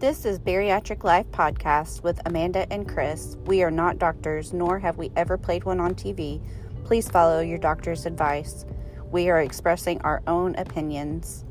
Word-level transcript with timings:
This 0.00 0.24
is 0.24 0.38
Bariatric 0.38 1.04
Life 1.04 1.30
Podcast 1.30 2.02
with 2.02 2.22
Amanda 2.24 2.66
and 2.72 2.88
Chris. 2.88 3.36
We 3.44 3.62
are 3.62 3.70
not 3.70 3.98
doctors, 3.98 4.54
nor 4.54 4.78
have 4.78 4.96
we 4.96 5.12
ever 5.14 5.36
played 5.36 5.64
one 5.64 5.78
on 5.78 5.94
TV. 5.94 6.40
Please 6.84 7.06
follow 7.06 7.40
your 7.40 7.58
doctor's 7.58 8.06
advice. 8.06 8.64
We 9.12 9.28
are 9.28 9.42
expressing 9.42 10.00
our 10.00 10.22
own 10.26 10.54
opinions. 10.54 11.44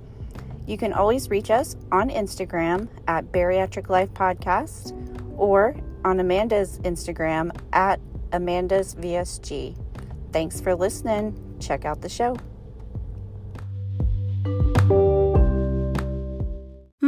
You 0.66 0.80
can 0.80 0.94
always 0.94 1.30
reach 1.30 1.52
us 1.52 1.76
on 1.92 2.10
Instagram 2.10 2.88
at 3.08 3.32
Bariatric 3.32 3.88
Life 3.88 4.16
Podcast 4.16 4.96
or 5.38 5.76
on 6.04 6.20
Amanda's 6.20 6.80
Instagram 6.80 7.56
at 7.72 8.00
Amanda's 8.32 8.96
VSG. 8.96 9.78
Thanks 10.32 10.60
for 10.60 10.74
listening. 10.74 11.40
Check 11.60 11.86
out 11.86 12.02
the 12.02 12.10
show. 12.10 12.36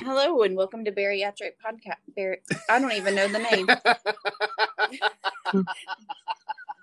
Hello 0.00 0.42
and 0.42 0.56
welcome 0.56 0.84
to 0.84 0.92
Bariatric 0.92 1.52
Podcast. 1.64 1.98
Bar- 2.16 2.38
I 2.68 2.78
don't 2.80 2.92
even 2.92 3.14
know 3.14 3.28
the 3.28 3.38
name. 3.38 3.66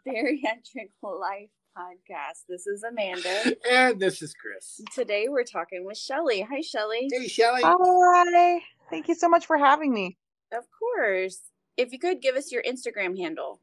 Bariatric 0.07 0.91
Life 1.03 1.49
Podcast. 1.77 2.45
This 2.47 2.67
is 2.67 2.83
Amanda. 2.83 3.55
and 3.69 3.99
this 3.99 4.21
is 4.21 4.33
Chris. 4.33 4.81
Today 4.95 5.27
we're 5.27 5.43
talking 5.43 5.85
with 5.85 5.97
Shellie. 5.97 6.45
Hi, 6.47 6.59
Shellie. 6.61 7.09
Hey, 7.11 7.27
Shellie. 7.27 7.61
Hi. 7.63 8.61
Thank 8.89 9.07
you 9.09 9.15
so 9.15 9.27
much 9.27 9.45
for 9.45 9.57
having 9.57 9.93
me. 9.93 10.17
Of 10.53 10.63
course. 10.77 11.41
If 11.77 11.91
you 11.91 11.99
could 11.99 12.21
give 12.21 12.35
us 12.35 12.51
your 12.51 12.63
Instagram 12.63 13.17
handle. 13.17 13.59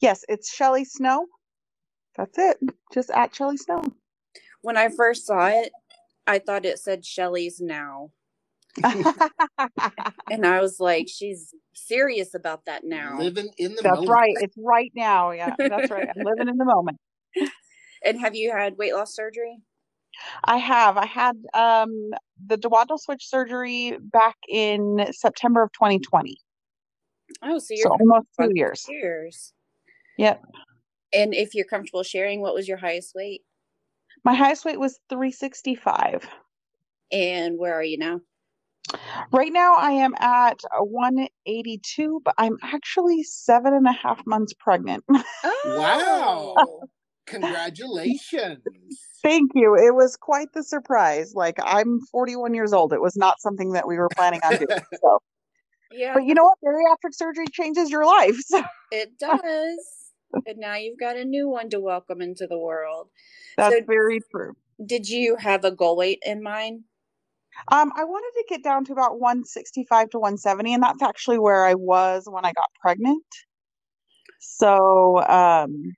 Yes, 0.00 0.24
it's 0.28 0.54
Shellie 0.54 0.86
Snow. 0.86 1.26
That's 2.16 2.36
it. 2.38 2.58
Just 2.92 3.10
at 3.10 3.32
Shellie 3.32 3.58
Snow. 3.58 3.82
When 4.60 4.76
I 4.76 4.88
first 4.90 5.26
saw 5.26 5.46
it, 5.46 5.72
I 6.26 6.38
thought 6.38 6.66
it 6.66 6.78
said 6.78 7.02
Shellie's 7.04 7.60
now. 7.60 8.10
and 10.30 10.46
I 10.46 10.60
was 10.60 10.78
like, 10.78 11.08
she's 11.08 11.54
serious 11.74 12.34
about 12.34 12.66
that 12.66 12.84
now. 12.84 13.18
Living 13.18 13.50
in 13.58 13.74
the 13.74 13.82
moment. 13.82 13.84
that's 13.84 13.96
moment. 13.96 14.10
right. 14.10 14.34
It's 14.40 14.56
right 14.58 14.92
now. 14.94 15.30
Yeah, 15.30 15.54
that's 15.58 15.90
right. 15.90 16.08
I'm 16.08 16.24
living 16.24 16.48
in 16.48 16.56
the 16.56 16.64
moment. 16.64 16.98
And 18.04 18.20
have 18.20 18.36
you 18.36 18.52
had 18.52 18.78
weight 18.78 18.94
loss 18.94 19.12
surgery? 19.12 19.58
I 20.44 20.56
have. 20.58 20.96
I 20.96 21.06
had 21.06 21.36
um 21.52 22.10
the 22.46 22.56
duodenal 22.56 22.98
switch 22.98 23.28
surgery 23.28 23.98
back 24.00 24.36
in 24.48 25.06
September 25.10 25.64
of 25.64 25.72
2020. 25.72 26.36
Oh, 27.42 27.58
so 27.58 27.66
you're 27.70 27.82
So 27.82 27.90
almost 27.90 28.28
two 28.40 28.52
years. 28.54 28.86
Years. 28.88 29.52
Yep. 30.16 30.42
And 31.12 31.34
if 31.34 31.54
you're 31.54 31.64
comfortable 31.64 32.02
sharing, 32.02 32.40
what 32.40 32.54
was 32.54 32.68
your 32.68 32.76
highest 32.76 33.14
weight? 33.14 33.42
My 34.24 34.34
highest 34.34 34.64
weight 34.64 34.78
was 34.78 34.98
365. 35.08 36.28
And 37.10 37.58
where 37.58 37.74
are 37.74 37.82
you 37.82 37.98
now? 37.98 38.20
Right 39.32 39.52
now, 39.52 39.74
I 39.76 39.92
am 39.92 40.14
at 40.18 40.60
182, 40.78 42.20
but 42.24 42.34
I'm 42.38 42.56
actually 42.62 43.22
seven 43.22 43.74
and 43.74 43.86
a 43.86 43.92
half 43.92 44.24
months 44.26 44.54
pregnant. 44.58 45.04
Oh. 45.44 45.76
Wow. 45.78 46.80
Congratulations. 47.26 48.62
Thank 49.22 49.50
you. 49.54 49.74
It 49.76 49.94
was 49.94 50.16
quite 50.16 50.48
the 50.54 50.62
surprise. 50.62 51.34
Like 51.34 51.56
I'm 51.62 52.00
41 52.10 52.54
years 52.54 52.72
old. 52.72 52.92
It 52.92 53.02
was 53.02 53.16
not 53.16 53.40
something 53.40 53.72
that 53.72 53.86
we 53.86 53.96
were 53.98 54.08
planning 54.16 54.40
on 54.44 54.56
doing. 54.56 54.68
So, 55.02 55.18
Yeah, 55.90 56.14
but 56.14 56.24
you 56.24 56.34
know 56.34 56.44
what? 56.44 56.58
Bariatric 56.64 57.12
surgery 57.14 57.46
changes 57.52 57.90
your 57.90 58.06
life. 58.06 58.36
So 58.46 58.62
it 58.90 59.10
does. 59.20 59.78
and 60.46 60.58
now 60.58 60.76
you've 60.76 60.98
got 60.98 61.16
a 61.16 61.24
new 61.24 61.48
one 61.48 61.68
to 61.70 61.80
welcome 61.80 62.20
into 62.22 62.46
the 62.46 62.58
world. 62.58 63.08
that's 63.56 63.74
So- 63.74 63.84
very 63.86 64.20
true. 64.30 64.54
Did 64.86 65.08
you 65.08 65.34
have 65.36 65.64
a 65.64 65.72
goal 65.72 65.96
weight 65.96 66.20
in 66.24 66.40
mind? 66.42 66.84
Um, 67.70 67.92
I 67.96 68.04
wanted 68.04 68.32
to 68.38 68.44
get 68.48 68.62
down 68.62 68.84
to 68.86 68.92
about 68.92 69.20
165 69.20 70.10
to 70.10 70.18
170, 70.18 70.74
and 70.74 70.82
that's 70.82 71.02
actually 71.02 71.38
where 71.38 71.64
I 71.64 71.74
was 71.74 72.24
when 72.26 72.44
I 72.44 72.52
got 72.52 72.68
pregnant. 72.82 73.24
So, 74.40 75.18
um, 75.28 75.94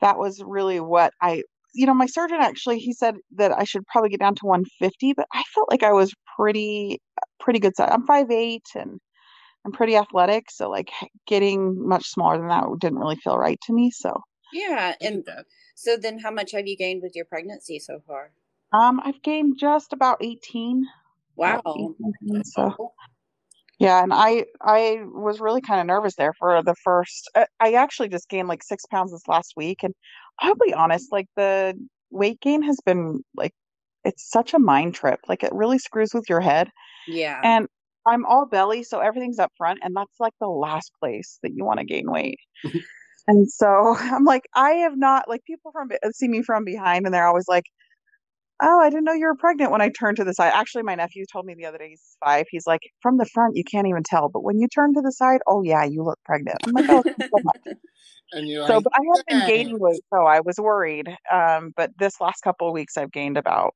that 0.00 0.18
was 0.18 0.42
really 0.44 0.80
what 0.80 1.12
I, 1.20 1.42
you 1.74 1.86
know, 1.86 1.94
my 1.94 2.06
surgeon 2.06 2.38
actually 2.40 2.78
he 2.78 2.92
said 2.92 3.16
that 3.36 3.52
I 3.52 3.64
should 3.64 3.86
probably 3.86 4.10
get 4.10 4.20
down 4.20 4.34
to 4.36 4.46
150, 4.46 5.12
but 5.14 5.26
I 5.32 5.42
felt 5.54 5.70
like 5.70 5.82
I 5.82 5.92
was 5.92 6.12
pretty, 6.36 7.00
pretty 7.40 7.58
good 7.58 7.76
size. 7.76 7.90
I'm 7.92 8.06
5'8 8.06 8.66
and 8.74 9.00
I'm 9.66 9.72
pretty 9.72 9.96
athletic, 9.96 10.50
so 10.50 10.70
like 10.70 10.90
getting 11.26 11.86
much 11.88 12.06
smaller 12.08 12.38
than 12.38 12.48
that 12.48 12.64
didn't 12.80 12.98
really 12.98 13.16
feel 13.16 13.38
right 13.38 13.60
to 13.66 13.72
me. 13.74 13.90
So, 13.90 14.20
Yeah. 14.52 14.94
And 15.00 15.28
so 15.74 15.96
then 15.96 16.18
how 16.18 16.30
much 16.30 16.52
have 16.52 16.66
you 16.66 16.76
gained 16.76 17.02
with 17.02 17.14
your 17.14 17.24
pregnancy 17.24 17.78
so 17.78 18.00
far? 18.00 18.32
Um, 18.72 19.00
I've 19.04 19.22
gained 19.22 19.58
just 19.58 19.92
about 19.92 20.18
18. 20.20 20.86
Wow. 21.36 21.60
about 21.60 21.76
18 21.76 21.94
pounds, 22.32 22.52
so. 22.54 22.92
Yeah, 23.78 24.02
and 24.02 24.12
I 24.12 24.44
I 24.60 24.98
was 25.04 25.38
really 25.38 25.60
kind 25.60 25.80
of 25.80 25.86
nervous 25.86 26.16
there 26.16 26.34
for 26.36 26.62
the 26.64 26.74
first. 26.82 27.30
I, 27.36 27.46
I 27.60 27.72
actually 27.74 28.08
just 28.08 28.28
gained 28.28 28.48
like 28.48 28.64
six 28.64 28.84
pounds 28.86 29.12
this 29.12 29.28
last 29.28 29.52
week, 29.56 29.84
and 29.84 29.94
I'll 30.40 30.56
be 30.56 30.74
honest, 30.74 31.12
like 31.12 31.28
the 31.36 31.74
weight 32.10 32.40
gain 32.40 32.62
has 32.62 32.78
been 32.84 33.22
like 33.36 33.52
it's 34.04 34.28
such 34.28 34.52
a 34.52 34.58
mind 34.58 34.96
trip. 34.96 35.20
Like 35.28 35.44
it 35.44 35.52
really 35.52 35.78
screws 35.78 36.12
with 36.12 36.24
your 36.28 36.40
head. 36.40 36.70
Yeah. 37.06 37.40
And 37.44 37.68
I'm 38.04 38.26
all 38.26 38.46
belly, 38.46 38.82
so 38.82 38.98
everything's 38.98 39.38
up 39.38 39.52
front, 39.56 39.78
and 39.82 39.94
that's 39.94 40.18
like 40.18 40.34
the 40.40 40.48
last 40.48 40.90
place 40.98 41.38
that 41.44 41.52
you 41.54 41.64
want 41.64 41.78
to 41.78 41.86
gain 41.86 42.10
weight. 42.10 42.40
And 43.28 43.48
so 43.48 43.94
I'm 44.00 44.24
like, 44.24 44.48
I 44.54 44.70
have 44.70 44.96
not 44.96 45.28
like 45.28 45.44
people 45.44 45.70
from 45.70 45.90
see 46.12 46.26
me 46.26 46.42
from 46.42 46.64
behind, 46.64 47.04
and 47.04 47.14
they're 47.14 47.28
always 47.28 47.46
like, 47.46 47.66
"Oh, 48.62 48.80
I 48.80 48.90
didn't 48.90 49.04
know 49.04 49.12
you 49.12 49.26
were 49.26 49.34
pregnant." 49.36 49.70
When 49.72 49.80
I 49.80 49.90
turned 49.90 50.16
to 50.18 50.24
the 50.24 50.34
side, 50.34 50.52
actually, 50.54 50.82
my 50.82 50.94
nephew 50.94 51.24
told 51.30 51.46
me 51.46 51.54
the 51.54 51.66
other 51.66 51.78
day 51.78 51.90
he's 51.90 52.16
five. 52.24 52.46
He's 52.50 52.66
like, 52.66 52.80
from 53.02 53.18
the 53.18 53.26
front 53.26 53.56
you 53.56 53.64
can't 53.64 53.86
even 53.86 54.02
tell, 54.04 54.28
but 54.28 54.42
when 54.44 54.58
you 54.58 54.68
turn 54.68 54.94
to 54.94 55.00
the 55.02 55.12
side, 55.12 55.40
oh 55.46 55.62
yeah, 55.62 55.84
you 55.84 56.02
look 56.04 56.18
pregnant. 56.24 56.58
I'm 56.66 56.72
like, 56.72 56.86
oh, 56.88 57.02
thanks 57.02 57.28
so 57.32 57.40
much. 57.42 57.56
And 58.32 58.46
you're 58.46 58.62
So, 58.66 58.74
like, 58.74 58.84
but 58.84 58.92
I 58.94 59.00
have 59.16 59.26
been 59.26 59.48
gaining 59.48 59.78
weight, 59.80 60.02
so 60.12 60.26
I 60.26 60.40
was 60.40 60.56
worried. 60.58 61.08
Um, 61.32 61.72
but 61.74 61.92
this 61.98 62.20
last 62.20 62.42
couple 62.42 62.68
of 62.68 62.74
weeks, 62.74 62.98
I've 62.98 63.10
gained 63.10 63.38
about 63.38 63.74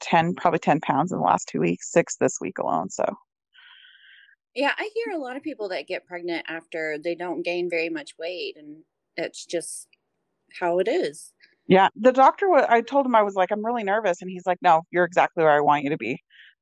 ten, 0.00 0.34
probably 0.34 0.58
ten 0.58 0.80
pounds 0.80 1.12
in 1.12 1.18
the 1.18 1.24
last 1.24 1.48
two 1.48 1.60
weeks, 1.60 1.92
six 1.92 2.16
this 2.16 2.38
week 2.40 2.58
alone. 2.58 2.90
So. 2.90 3.04
Yeah, 4.54 4.72
I 4.76 4.90
hear 4.94 5.16
a 5.16 5.20
lot 5.20 5.36
of 5.36 5.42
people 5.42 5.68
that 5.70 5.86
get 5.88 6.06
pregnant 6.06 6.46
after 6.48 6.96
they 7.02 7.14
don't 7.14 7.42
gain 7.44 7.68
very 7.70 7.88
much 7.88 8.12
weight, 8.18 8.56
and 8.56 8.84
it's 9.16 9.44
just 9.44 9.88
how 10.60 10.78
it 10.78 10.88
is. 10.88 11.32
Yeah, 11.66 11.88
the 11.96 12.12
doctor, 12.12 12.48
wa- 12.48 12.66
I 12.68 12.82
told 12.82 13.06
him 13.06 13.14
I 13.14 13.22
was 13.22 13.34
like, 13.34 13.50
I'm 13.50 13.64
really 13.64 13.84
nervous. 13.84 14.20
And 14.20 14.30
he's 14.30 14.46
like, 14.46 14.58
no, 14.60 14.82
you're 14.90 15.04
exactly 15.04 15.44
where 15.44 15.52
I 15.52 15.60
want 15.60 15.84
you 15.84 15.90
to 15.90 15.96
be. 15.96 16.12
I'm 16.12 16.18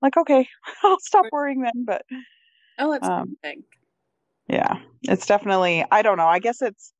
like, 0.07 0.17
okay, 0.17 0.47
I'll 0.85 1.01
stop 1.01 1.27
worrying 1.33 1.63
then. 1.63 1.85
But 1.85 2.03
Oh, 2.79 2.93
that's 2.93 3.07
Um, 3.07 3.37
perfect. 3.43 3.65
yeah, 4.49 4.79
it's 5.03 5.27
definitely, 5.27 5.85
I 5.91 6.03
don't 6.03 6.17
know. 6.17 6.27
I 6.27 6.39
guess 6.39 6.62
it's, 6.62 6.93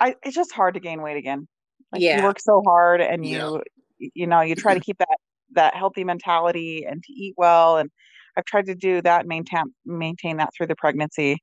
I, 0.00 0.14
it's 0.22 0.34
just 0.34 0.52
hard 0.52 0.74
to 0.74 0.80
gain 0.80 1.02
weight 1.02 1.16
again. 1.16 1.48
Like 1.92 2.02
Yeah. 2.02 2.18
you 2.18 2.24
work 2.24 2.38
so 2.40 2.62
hard 2.64 3.00
and 3.00 3.24
you, 3.24 3.62
y- 4.00 4.10
you 4.14 4.26
know, 4.26 4.40
you 4.40 4.54
try 4.54 4.74
to 4.74 4.80
keep 4.80 4.98
that, 4.98 5.18
that 5.52 5.74
healthy 5.74 6.04
mentality 6.04 6.86
and 6.88 7.02
to 7.02 7.12
eat 7.12 7.34
well. 7.36 7.78
And 7.78 7.90
I've 8.36 8.44
tried 8.44 8.66
to 8.66 8.74
do 8.74 9.02
that, 9.02 9.26
maintain, 9.26 9.64
maintain 9.84 10.36
that 10.36 10.50
through 10.56 10.68
the 10.68 10.76
pregnancy. 10.76 11.38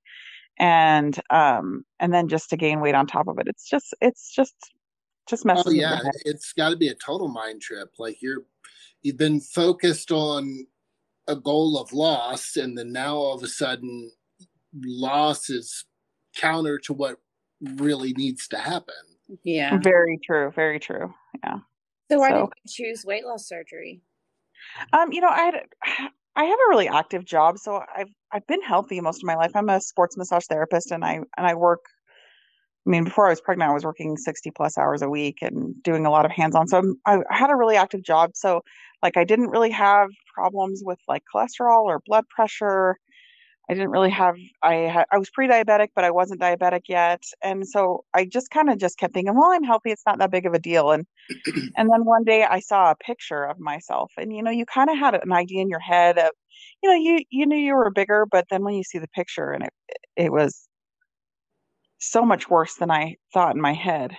And, 0.58 1.20
um, 1.32 1.84
and 2.00 2.14
then 2.14 2.30
just 2.30 2.50
to 2.52 2.58
gain 2.58 2.80
weight 2.80 2.96
on 2.96 3.08
top 3.08 3.28
of 3.28 3.40
it. 3.40 3.48
It's 3.48 3.68
just, 3.70 3.94
it's 4.02 4.34
just, 4.34 4.56
just 5.28 5.46
messes 5.46 5.66
Oh 5.68 5.72
yeah, 5.72 6.00
it's 6.26 6.54
got 6.54 6.70
to 6.70 6.76
be 6.76 6.88
a 6.90 6.96
total 6.96 7.28
mind 7.28 7.62
trip. 7.62 7.90
Like 7.98 8.22
you're, 8.22 8.44
you've 9.02 9.18
been 9.18 9.40
focused 9.42 10.12
on 10.12 10.66
a 11.28 11.36
goal 11.36 11.78
of 11.80 11.92
loss, 11.94 12.56
and 12.56 12.78
then 12.78 12.92
now 12.92 13.16
all 13.16 13.36
of 13.36 13.44
a 13.44 13.48
sudden, 13.48 14.12
loss 14.84 15.50
is 15.50 15.86
counter 16.36 16.78
to 16.80 16.94
what 16.94 17.18
really 17.78 18.14
needs 18.14 18.48
to 18.50 18.58
happen. 18.58 18.94
Yeah. 19.44 19.80
Very 19.82 20.20
true. 20.24 20.52
Very 20.56 20.80
true. 20.80 21.14
Yeah. 21.44 21.60
So 22.12 22.20
why 22.20 22.30
So- 22.30 22.38
did 22.42 22.50
you 22.66 22.86
choose 22.86 23.06
weight 23.06 23.26
loss 23.26 23.48
surgery? 23.48 24.02
Um, 24.94 25.12
you 25.12 25.22
know, 25.22 25.30
I 25.30 25.42
had 25.46 25.56
I 26.38 26.44
have 26.44 26.60
a 26.60 26.70
really 26.70 26.90
active 26.90 27.24
job, 27.24 27.58
so 27.58 27.82
I've 27.96 28.10
I've 28.32 28.46
been 28.46 28.62
healthy 28.62 29.00
most 29.00 29.24
of 29.24 29.24
my 29.24 29.36
life. 29.36 29.52
I'm 29.56 29.70
a 29.70 29.80
sports 29.80 30.18
massage 30.18 30.46
therapist 30.48 30.92
and 30.92 31.04
I 31.06 31.14
and 31.38 31.48
I 31.48 31.54
work 31.56 31.86
I 32.88 32.90
mean, 32.92 33.04
before 33.06 33.28
I 33.28 33.32
was 33.32 33.42
pregnant, 33.42 33.72
I 33.72 33.74
was 33.74 33.84
working 33.86 34.16
60 34.18 34.52
plus 34.52 34.78
hours 34.78 35.02
a 35.02 35.10
week 35.10 35.40
and 35.42 35.82
doing 35.84 36.06
a 36.06 36.12
lot 36.12 36.26
of 36.26 36.32
hands-on. 36.32 36.68
So 36.68 36.78
I'm, 36.78 36.96
I 37.06 37.38
had 37.38 37.50
a 37.50 37.56
really 37.56 37.78
active 37.78 38.04
job. 38.04 38.32
So 38.36 38.62
Like 39.04 39.18
I 39.18 39.24
didn't 39.24 39.50
really 39.50 39.72
have 39.72 40.10
problems 40.34 40.82
with 40.86 41.00
like 41.08 41.24
cholesterol 41.34 41.84
or 41.86 42.02
blood 42.06 42.26
pressure. 42.30 42.98
I 43.70 43.74
didn't 43.74 43.90
really 43.92 44.12
have 44.12 44.36
I 44.64 44.76
had 44.76 45.06
I 45.12 45.18
was 45.18 45.30
pre-diabetic, 45.32 45.90
but 45.96 46.04
I 46.06 46.12
wasn't 46.12 46.42
diabetic 46.42 46.84
yet. 46.88 47.24
And 47.44 47.68
so 47.68 48.06
I 48.14 48.26
just 48.26 48.52
kind 48.52 48.70
of 48.70 48.78
just 48.78 49.00
kept 49.00 49.14
thinking, 49.16 49.36
well, 49.36 49.52
I'm 49.52 49.64
healthy, 49.64 49.92
it's 49.92 50.06
not 50.06 50.20
that 50.20 50.32
big 50.32 50.46
of 50.46 50.54
a 50.54 50.60
deal. 50.60 50.92
And 50.92 51.06
and 51.78 51.90
then 51.92 52.06
one 52.06 52.24
day 52.26 52.44
I 52.46 52.60
saw 52.60 52.92
a 52.92 52.96
picture 52.96 53.44
of 53.46 53.60
myself 53.60 54.12
and 54.18 54.36
you 54.36 54.44
know, 54.44 54.52
you 54.52 54.66
kind 54.66 54.90
of 54.90 54.98
had 54.98 55.16
an 55.16 55.32
idea 55.34 55.62
in 55.62 55.70
your 55.70 55.80
head 55.80 56.18
of 56.20 56.32
you 56.84 56.90
know, 56.90 56.96
you 56.96 57.26
you 57.32 57.46
knew 57.48 57.58
you 57.58 57.76
were 57.76 57.92
bigger, 57.92 58.26
but 58.32 58.46
then 58.52 58.64
when 58.64 58.76
you 58.76 58.84
see 58.84 59.00
the 59.00 59.08
picture 59.10 59.52
and 59.52 59.64
it 59.66 59.74
it 60.18 60.32
was 60.32 60.68
so 61.98 62.26
much 62.26 62.50
worse 62.50 62.76
than 62.76 62.92
I 62.92 63.16
thought 63.34 63.56
in 63.56 63.62
my 63.62 63.74
head. 63.74 64.16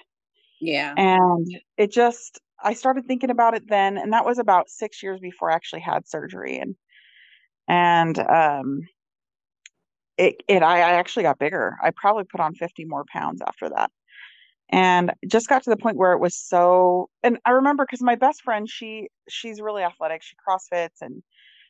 Yeah. 0.61 0.95
And 0.97 1.47
it 1.77 1.93
just 1.93 2.41
I 2.63 2.73
started 2.73 3.07
thinking 3.07 3.31
about 3.31 3.55
it 3.55 3.69
then 3.69 3.99
and 3.99 4.13
that 4.13 4.25
was 4.25 4.39
about 4.39 4.71
6 4.71 5.03
years 5.03 5.21
before 5.21 5.51
I 5.51 5.55
actually 5.55 5.83
had 5.83 6.09
surgery 6.09 6.59
and 6.59 6.75
and 7.69 8.19
um 8.19 8.81
it, 10.19 10.43
it 10.49 10.63
I, 10.63 10.79
I 10.79 10.93
actually 10.93 11.25
got 11.25 11.39
bigger. 11.39 11.77
I 11.83 11.91
probably 11.95 12.25
put 12.25 12.41
on 12.41 12.55
50 12.55 12.87
more 12.87 13.05
pounds 13.13 13.43
after 13.47 13.69
that. 13.69 13.91
And 14.71 15.13
just 15.29 15.49
got 15.49 15.63
to 15.65 15.71
the 15.71 15.77
point 15.77 15.97
where 15.97 16.13
it 16.13 16.21
was 16.21 16.35
so 16.35 17.09
and 17.23 17.39
I 17.45 17.51
remember 17.51 17.85
because 17.85 18.03
my 18.03 18.17
best 18.17 18.43
friend, 18.43 18.69
she 18.69 19.09
she's 19.29 19.61
really 19.61 19.83
athletic. 19.83 20.23
She 20.23 20.35
CrossFits 20.49 21.03
and 21.03 21.23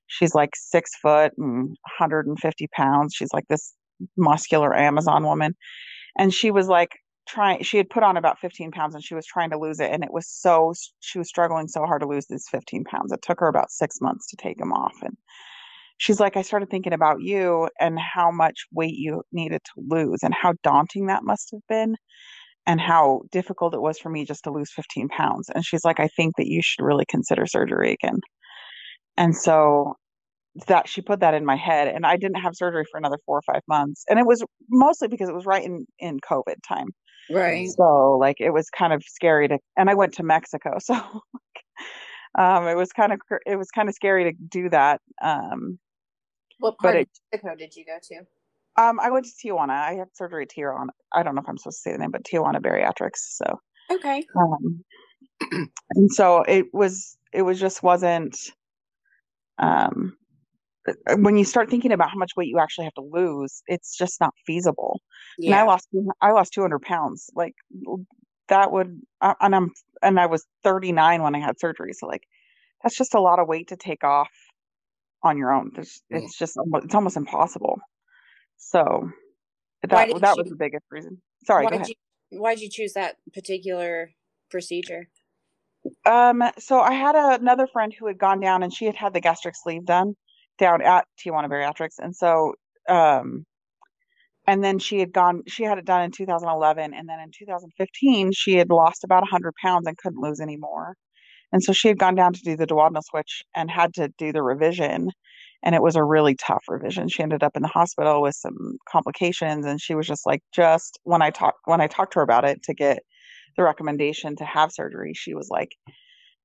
she's 0.06 0.35
like 0.35 0.50
six 0.55 0.93
foot 0.97 1.32
and 1.37 1.69
150 1.99 2.69
pounds. 2.69 3.14
She's 3.14 3.32
like 3.35 3.49
this 3.49 3.75
muscular 4.17 4.75
Amazon 4.75 5.25
woman. 5.25 5.56
And 6.18 6.32
she 6.32 6.50
was 6.50 6.68
like 6.68 6.98
trying 7.28 7.62
she 7.62 7.76
had 7.76 7.90
put 7.90 8.02
on 8.02 8.16
about 8.16 8.38
15 8.38 8.70
pounds 8.70 8.94
and 8.94 9.02
she 9.04 9.14
was 9.14 9.26
trying 9.26 9.50
to 9.50 9.58
lose 9.58 9.80
it. 9.80 9.90
And 9.90 10.04
it 10.04 10.12
was 10.12 10.28
so 10.28 10.72
she 11.00 11.18
was 11.18 11.28
struggling 11.28 11.68
so 11.68 11.84
hard 11.84 12.02
to 12.02 12.08
lose 12.08 12.26
these 12.28 12.46
15 12.50 12.84
pounds. 12.84 13.12
It 13.12 13.22
took 13.22 13.40
her 13.40 13.48
about 13.48 13.70
six 13.70 14.00
months 14.00 14.28
to 14.28 14.36
take 14.36 14.58
them 14.58 14.72
off. 14.72 14.94
And 15.02 15.16
she's 15.98 16.20
like, 16.20 16.36
I 16.36 16.42
started 16.42 16.70
thinking 16.70 16.92
about 16.92 17.20
you 17.20 17.68
and 17.80 17.98
how 17.98 18.30
much 18.30 18.66
weight 18.72 18.94
you 18.94 19.22
needed 19.32 19.60
to 19.64 19.82
lose 19.88 20.22
and 20.22 20.34
how 20.34 20.54
daunting 20.62 21.06
that 21.06 21.24
must 21.24 21.50
have 21.52 21.62
been 21.68 21.96
and 22.66 22.80
how 22.80 23.22
difficult 23.30 23.74
it 23.74 23.80
was 23.80 23.98
for 23.98 24.10
me 24.10 24.24
just 24.24 24.44
to 24.44 24.50
lose 24.50 24.72
15 24.72 25.08
pounds. 25.08 25.48
And 25.54 25.64
she's 25.64 25.84
like, 25.84 26.00
I 26.00 26.08
think 26.08 26.36
that 26.36 26.48
you 26.48 26.60
should 26.62 26.84
really 26.84 27.04
consider 27.08 27.46
surgery 27.46 27.92
again. 27.92 28.20
And 29.16 29.36
so 29.36 29.94
that 30.67 30.88
she 30.88 31.03
put 31.03 31.20
that 31.20 31.35
in 31.35 31.44
my 31.44 31.56
head 31.56 31.88
and 31.88 32.06
I 32.06 32.17
didn't 32.17 32.41
have 32.41 32.55
surgery 32.55 32.85
for 32.91 32.99
another 32.99 33.19
four 33.26 33.38
or 33.38 33.43
five 33.43 33.62
months. 33.69 34.05
And 34.08 34.19
it 34.19 34.26
was 34.26 34.43
mostly 34.70 35.08
because 35.08 35.29
it 35.29 35.35
was 35.35 35.47
right 35.47 35.64
in, 35.64 35.87
in 35.99 36.19
COVID 36.20 36.56
time. 36.67 36.88
Right. 37.31 37.69
So 37.69 38.17
like 38.19 38.41
it 38.41 38.50
was 38.50 38.70
kind 38.70 38.93
of 38.93 39.03
scary 39.06 39.49
to, 39.49 39.58
and 39.76 39.91
I 39.91 39.94
went 39.94 40.14
to 40.14 40.23
Mexico. 40.23 40.79
So 42.37 42.43
um, 42.43 42.69
it 42.69 42.76
was 42.76 42.93
kind 42.93 43.12
of, 43.12 43.20
it 43.47 43.56
was 43.56 43.70
kind 43.70 43.88
of 43.88 43.94
scary 43.94 44.25
to 44.25 44.32
do 44.32 44.69
that. 44.69 45.00
Um, 45.23 45.79
what 46.58 46.76
part 46.79 46.97
it, 46.97 47.00
of 47.00 47.08
Mexico 47.32 47.55
did 47.56 47.75
you 47.75 47.85
go 47.87 47.97
to? 48.03 48.26
Um, 48.79 49.00
I 49.00 49.11
went 49.11 49.26
to 49.26 49.32
Tijuana. 49.32 49.70
I 49.70 49.94
had 49.94 50.08
surgery 50.14 50.43
at 50.43 50.50
Tijuana. 50.50 50.88
I 51.14 51.23
don't 51.23 51.35
know 51.35 51.41
if 51.41 51.49
I'm 51.49 51.56
supposed 51.56 51.79
to 51.79 51.82
say 51.82 51.93
the 51.93 51.99
name, 51.99 52.11
but 52.11 52.25
Tijuana 52.25 52.61
Bariatrics. 52.61 53.17
So 53.17 53.58
okay. 53.91 54.23
Um, 54.38 54.85
and 55.91 56.12
so 56.12 56.43
it 56.43 56.67
was. 56.73 57.17
It 57.32 57.43
was 57.43 57.58
just 57.58 57.82
wasn't. 57.82 58.37
Um, 59.58 60.17
when 61.16 61.36
you 61.36 61.44
start 61.44 61.70
thinking 61.70 61.92
about 61.92 62.10
how 62.10 62.18
much 62.18 62.32
weight 62.36 62.48
you 62.48 62.58
actually 62.58 62.84
have 62.84 62.94
to 62.94 63.02
lose, 63.02 63.62
it's 63.66 63.96
just 63.96 64.20
not 64.20 64.34
feasible. 64.46 65.00
Yeah. 65.38 65.52
And 65.52 65.60
I 65.60 65.62
lost. 65.64 65.88
I 66.20 66.30
lost 66.32 66.52
200 66.52 66.80
pounds. 66.80 67.30
Like 67.34 67.54
that 68.48 68.72
would, 68.72 69.00
and 69.20 69.54
I'm 69.54 69.72
and 70.02 70.20
I 70.20 70.26
was 70.26 70.46
39 70.64 71.22
when 71.22 71.34
I 71.34 71.40
had 71.40 71.58
surgery. 71.58 71.92
So 71.92 72.06
like, 72.06 72.22
that's 72.82 72.96
just 72.96 73.14
a 73.14 73.20
lot 73.20 73.38
of 73.38 73.48
weight 73.48 73.68
to 73.68 73.76
take 73.76 74.04
off 74.04 74.30
on 75.22 75.38
your 75.38 75.52
own. 75.52 75.72
There's, 75.74 76.02
it's 76.10 76.38
just 76.38 76.56
it's 76.74 76.94
almost 76.94 77.16
impossible. 77.16 77.78
So 78.58 79.10
that 79.82 79.90
that 79.90 80.08
you, 80.08 80.14
was 80.14 80.50
the 80.50 80.56
biggest 80.56 80.84
reason. 80.90 81.20
Sorry, 81.44 81.64
why 81.64 81.78
did 81.78 81.88
you 81.88 81.94
why 82.30 82.54
did 82.54 82.62
you 82.62 82.70
choose 82.70 82.92
that 82.94 83.16
particular 83.34 84.10
procedure? 84.50 85.08
Um, 86.04 86.42
so 86.58 86.80
I 86.80 86.94
had 86.94 87.14
a, 87.14 87.34
another 87.40 87.68
friend 87.68 87.94
who 87.96 88.08
had 88.08 88.18
gone 88.18 88.40
down 88.40 88.64
and 88.64 88.74
she 88.74 88.86
had 88.86 88.96
had 88.96 89.12
the 89.12 89.20
gastric 89.20 89.54
sleeve 89.54 89.84
done 89.84 90.16
down 90.58 90.82
at 90.82 91.06
Tijuana 91.19 91.49
Bariatrics, 91.49 91.99
and 91.99 92.14
so 92.14 92.55
um, 92.88 93.44
and 94.47 94.62
then 94.62 94.79
she 94.79 95.00
had 95.00 95.12
gone 95.12 95.43
she 95.49 95.64
had 95.64 95.79
it 95.79 95.85
done 95.85 96.03
in 96.03 96.11
2011 96.12 96.94
and 96.94 97.08
then 97.08 97.19
in 97.20 97.31
2015 97.37 98.31
she 98.32 98.55
had 98.55 98.70
lost 98.70 99.03
about 99.03 99.23
100 99.23 99.53
pounds 99.61 99.87
and 99.87 99.99
couldn't 99.99 100.23
lose 100.23 100.41
any 100.41 100.56
more 100.56 100.94
and 101.53 101.62
so 101.62 101.73
she 101.73 101.88
had 101.88 101.99
gone 101.99 102.14
down 102.14 102.32
to 102.32 102.41
do 102.43 102.56
the 102.56 102.67
duodenal 102.67 103.03
switch 103.05 103.43
and 103.55 103.70
had 103.70 103.94
to 103.94 104.08
do 104.19 104.32
the 104.32 104.43
revision. 104.43 105.11
And 105.62 105.75
it 105.75 105.82
was 105.82 105.97
a 105.97 106.05
really 106.05 106.35
tough 106.35 106.64
revision. 106.69 107.08
She 107.08 107.23
ended 107.23 107.43
up 107.43 107.56
in 107.56 107.62
the 107.62 107.69
hospital 107.69 108.23
with 108.23 108.35
some 108.35 108.76
complications. 108.88 109.64
And 109.64 109.81
she 109.81 109.94
was 109.94 110.06
just 110.06 110.26
like, 110.26 110.41
just 110.55 110.99
when 111.05 111.23
I 111.23 111.31
talked 111.31 111.61
when 111.64 111.81
I 111.81 111.87
talked 111.87 112.12
to 112.12 112.19
her 112.19 112.23
about 112.23 112.44
it 112.44 112.62
to 112.64 112.75
get 112.75 112.99
the 113.56 113.62
recommendation 113.62 114.37
to 114.37 114.44
have 114.44 114.73
surgery, 114.73 115.12
she 115.14 115.35
was 115.35 115.49
like, 115.50 115.70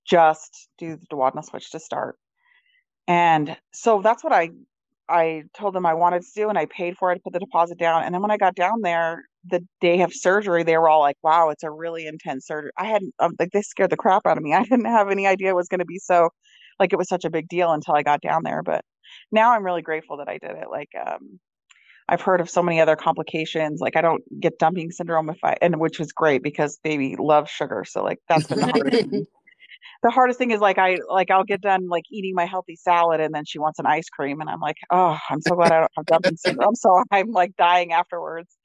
just 0.08 0.70
do 0.78 0.98
the 0.98 1.06
duodenal 1.14 1.44
switch 1.44 1.72
to 1.72 1.80
start. 1.80 2.16
And 3.12 3.58
so 3.74 4.02
that's 4.02 4.24
what 4.24 4.32
I 4.32 4.52
I 5.10 5.44
told 5.54 5.76
them 5.76 5.86
I 5.86 5.94
wanted 5.94 6.22
to 6.22 6.30
do 6.34 6.48
and 6.48 6.58
I 6.58 6.66
paid 6.68 6.96
for 6.98 7.12
it, 7.12 7.22
put 7.22 7.34
the 7.34 7.40
deposit 7.40 7.78
down. 7.78 8.04
And 8.04 8.16
then 8.16 8.22
when 8.22 8.32
I 8.32 8.38
got 8.38 8.56
down 8.56 8.80
there, 8.84 9.26
the 9.44 9.68
day 9.82 10.02
of 10.02 10.14
surgery, 10.14 10.64
they 10.64 10.78
were 10.78 10.88
all 10.88 11.02
like, 11.02 11.18
wow, 11.22 11.50
it's 11.50 11.64
a 11.64 11.70
really 11.70 12.08
intense 12.08 12.48
surgery. 12.48 12.72
I 12.78 12.86
hadn't, 12.86 13.14
um, 13.20 13.34
like, 13.38 13.52
they 13.52 13.64
scared 13.64 13.90
the 13.90 13.98
crap 13.98 14.26
out 14.26 14.38
of 14.38 14.44
me. 14.44 14.54
I 14.54 14.64
didn't 14.64 14.86
have 14.86 15.10
any 15.10 15.28
idea 15.28 15.50
it 15.50 15.56
was 15.58 15.68
going 15.68 15.80
to 15.80 15.86
be 15.86 16.00
so, 16.00 16.30
like, 16.80 16.94
it 16.94 16.96
was 16.96 17.10
such 17.10 17.26
a 17.26 17.30
big 17.30 17.50
deal 17.50 17.74
until 17.74 17.96
I 17.96 18.04
got 18.04 18.22
down 18.22 18.44
there. 18.44 18.64
But 18.64 18.86
now 19.30 19.52
I'm 19.52 19.66
really 19.66 19.82
grateful 19.82 20.16
that 20.18 20.30
I 20.30 20.38
did 20.38 20.52
it. 20.52 20.70
Like, 20.72 20.90
um, 21.06 21.38
I've 22.08 22.22
heard 22.22 22.40
of 22.40 22.50
so 22.50 22.64
many 22.64 22.80
other 22.80 22.96
complications. 22.96 23.82
Like, 23.82 23.98
I 23.98 24.02
don't 24.02 24.24
get 24.40 24.58
dumping 24.58 24.92
syndrome 24.92 25.30
if 25.30 25.40
I, 25.44 25.58
and 25.62 25.82
which 25.82 26.00
is 26.00 26.14
great 26.14 26.44
because 26.44 26.80
baby 26.82 27.18
loves 27.20 27.52
sugar. 27.52 27.84
So, 27.86 28.04
like, 28.04 28.20
that's 28.30 28.48
been 28.48 28.60
the 28.60 28.68
hardest. 28.68 29.04
the 30.04 30.10
hardest 30.10 30.40
thing 30.40 30.52
is 30.52 30.60
like 30.60 30.78
I 30.78 30.98
like 31.10 31.30
I'll 31.30 31.44
get 31.44 31.62
done 31.62 31.88
like 31.88 32.06
eating 32.12 32.34
my 32.36 32.46
healthy 32.46 32.76
salad 32.76 33.22
and 33.22 33.34
then 33.34 33.46
she 33.46 33.60
wants 33.60 33.80
an 33.80 33.86
ice 33.86 34.10
cream 34.10 34.42
and 34.42 34.50
I'm 34.50 34.60
like, 34.60 34.78
oh, 34.90 35.18
I'm 35.30 35.42
so 35.42 35.56
glad 35.56 35.72
I 35.72 35.80
don't 35.80 35.92
have 35.96 36.06
dumping 36.06 36.38
syndrome. 36.38 36.74
So 36.76 37.04
I'm 37.12 37.32
like 37.32 37.56
dying 37.58 37.94
afterwards. 37.94 38.58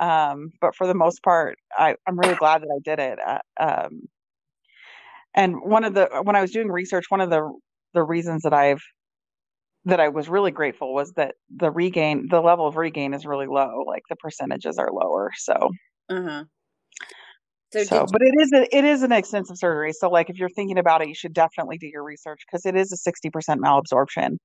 Um, 0.00 0.50
but 0.60 0.74
for 0.76 0.86
the 0.86 0.94
most 0.94 1.22
part, 1.22 1.58
I, 1.76 1.96
I'm 2.06 2.18
really 2.18 2.36
glad 2.36 2.62
that 2.62 2.68
I 2.68 2.80
did 2.84 2.98
it. 3.00 3.18
Uh, 3.18 3.38
um, 3.58 4.02
and 5.34 5.56
one 5.62 5.84
of 5.84 5.94
the 5.94 6.08
when 6.22 6.36
I 6.36 6.42
was 6.42 6.50
doing 6.50 6.68
research, 6.68 7.06
one 7.08 7.20
of 7.20 7.30
the 7.30 7.50
the 7.94 8.02
reasons 8.02 8.42
that 8.42 8.52
I've 8.52 8.82
that 9.86 10.00
I 10.00 10.08
was 10.08 10.28
really 10.28 10.50
grateful 10.50 10.92
was 10.92 11.12
that 11.12 11.36
the 11.54 11.70
regain, 11.70 12.28
the 12.28 12.40
level 12.40 12.66
of 12.66 12.76
regain 12.76 13.14
is 13.14 13.24
really 13.24 13.46
low. 13.46 13.84
Like 13.86 14.02
the 14.10 14.16
percentages 14.16 14.78
are 14.78 14.90
lower. 14.92 15.30
So. 15.36 15.70
Uh-huh. 16.10 16.44
So, 17.70 17.84
so 17.84 18.06
but 18.10 18.22
it 18.22 18.34
is 18.40 18.52
a, 18.52 18.76
it 18.76 18.84
is 18.84 19.02
an 19.02 19.12
extensive 19.12 19.58
surgery. 19.58 19.92
So 19.92 20.08
like 20.08 20.30
if 20.30 20.38
you're 20.38 20.48
thinking 20.48 20.78
about 20.78 21.02
it, 21.02 21.08
you 21.08 21.14
should 21.14 21.34
definitely 21.34 21.76
do 21.76 21.86
your 21.86 22.02
research 22.02 22.40
because 22.46 22.64
it 22.64 22.74
is 22.74 22.92
a 22.92 23.10
60% 23.10 23.30
malabsorption, 23.58 24.38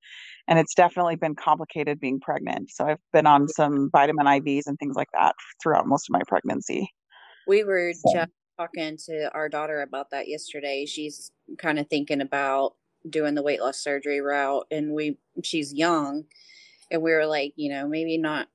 and 0.46 0.58
it's 0.58 0.74
definitely 0.74 1.16
been 1.16 1.34
complicated 1.34 2.00
being 2.00 2.20
pregnant. 2.20 2.70
So 2.70 2.86
I've 2.86 2.98
been 3.12 3.26
on 3.26 3.48
some 3.48 3.88
vitamin 3.90 4.26
IVs 4.26 4.62
and 4.66 4.78
things 4.78 4.96
like 4.96 5.08
that 5.14 5.34
throughout 5.62 5.86
most 5.86 6.08
of 6.08 6.12
my 6.12 6.20
pregnancy. 6.28 6.90
We 7.46 7.64
were 7.64 7.92
so. 7.94 8.14
just 8.14 8.30
talking 8.58 8.98
to 9.06 9.30
our 9.34 9.48
daughter 9.48 9.80
about 9.80 10.10
that 10.10 10.28
yesterday. 10.28 10.84
She's 10.86 11.30
kind 11.58 11.78
of 11.78 11.88
thinking 11.88 12.20
about 12.20 12.74
doing 13.08 13.34
the 13.34 13.42
weight 13.42 13.60
loss 13.60 13.82
surgery 13.82 14.20
route, 14.20 14.66
and 14.70 14.92
we 14.92 15.16
she's 15.42 15.72
young, 15.72 16.24
and 16.90 17.00
we 17.00 17.12
were 17.12 17.26
like, 17.26 17.54
you 17.56 17.70
know, 17.70 17.88
maybe 17.88 18.18
not 18.18 18.48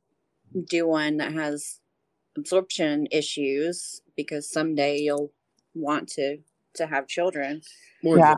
do 0.68 0.88
one 0.88 1.18
that 1.18 1.34
has 1.34 1.79
absorption 2.40 3.08
issues 3.12 4.02
because 4.16 4.50
someday 4.52 4.98
you'll 4.98 5.32
want 5.74 6.08
to 6.10 6.38
to 6.76 6.88
have 6.88 7.08
children. 7.08 7.62
yeah. 8.04 8.36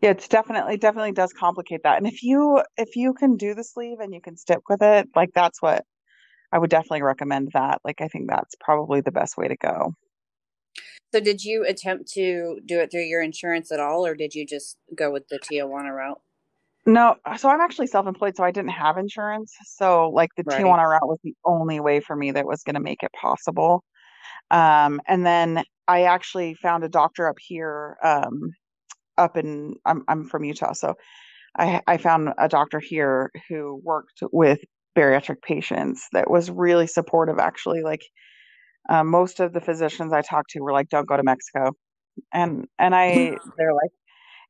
Yeah, 0.00 0.10
it's 0.10 0.28
definitely 0.28 0.78
definitely 0.78 1.12
does 1.12 1.32
complicate 1.32 1.82
that. 1.82 1.98
And 1.98 2.06
if 2.06 2.22
you 2.22 2.62
if 2.78 2.96
you 2.96 3.12
can 3.12 3.36
do 3.36 3.54
the 3.54 3.64
sleeve 3.64 3.98
and 4.00 4.14
you 4.14 4.20
can 4.20 4.36
stick 4.36 4.60
with 4.68 4.82
it, 4.82 5.08
like 5.14 5.30
that's 5.34 5.60
what 5.60 5.84
I 6.52 6.58
would 6.58 6.70
definitely 6.70 7.02
recommend 7.02 7.50
that. 7.52 7.80
Like 7.84 8.00
I 8.00 8.08
think 8.08 8.30
that's 8.30 8.54
probably 8.60 9.02
the 9.02 9.12
best 9.12 9.36
way 9.36 9.48
to 9.48 9.56
go. 9.56 9.94
So 11.12 11.20
did 11.20 11.44
you 11.44 11.66
attempt 11.66 12.10
to 12.12 12.60
do 12.64 12.78
it 12.80 12.90
through 12.90 13.02
your 13.02 13.20
insurance 13.20 13.70
at 13.72 13.80
all 13.80 14.06
or 14.06 14.14
did 14.14 14.34
you 14.34 14.46
just 14.46 14.78
go 14.94 15.10
with 15.10 15.28
the 15.28 15.38
Tijuana 15.38 15.94
route? 15.94 16.20
No, 16.86 17.16
so 17.36 17.48
I'm 17.48 17.60
actually 17.60 17.88
self-employed, 17.88 18.36
so 18.36 18.44
I 18.44 18.50
didn't 18.50 18.70
have 18.70 18.96
insurance. 18.96 19.54
So 19.64 20.10
like 20.10 20.30
the 20.36 20.44
right. 20.46 20.64
Tijuana 20.64 20.88
route 20.88 21.06
was 21.06 21.18
the 21.22 21.34
only 21.44 21.78
way 21.80 22.00
for 22.00 22.16
me 22.16 22.30
that 22.32 22.46
was 22.46 22.62
going 22.62 22.74
to 22.74 22.80
make 22.80 23.02
it 23.02 23.12
possible. 23.12 23.84
Um, 24.50 25.00
and 25.06 25.24
then 25.26 25.62
I 25.88 26.04
actually 26.04 26.54
found 26.54 26.84
a 26.84 26.88
doctor 26.88 27.28
up 27.28 27.36
here, 27.40 27.96
um, 28.02 28.50
up 29.18 29.36
in 29.36 29.74
I'm 29.84 30.04
I'm 30.08 30.24
from 30.24 30.44
Utah, 30.44 30.72
so 30.72 30.94
I 31.58 31.80
I 31.86 31.96
found 31.98 32.30
a 32.38 32.48
doctor 32.48 32.80
here 32.80 33.30
who 33.48 33.80
worked 33.84 34.22
with 34.32 34.60
bariatric 34.96 35.42
patients 35.42 36.06
that 36.12 36.30
was 36.30 36.50
really 36.50 36.86
supportive. 36.86 37.38
Actually, 37.38 37.82
like 37.82 38.02
uh, 38.88 39.04
most 39.04 39.40
of 39.40 39.52
the 39.52 39.60
physicians 39.60 40.12
I 40.12 40.22
talked 40.22 40.50
to 40.50 40.60
were 40.60 40.72
like, 40.72 40.88
"Don't 40.88 41.08
go 41.08 41.16
to 41.16 41.22
Mexico," 41.22 41.72
and 42.32 42.66
and 42.78 42.94
I 42.94 43.38
they're 43.58 43.74
like 43.74 43.92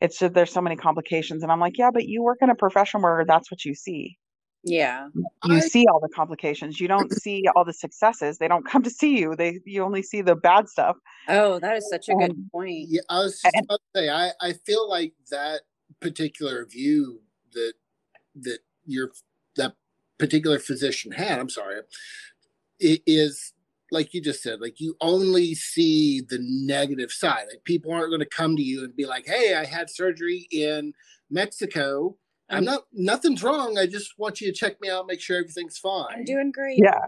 it's 0.01 0.19
just 0.19 0.35
there's 0.35 0.53
so 0.53 0.61
many 0.61 0.77
complications 0.77 1.43
and 1.43 1.51
i'm 1.53 1.61
like 1.61 1.77
yeah 1.79 1.91
but 1.93 2.07
you 2.07 2.23
work 2.23 2.39
in 2.41 2.51
a 2.51 2.55
profession 2.55 3.03
where 3.03 3.25
that's 3.27 3.51
what 3.51 3.65
you 3.65 3.75
see. 3.75 4.17
Yeah. 4.63 5.09
you 5.47 5.57
I- 5.57 5.61
see 5.61 5.87
all 5.87 6.01
the 6.01 6.11
complications. 6.15 6.79
You 6.81 6.87
don't 6.87 7.11
see 7.11 7.45
all 7.57 7.65
the 7.65 7.73
successes. 7.73 8.37
They 8.37 8.47
don't 8.47 8.67
come 8.71 8.83
to 8.83 8.91
see 8.91 9.19
you. 9.19 9.35
They 9.35 9.59
you 9.65 9.83
only 9.83 10.03
see 10.03 10.21
the 10.21 10.35
bad 10.37 10.69
stuff. 10.69 10.97
Oh, 11.29 11.59
that 11.61 11.79
is 11.79 11.89
such 11.89 12.11
a 12.11 12.15
good 12.15 12.33
Um, 12.33 12.51
point. 12.53 12.85
Yeah, 12.91 13.01
I 13.09 13.21
was 13.21 13.41
just 13.41 13.55
And- 13.57 13.65
about 13.65 13.81
to 13.95 13.99
say, 14.01 14.11
I, 14.11 14.33
I 14.43 14.53
feel 14.67 14.87
like 14.87 15.15
that 15.31 15.63
particular 16.01 16.67
view 16.67 17.23
that 17.55 17.73
that 18.43 18.59
your 18.85 19.13
that 19.57 19.77
particular 20.19 20.59
physician 20.59 21.11
had, 21.13 21.39
I'm 21.39 21.49
sorry, 21.49 21.81
it 22.79 23.01
is 23.07 23.55
like 23.93 24.15
you 24.15 24.21
just 24.23 24.43
said, 24.43 24.61
like 24.61 24.81
you 24.81 24.97
only 25.01 25.55
see 25.55 26.21
the 26.21 26.39
negative 26.41 27.11
side. 27.13 27.47
Like 27.51 27.65
people 27.65 27.93
aren't 27.93 28.11
going 28.11 28.21
to 28.21 28.27
come 28.27 28.57
to 28.57 28.63
you 28.63 28.85
and 28.85 28.95
be 28.97 29.07
like, 29.07 29.27
"Hey, 29.27 29.55
I 29.55 29.65
had 29.65 29.91
surgery 29.91 30.47
in 30.51 30.93
Mexico. 31.31 32.17
I'm 32.49 32.57
I'm- 32.57 32.65
not 32.65 32.83
nothing's 32.93 33.43
wrong. 33.43 33.79
I 33.79 33.87
just 33.87 34.19
want 34.19 34.41
you 34.41 34.49
to 34.49 34.57
check 34.57 34.81
me 34.81 34.89
out, 34.91 35.07
make 35.07 35.21
sure 35.21 35.39
everything's 35.39 35.79
fine." 35.79 36.07
I'm 36.13 36.25
doing 36.25 36.53
great. 36.53 36.79
yeah 36.83 37.01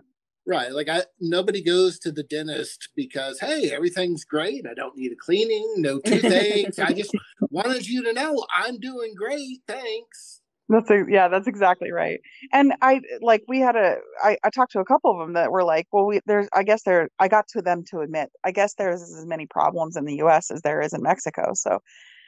Right. 0.44 0.72
Like 0.72 0.88
I 0.88 1.04
nobody 1.20 1.62
goes 1.62 2.00
to 2.00 2.10
the 2.10 2.24
dentist 2.24 2.88
because 2.96 3.38
hey, 3.38 3.70
everything's 3.72 4.24
great. 4.24 4.66
I 4.68 4.74
don't 4.74 4.96
need 4.96 5.12
a 5.12 5.16
cleaning, 5.16 5.74
no 5.76 6.00
toothaches. 6.04 6.80
I 6.80 6.92
just 6.92 7.12
wanted 7.50 7.88
you 7.88 8.02
to 8.04 8.12
know 8.12 8.44
I'm 8.52 8.80
doing 8.80 9.14
great. 9.16 9.60
Thanks. 9.68 10.41
That's 10.72 10.90
a, 10.90 11.04
yeah, 11.08 11.28
that's 11.28 11.46
exactly 11.46 11.92
right. 11.92 12.20
And 12.52 12.74
I 12.82 13.00
like 13.20 13.42
we 13.48 13.60
had 13.60 13.76
a 13.76 13.98
I, 14.22 14.38
I 14.42 14.50
talked 14.50 14.72
to 14.72 14.80
a 14.80 14.84
couple 14.84 15.10
of 15.12 15.18
them 15.18 15.34
that 15.34 15.52
were 15.52 15.64
like, 15.64 15.86
well, 15.92 16.06
we 16.06 16.20
there's 16.26 16.48
I 16.54 16.62
guess 16.62 16.82
there 16.84 17.08
I 17.18 17.28
got 17.28 17.46
to 17.48 17.62
them 17.62 17.84
to 17.90 18.00
admit 18.00 18.30
I 18.44 18.52
guess 18.52 18.74
there's 18.74 19.02
as 19.02 19.26
many 19.26 19.46
problems 19.46 19.96
in 19.96 20.04
the 20.04 20.16
U.S. 20.16 20.50
as 20.50 20.62
there 20.62 20.80
is 20.80 20.92
in 20.94 21.02
Mexico. 21.02 21.52
So 21.54 21.80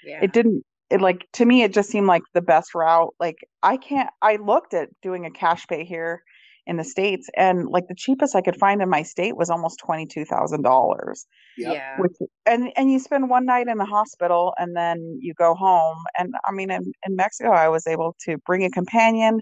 Yeah. 0.02 0.20
it 0.22 0.32
didn't 0.32 0.64
it 0.90 1.00
like 1.00 1.26
to 1.34 1.44
me 1.46 1.62
it 1.62 1.72
just 1.72 1.90
seemed 1.90 2.06
like 2.06 2.22
the 2.34 2.42
best 2.42 2.74
route. 2.74 3.14
Like 3.20 3.38
I 3.62 3.76
can't 3.76 4.10
I 4.22 4.36
looked 4.36 4.74
at 4.74 4.90
doing 5.02 5.26
a 5.26 5.30
cash 5.30 5.66
pay 5.66 5.84
here 5.84 6.22
in 6.66 6.76
the 6.78 6.84
states 6.84 7.28
and 7.36 7.68
like 7.68 7.86
the 7.88 7.94
cheapest 7.94 8.34
I 8.34 8.40
could 8.40 8.56
find 8.56 8.80
in 8.80 8.88
my 8.88 9.02
state 9.02 9.36
was 9.36 9.50
almost 9.50 9.78
twenty 9.78 10.06
two 10.06 10.24
thousand 10.24 10.62
dollars 10.62 11.26
Yeah. 11.58 11.96
which 11.98 12.12
and 12.46 12.72
and 12.76 12.90
you 12.90 12.98
spend 12.98 13.28
one 13.28 13.44
night 13.44 13.66
in 13.68 13.78
the 13.78 13.84
hospital 13.84 14.54
and 14.58 14.74
then 14.74 15.18
you 15.20 15.34
go 15.34 15.54
home 15.54 15.98
and 16.18 16.32
i 16.46 16.52
mean 16.52 16.70
in, 16.70 16.92
in 17.06 17.16
mexico 17.16 17.50
i 17.50 17.68
was 17.68 17.86
able 17.86 18.16
to 18.24 18.38
bring 18.46 18.64
a 18.64 18.70
companion 18.70 19.40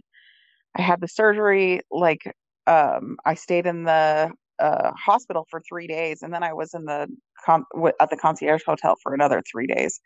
i 0.77 0.83
had 0.83 1.01
the 1.01 1.09
surgery 1.09 1.81
like 1.93 2.23
um 2.67 3.17
i 3.25 3.35
stayed 3.35 3.67
in 3.67 3.85
the 3.85 4.31
uh 4.59 4.91
hospital 4.97 5.47
for 5.51 5.61
three 5.69 5.87
days 5.87 6.23
and 6.23 6.35
then 6.35 6.43
i 6.43 6.53
was 6.53 6.75
in 6.75 6.85
the 6.87 7.07
con- 7.47 7.65
w- 7.73 7.95
at 8.01 8.11
the 8.11 8.17
concierge 8.17 8.63
hotel 8.67 8.97
for 9.03 9.15
another 9.15 9.43
three 9.51 9.67
days 9.69 10.01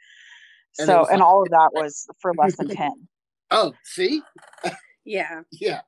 And 0.78 0.86
so 0.86 1.06
and 1.06 1.20
like- 1.20 1.26
all 1.26 1.42
of 1.42 1.48
that 1.50 1.70
was 1.72 2.06
for 2.20 2.32
less 2.36 2.56
than 2.56 2.68
10 2.68 2.90
Oh, 3.50 3.72
see? 3.84 4.22
Yeah. 5.04 5.42
Yeah. 5.52 5.80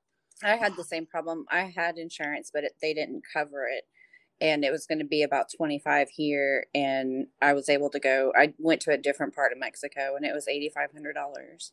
I 0.43 0.57
had 0.57 0.77
the 0.77 0.85
same 0.85 1.07
problem. 1.07 1.47
I 1.51 1.73
had 1.75 1.99
insurance, 1.99 2.51
but 2.53 2.65
it, 2.65 2.73
they 2.81 2.95
didn't 2.95 3.23
cover 3.33 3.67
it. 3.67 3.85
And 4.41 4.65
it 4.65 4.71
was 4.71 4.87
going 4.87 5.01
to 5.01 5.05
be 5.05 5.23
about 5.23 5.51
25 5.57 6.09
here. 6.11 6.67
And 6.75 7.27
I 7.43 7.55
was 7.55 7.69
able 7.69 7.91
to 7.91 7.99
go, 7.99 8.33
I 8.37 8.55
went 8.59 8.81
to 8.83 8.93
a 8.93 8.99
different 8.99 9.35
part 9.35 9.51
of 9.53 9.59
Mexico 9.59 10.15
and 10.17 10.25
it 10.25 10.33
was 10.33 10.47
$8,500. 10.47 11.73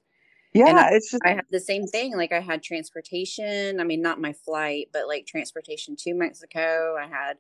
yeah 0.54 0.90
it's 0.92 1.12
just 1.12 1.22
I 1.26 1.30
had 1.30 1.46
the 1.52 1.60
same 1.60 1.86
thing. 1.86 2.16
Like 2.16 2.32
I 2.32 2.40
had 2.40 2.64
transportation. 2.64 3.80
I 3.80 3.84
mean, 3.84 4.02
not 4.02 4.20
my 4.20 4.34
flight, 4.34 4.88
but 4.92 5.08
like 5.08 5.28
transportation 5.28 5.96
to 5.98 6.14
Mexico. 6.16 6.96
I 7.00 7.08
had 7.08 7.38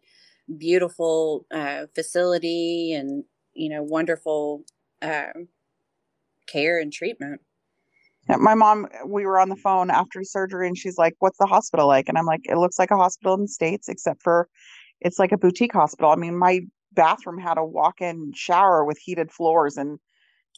beautiful 0.57 1.47
uh, 1.51 1.87
facility 1.95 2.93
and, 2.93 3.23
you 3.53 3.69
know, 3.69 3.81
wonderful 3.81 4.63
um, 5.01 5.47
care 6.45 6.79
and 6.79 6.93
treatment. 6.93 7.41
My 8.27 8.55
mom, 8.55 8.87
we 9.07 9.25
were 9.25 9.39
on 9.39 9.49
the 9.49 9.55
phone 9.55 9.91
after 9.91 10.23
surgery 10.23 10.67
and 10.67 10.77
she's 10.77 10.97
like, 10.97 11.15
What's 11.19 11.37
the 11.37 11.45
hospital 11.45 11.87
like? 11.87 12.09
And 12.09 12.17
I'm 12.17 12.25
like, 12.25 12.41
It 12.45 12.57
looks 12.57 12.79
like 12.79 12.91
a 12.91 12.97
hospital 12.97 13.35
in 13.35 13.41
the 13.41 13.47
States, 13.47 13.87
except 13.89 14.21
for 14.23 14.47
it's 15.01 15.19
like 15.19 15.31
a 15.31 15.37
boutique 15.37 15.73
hospital. 15.73 16.11
I 16.11 16.15
mean, 16.15 16.37
my 16.37 16.61
bathroom 16.93 17.37
had 17.39 17.57
a 17.57 17.65
walk 17.65 18.01
in 18.01 18.31
shower 18.33 18.85
with 18.85 18.97
heated 18.97 19.31
floors 19.31 19.77
and 19.77 19.99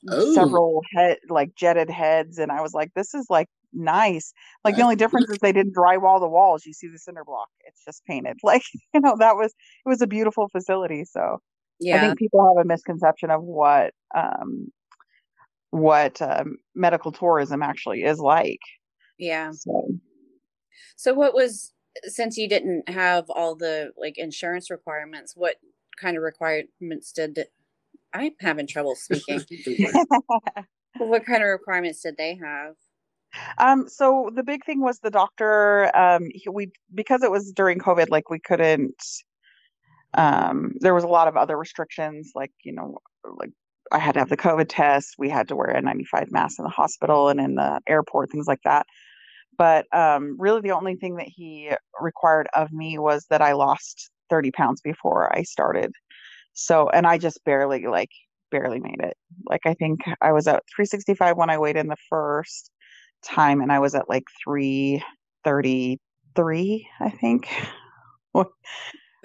Oh. 0.10 0.34
several 0.34 0.82
head 0.96 1.18
like 1.30 1.56
jetted 1.56 1.90
heads. 1.90 2.38
And 2.38 2.52
I 2.52 2.62
was 2.62 2.74
like, 2.74 2.92
This 2.96 3.14
is 3.14 3.28
like 3.30 3.48
nice. 3.74 4.34
Like 4.64 4.76
the 4.76 4.84
only 4.84 4.96
difference 4.96 5.30
is 5.30 5.40
they 5.40 5.52
didn't 5.52 5.76
drywall 5.76 6.20
the 6.20 6.28
walls. 6.30 6.66
You 6.66 6.74
see 6.74 6.88
the 6.88 7.00
cinder 7.00 7.24
block, 7.26 7.50
it's 7.66 7.84
just 7.86 8.06
painted. 8.06 8.38
Like, 8.44 8.64
you 8.94 9.02
know, 9.02 9.16
that 9.20 9.36
was 9.36 9.54
it 9.86 9.90
was 9.90 10.02
a 10.02 10.08
beautiful 10.08 10.48
facility. 10.50 11.04
So 11.06 11.40
yeah. 11.80 11.96
I 11.96 12.00
think 12.00 12.18
people 12.20 12.46
have 12.56 12.64
a 12.64 12.68
misconception 12.68 13.30
of 13.32 13.44
what 13.44 13.94
um 14.16 14.72
what 15.72 16.22
um, 16.22 16.58
medical 16.76 17.12
tourism 17.12 17.62
actually 17.62 18.04
is 18.04 18.20
like. 18.20 18.62
yeah. 19.18 19.52
So 19.52 19.90
So 20.96 21.14
what 21.14 21.34
was 21.34 21.74
since 22.04 22.38
you 22.38 22.48
didn't 22.48 22.90
have 22.90 23.30
all 23.30 23.56
the 23.56 23.92
like 23.98 24.18
insurance 24.18 24.70
requirements, 24.70 25.34
what 25.36 25.56
kind 26.00 26.16
of 26.18 26.24
requirements 26.24 27.12
did 27.12 27.46
I'm 28.14 28.32
having 28.40 28.68
trouble 28.68 28.96
speaking. 28.96 29.42
what 30.98 31.26
kind 31.26 31.44
of 31.44 31.50
requirements 31.50 32.02
did 32.02 32.18
they 32.18 32.36
have? 32.36 32.76
um 33.58 33.88
so 33.88 34.32
the 34.34 34.44
big 34.44 34.66
thing 34.66 34.82
was 34.82 35.00
the 35.00 35.12
doctor 35.12 35.96
um 35.96 36.30
he, 36.34 36.48
we 36.50 36.72
because 36.96 37.24
it 37.24 37.30
was 37.30 37.52
during 37.52 37.78
covid 37.78 38.10
like 38.10 38.30
we 38.30 38.40
couldn't 38.40 39.04
um 40.14 40.74
there 40.80 40.94
was 40.94 41.04
a 41.04 41.10
lot 41.10 41.28
of 41.28 41.36
other 41.36 41.58
restrictions 41.58 42.32
like 42.36 42.52
you 42.64 42.72
know 42.72 42.98
like 43.38 43.52
I 43.92 44.00
had 44.00 44.14
to 44.14 44.20
have 44.20 44.30
the 44.30 44.38
COVID 44.38 44.68
test. 44.70 45.16
We 45.18 45.30
had 45.30 45.48
to 45.50 45.56
wear 45.56 45.70
a 45.70 45.82
95 45.82 46.32
mask 46.32 46.60
in 46.60 46.64
the 46.64 46.70
hospital 46.70 47.30
and 47.30 47.40
in 47.40 47.56
the 47.56 47.82
airport, 47.88 48.32
things 48.32 48.48
like 48.48 48.62
that. 48.64 48.86
But 49.58 49.88
um, 49.96 50.36
really, 50.40 50.62
the 50.62 50.72
only 50.72 50.96
thing 50.96 51.16
that 51.16 51.28
he 51.28 51.72
required 52.00 52.48
of 52.54 52.72
me 52.72 53.00
was 53.00 53.26
that 53.30 53.42
I 53.42 53.54
lost 53.54 54.12
30 54.30 54.52
pounds 54.52 54.82
before 54.82 55.36
I 55.36 55.42
started. 55.44 55.92
So, 56.54 56.90
and 56.90 57.08
I 57.08 57.18
just 57.18 57.44
barely, 57.44 57.88
like, 57.88 58.12
barely 58.52 58.80
made 58.80 59.00
it. 59.00 59.18
Like, 59.50 59.62
I 59.66 59.74
think 59.74 60.02
I 60.22 60.32
was 60.32 60.48
at 60.48 60.64
365 60.76 61.38
when 61.38 61.50
I 61.50 61.58
weighed 61.58 61.78
in 61.78 61.88
the 61.88 61.98
first 62.10 62.70
time, 63.24 63.62
and 63.62 63.72
I 63.72 63.80
was 63.80 63.96
at 63.96 64.10
like 64.10 64.26
333, 64.44 66.88
I 67.00 67.10
think. 67.10 67.50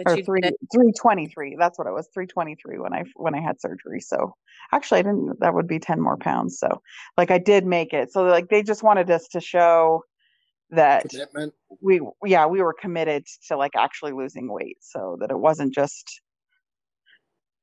But 0.04 0.12
or 0.12 0.16
you 0.16 0.24
three 0.24 0.42
three 0.72 0.92
twenty 0.92 1.26
three. 1.28 1.56
That's 1.58 1.78
what 1.78 1.86
it 1.86 1.92
was. 1.92 2.08
Three 2.12 2.26
twenty 2.26 2.56
three 2.56 2.78
when 2.78 2.92
I 2.92 3.04
when 3.14 3.34
I 3.34 3.40
had 3.40 3.60
surgery. 3.60 4.00
So 4.00 4.34
actually, 4.72 5.00
I 5.00 5.02
didn't. 5.02 5.40
That 5.40 5.54
would 5.54 5.68
be 5.68 5.78
ten 5.78 6.00
more 6.00 6.16
pounds. 6.16 6.58
So 6.58 6.82
like 7.16 7.30
I 7.30 7.38
did 7.38 7.66
make 7.66 7.92
it. 7.92 8.12
So 8.12 8.24
like 8.24 8.48
they 8.48 8.62
just 8.62 8.82
wanted 8.82 9.10
us 9.10 9.28
to 9.28 9.40
show 9.40 10.02
that 10.70 11.06
Commitment. 11.10 11.54
we 11.80 12.00
yeah 12.24 12.46
we 12.46 12.62
were 12.62 12.72
committed 12.72 13.26
to 13.48 13.56
like 13.56 13.72
actually 13.76 14.12
losing 14.12 14.50
weight, 14.52 14.78
so 14.80 15.16
that 15.20 15.30
it 15.30 15.38
wasn't 15.38 15.74
just 15.74 16.20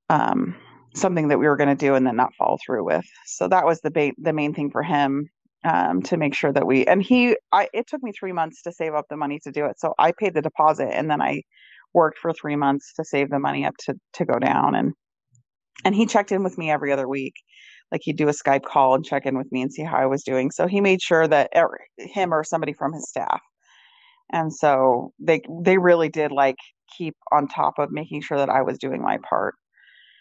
um 0.10 0.56
something 0.96 1.28
that 1.28 1.38
we 1.40 1.48
were 1.48 1.56
going 1.56 1.70
to 1.70 1.76
do 1.76 1.94
and 1.96 2.06
then 2.06 2.16
not 2.16 2.34
follow 2.36 2.58
through 2.66 2.84
with. 2.84 3.06
So 3.26 3.48
that 3.48 3.66
was 3.66 3.82
the 3.82 3.92
ba- 3.92 4.14
the 4.18 4.34
main 4.34 4.54
thing 4.54 4.72
for 4.72 4.84
him 4.84 5.30
um 5.66 6.02
to 6.02 6.16
make 6.18 6.34
sure 6.34 6.54
that 6.54 6.66
we 6.66 6.86
and 6.86 7.04
he 7.04 7.36
I 7.52 7.68
it 7.74 7.86
took 7.88 8.02
me 8.02 8.12
3 8.12 8.32
months 8.32 8.62
to 8.64 8.72
save 8.72 8.94
up 8.94 9.06
the 9.10 9.18
money 9.18 9.40
to 9.44 9.52
do 9.52 9.66
it. 9.66 9.80
So 9.80 9.94
I 10.00 10.12
paid 10.14 10.34
the 10.34 10.42
deposit 10.42 10.90
and 10.96 11.10
then 11.12 11.22
I 11.22 11.44
worked 11.94 12.18
for 12.18 12.34
3 12.34 12.56
months 12.56 12.94
to 12.96 13.04
save 13.04 13.30
the 13.30 13.40
money 13.40 13.66
up 13.66 13.76
to 13.86 13.96
to 14.14 14.26
go 14.26 14.40
down 14.40 14.76
and 14.76 14.94
and 15.86 15.96
he 15.96 16.06
checked 16.06 16.32
in 16.32 16.44
with 16.44 16.58
me 16.58 16.70
every 16.70 16.92
other 16.92 17.08
week. 17.08 17.34
Like 17.92 18.02
he'd 18.04 18.18
do 18.18 18.28
a 18.28 18.34
Skype 18.34 18.64
call 18.64 18.96
and 18.96 19.06
check 19.06 19.26
in 19.26 19.38
with 19.38 19.52
me 19.52 19.62
and 19.62 19.74
see 19.74 19.84
how 19.84 19.98
I 19.98 20.06
was 20.06 20.24
doing. 20.24 20.52
So 20.52 20.68
he 20.68 20.82
made 20.82 21.02
sure 21.02 21.28
that 21.28 21.50
er, 21.56 21.80
him 21.98 22.34
or 22.34 22.44
somebody 22.44 22.74
from 22.74 22.94
his 22.94 23.08
staff. 23.10 23.42
And 24.32 24.54
so 24.54 25.12
they 25.20 25.42
they 25.64 25.78
really 25.78 26.10
did 26.10 26.32
like 26.32 26.58
keep 26.98 27.16
on 27.32 27.48
top 27.48 27.76
of 27.80 27.92
making 27.92 28.22
sure 28.22 28.38
that 28.38 28.50
I 28.50 28.62
was 28.62 28.78
doing 28.78 29.02
my 29.02 29.18
part. 29.28 29.56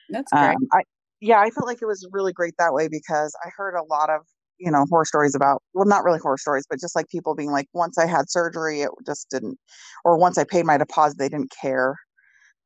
That's 0.09 0.33
great. 0.33 0.57
Um, 0.57 0.69
I 0.73 0.83
yeah, 1.21 1.41
I 1.41 1.51
felt 1.51 1.67
like 1.67 1.83
it 1.83 1.87
was 1.87 2.09
really 2.13 2.33
great 2.33 2.55
that 2.59 2.73
way 2.73 2.89
because 2.89 3.35
I 3.45 3.51
heard 3.55 3.75
a 3.75 3.83
lot 3.83 4.09
of 4.09 4.23
you 4.59 4.71
know 4.71 4.85
horror 4.91 5.05
stories 5.05 5.35
about 5.35 5.63
well, 5.75 5.87
not 5.87 6.05
really 6.05 6.19
horror 6.21 6.39
stories, 6.39 6.67
but 6.69 6.81
just 6.81 6.97
like 6.97 7.09
people 7.09 7.35
being 7.35 7.51
like, 7.51 7.67
once 7.75 7.99
I 7.99 8.07
had 8.07 8.31
surgery, 8.31 8.83
it 8.83 8.91
just 9.07 9.29
didn't, 9.31 9.59
or 10.05 10.19
once 10.19 10.39
I 10.39 10.45
paid 10.45 10.67
my 10.67 10.77
deposit, 10.79 11.19
they 11.19 11.29
didn't 11.29 11.53
care. 11.61 11.97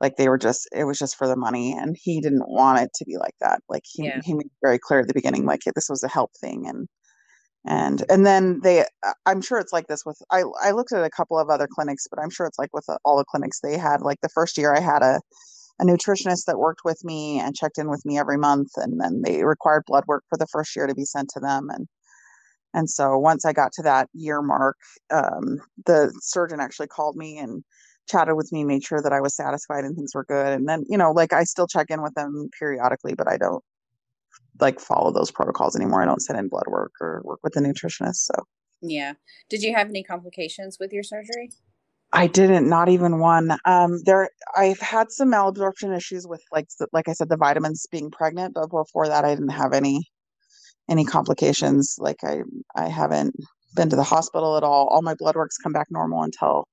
Like 0.01 0.17
they 0.17 0.29
were 0.29 0.39
just, 0.39 0.69
it 0.73 0.85
was 0.85 0.99
just 0.99 1.17
for 1.17 1.29
the 1.29 1.37
money, 1.37 1.73
and 1.79 1.97
he 2.01 2.21
didn't 2.21 2.49
want 2.49 2.81
it 2.81 2.91
to 2.97 3.05
be 3.05 3.17
like 3.19 3.35
that. 3.41 3.61
Like 3.69 3.85
he 3.87 4.05
Yeah. 4.05 4.21
he 4.25 4.35
made 4.35 4.47
it 4.47 4.53
very 4.63 4.79
clear 4.79 5.01
at 5.01 5.09
the 5.09 5.15
beginning, 5.15 5.47
like 5.47 5.61
this 5.75 5.89
was 5.91 6.03
a 6.03 6.09
help 6.09 6.33
thing, 6.41 6.67
and 6.69 6.89
and 7.67 8.05
and 8.11 8.27
then 8.27 8.61
they, 8.63 8.83
I- 9.05 9.13
I'm 9.27 9.41
sure 9.43 9.59
it's 9.59 9.73
like 9.73 9.87
this 9.87 10.05
with 10.05 10.19
I 10.31 10.43
I 10.63 10.73
looked 10.73 10.93
at 10.93 11.05
a 11.05 11.11
couple 11.11 11.39
of 11.39 11.49
other 11.51 11.69
clinics, 11.73 12.07
but 12.11 12.19
I'm 12.21 12.31
sure 12.31 12.47
it's 12.47 12.59
like 12.59 12.71
with 12.73 12.85
uh, 12.89 12.97
all 13.05 13.17
the 13.19 13.25
clinics 13.25 13.61
they 13.61 13.79
had. 13.79 14.01
Like 14.03 14.21
the 14.23 14.29
first 14.31 14.59
year, 14.59 14.75
I 14.75 14.81
had 14.81 15.03
a 15.03 15.21
a 15.83 15.85
nutritionist 15.85 16.45
that 16.47 16.59
worked 16.59 16.83
with 16.85 17.05
me 17.05 17.41
and 17.41 17.57
checked 17.57 17.79
in 17.79 17.91
with 17.91 18.05
me 18.07 18.19
every 18.19 18.39
month 18.39 18.71
and 18.77 19.01
then 19.01 19.23
they 19.23 19.45
required 19.45 19.83
blood 19.87 20.05
work 20.07 20.25
for 20.29 20.39
the 20.39 20.47
first 20.47 20.75
year 20.75 20.87
to 20.87 20.95
be 20.95 21.05
sent 21.05 21.29
to 21.31 21.41
them 21.41 21.69
and 21.71 21.87
and 22.73 22.89
so 22.89 23.19
once 23.19 23.45
i 23.45 23.53
got 23.53 23.73
to 23.73 23.83
that 23.83 24.09
year 24.15 24.41
mark 24.41 24.77
um, 25.13 25.59
the 25.87 26.13
surgeon 26.21 26.61
actually 26.61 26.87
called 26.89 27.17
me 27.17 27.37
and 27.37 27.63
chatted 28.09 28.37
with 28.37 28.51
me 28.53 28.65
made 28.65 28.83
sure 28.83 29.03
that 29.03 29.13
i 29.13 29.21
was 29.21 29.37
satisfied 29.37 29.85
and 29.85 29.97
things 29.97 30.15
were 30.15 30.25
good 30.25 30.55
and 30.55 30.69
then 30.69 30.85
you 30.89 30.97
know 30.97 31.11
like 31.11 31.33
i 31.33 31.45
still 31.45 31.67
check 31.67 31.87
in 31.91 32.03
with 32.03 32.15
them 32.15 32.49
periodically 32.59 33.15
but 33.15 33.29
i 33.29 33.37
don't 33.37 33.63
like 34.61 34.81
follow 34.81 35.13
those 35.13 35.31
protocols 35.31 35.77
anymore. 35.77 36.03
I 36.03 36.07
don't 36.07 36.23
send 36.23 36.39
in 36.39 36.49
blood 36.49 36.67
work 36.69 36.93
or 37.01 37.23
work 37.25 37.41
with 37.43 37.57
a 37.57 37.61
nutritionist. 37.61 38.17
So 38.17 38.35
yeah. 38.81 39.15
Did 39.49 39.63
you 39.63 39.75
have 39.75 39.89
any 39.89 40.03
complications 40.03 40.79
with 40.81 40.93
your 40.93 41.03
surgery? 41.03 41.51
I 42.13 42.27
didn't, 42.27 42.69
not 42.69 42.89
even 42.89 43.19
one. 43.21 43.57
Um, 43.65 44.01
there, 44.05 44.29
I've 44.57 44.81
had 44.81 45.11
some 45.11 45.33
malabsorption 45.33 45.97
issues 45.97 46.27
with, 46.27 46.43
like, 46.53 46.69
like 46.93 47.09
I 47.09 47.13
said, 47.13 47.31
the 47.31 47.37
vitamins 47.37 47.87
being 47.91 48.11
pregnant, 48.11 48.55
but 48.55 48.69
before 48.69 49.09
that, 49.09 49.25
I 49.25 49.35
didn't 49.35 49.51
have 49.51 49.73
any, 49.73 50.11
any 50.91 51.05
complications. 51.05 51.97
Like, 51.99 52.23
I, 52.23 52.43
I 52.77 52.89
haven't 52.89 53.35
been 53.75 53.89
to 53.89 53.97
the 53.97 54.03
hospital 54.03 54.59
at 54.59 54.63
all. 54.63 54.89
All 54.89 55.01
my 55.01 55.15
blood 55.15 55.37
works 55.37 55.57
come 55.57 55.73
back 55.73 55.87
normal 55.91 56.23
until 56.23 56.69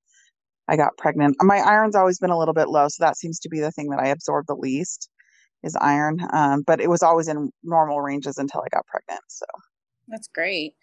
I 0.68 0.76
got 0.76 0.96
pregnant. 0.98 1.36
My 1.40 1.58
iron's 1.58 1.96
always 1.96 2.18
been 2.18 2.30
a 2.30 2.38
little 2.38 2.54
bit 2.54 2.68
low, 2.68 2.88
so 2.88 3.02
that 3.02 3.16
seems 3.16 3.40
to 3.40 3.48
be 3.48 3.60
the 3.60 3.72
thing 3.72 3.88
that 3.88 4.00
I 4.00 4.08
absorb 4.08 4.46
the 4.46 4.54
least 4.54 5.08
is 5.62 5.74
iron. 5.80 6.18
Um, 6.32 6.62
but 6.66 6.80
it 6.80 6.90
was 6.90 7.02
always 7.02 7.28
in 7.28 7.50
normal 7.62 8.02
ranges 8.02 8.36
until 8.36 8.60
I 8.60 8.68
got 8.74 8.86
pregnant. 8.86 9.22
So 9.28 9.46
that's 10.06 10.28
great. 10.28 10.74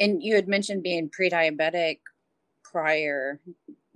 And 0.00 0.22
you 0.22 0.34
had 0.34 0.48
mentioned 0.48 0.82
being 0.82 1.08
pre-diabetic 1.10 1.98
prior. 2.64 3.40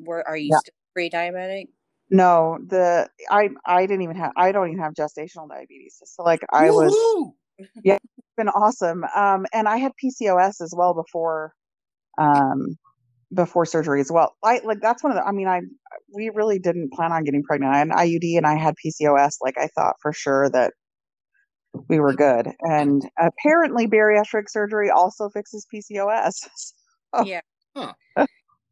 Were 0.05 0.27
are 0.27 0.37
you 0.37 0.51
yeah. 0.51 0.59
still 0.59 0.75
pre-diabetic? 0.95 1.69
No, 2.11 2.59
the 2.67 3.09
I 3.31 3.51
I 3.67 3.87
didn't 3.87 4.03
even 4.03 4.17
have 4.17 4.33
I 4.37 4.53
don't 4.53 4.69
even 4.69 4.83
have 4.83 4.95
gestational 4.95 5.49
diabetes. 5.49 6.01
So 6.05 6.23
like 6.23 6.45
I 6.53 6.71
Woo-hoo! 6.71 7.35
was 7.59 7.69
yeah, 7.85 7.95
it's 7.95 8.37
been 8.37 8.49
awesome. 8.49 9.05
Um 9.17 9.47
and 9.53 9.69
I 9.69 9.79
had 9.79 9.93
PCOS 10.03 10.61
as 10.61 10.73
well 10.77 10.95
before 10.95 11.55
um 12.19 12.77
before 13.33 13.67
surgery 13.67 14.01
as 14.01 14.13
well. 14.13 14.37
I 14.45 14.61
like 14.65 14.81
that's 14.81 15.03
one 15.03 15.13
of 15.13 15.17
the 15.17 15.27
I 15.27 15.33
mean 15.33 15.49
I 15.49 15.63
we 16.15 16.31
really 16.35 16.59
didn't 16.59 16.93
plan 16.93 17.13
on 17.13 17.25
getting 17.25 17.43
pregnant. 17.43 17.75
I 17.75 17.79
had 17.79 17.89
an 17.89 17.95
IUD 17.95 18.37
and 18.37 18.47
I 18.47 18.57
had 18.57 18.75
PCOS. 18.85 19.37
Like 19.43 19.57
I 19.59 19.69
thought 19.75 19.95
for 20.03 20.13
sure 20.13 20.51
that 20.51 20.73
we 21.89 21.99
were 22.01 22.15
good. 22.15 22.49
And 22.61 23.03
apparently, 23.19 23.87
bariatric 23.87 24.49
surgery 24.49 24.91
also 24.91 25.29
fixes 25.31 25.67
PCOS. 25.73 26.35
So. 27.15 27.25
Yeah. 27.25 27.41
Huh. 27.77 27.93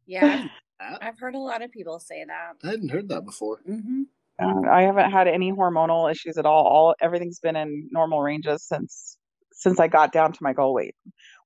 yeah. 0.05 0.43
I've 0.79 1.19
heard 1.19 1.35
a 1.35 1.39
lot 1.39 1.61
of 1.61 1.71
people 1.71 1.99
say 1.99 2.23
that. 2.25 2.67
I 2.67 2.71
hadn't 2.71 2.89
heard 2.89 3.09
that 3.09 3.25
before. 3.25 3.61
Mm-hmm. 3.69 4.03
Uh, 4.41 4.69
I 4.69 4.81
haven't 4.81 5.11
had 5.11 5.27
any 5.27 5.51
hormonal 5.51 6.11
issues 6.11 6.37
at 6.37 6.45
all. 6.45 6.65
All 6.65 6.95
everything's 7.01 7.39
been 7.39 7.55
in 7.55 7.87
normal 7.91 8.21
ranges 8.21 8.67
since 8.67 9.17
since 9.51 9.79
I 9.79 9.87
got 9.87 10.11
down 10.11 10.33
to 10.33 10.39
my 10.41 10.53
goal 10.53 10.73
weight. 10.73 10.95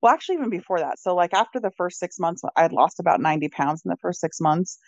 Well, 0.01 0.13
actually, 0.13 0.35
even 0.35 0.49
before 0.49 0.79
that. 0.79 0.97
So, 0.99 1.13
like 1.13 1.33
after 1.33 1.59
the 1.59 1.71
first 1.77 1.99
six 1.99 2.17
months, 2.19 2.41
I 2.55 2.61
had 2.61 2.71
lost 2.71 2.99
about 2.99 3.19
ninety 3.19 3.49
pounds 3.49 3.81
in 3.83 3.89
the 3.89 3.97
first 4.01 4.21
six 4.21 4.39
months, 4.39 4.79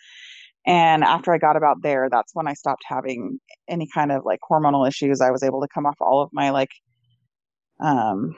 and 0.66 1.04
after 1.04 1.32
I 1.32 1.38
got 1.38 1.56
about 1.56 1.82
there, 1.82 2.08
that's 2.10 2.34
when 2.34 2.48
I 2.48 2.54
stopped 2.54 2.82
having 2.86 3.38
any 3.68 3.86
kind 3.92 4.10
of 4.12 4.24
like 4.24 4.40
hormonal 4.50 4.88
issues. 4.88 5.20
I 5.20 5.30
was 5.30 5.42
able 5.42 5.60
to 5.60 5.68
come 5.72 5.86
off 5.86 5.96
all 6.00 6.22
of 6.22 6.30
my 6.32 6.50
like 6.50 6.70
um 7.80 8.34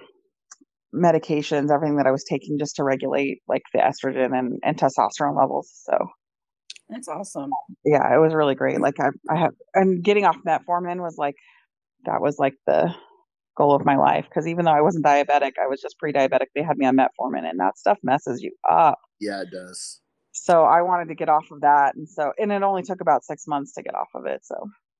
medications, 0.94 1.70
everything 1.70 1.96
that 1.96 2.06
I 2.06 2.10
was 2.10 2.24
taking 2.24 2.58
just 2.58 2.76
to 2.76 2.84
regulate 2.84 3.38
like 3.48 3.62
the 3.72 3.80
estrogen 3.80 4.36
and, 4.38 4.58
and 4.62 4.76
testosterone 4.76 5.38
levels. 5.38 5.70
So 5.84 5.96
that's 6.88 7.08
awesome. 7.08 7.50
Yeah, 7.84 8.14
it 8.14 8.18
was 8.18 8.34
really 8.34 8.54
great. 8.54 8.80
Like 8.80 9.00
I 9.00 9.08
I 9.30 9.38
have 9.38 9.52
and 9.74 10.02
getting 10.02 10.24
off 10.24 10.36
metformin 10.46 11.00
was 11.00 11.16
like 11.16 11.36
that 12.04 12.20
was 12.20 12.38
like 12.38 12.54
the 12.66 12.94
goal 13.56 13.74
of 13.74 13.84
my 13.84 13.96
life 13.96 14.26
because 14.28 14.46
even 14.46 14.64
though 14.64 14.72
I 14.72 14.80
wasn't 14.80 15.04
diabetic, 15.04 15.52
I 15.62 15.68
was 15.68 15.80
just 15.80 15.98
pre-diabetic. 15.98 16.46
They 16.54 16.62
had 16.62 16.78
me 16.78 16.86
on 16.86 16.96
metformin 16.96 17.48
and 17.48 17.60
that 17.60 17.78
stuff 17.78 17.98
messes 18.02 18.42
you 18.42 18.52
up. 18.68 18.98
Yeah, 19.20 19.42
it 19.42 19.50
does 19.50 20.02
so 20.32 20.64
I 20.64 20.82
wanted 20.82 21.08
to 21.08 21.14
get 21.14 21.28
off 21.28 21.50
of 21.50 21.60
that. 21.60 21.94
And 21.94 22.08
so, 22.08 22.32
and 22.38 22.50
it 22.50 22.62
only 22.62 22.82
took 22.82 23.00
about 23.00 23.24
six 23.24 23.46
months 23.46 23.74
to 23.74 23.82
get 23.82 23.94
off 23.94 24.08
of 24.14 24.26
it. 24.26 24.40
So 24.44 24.56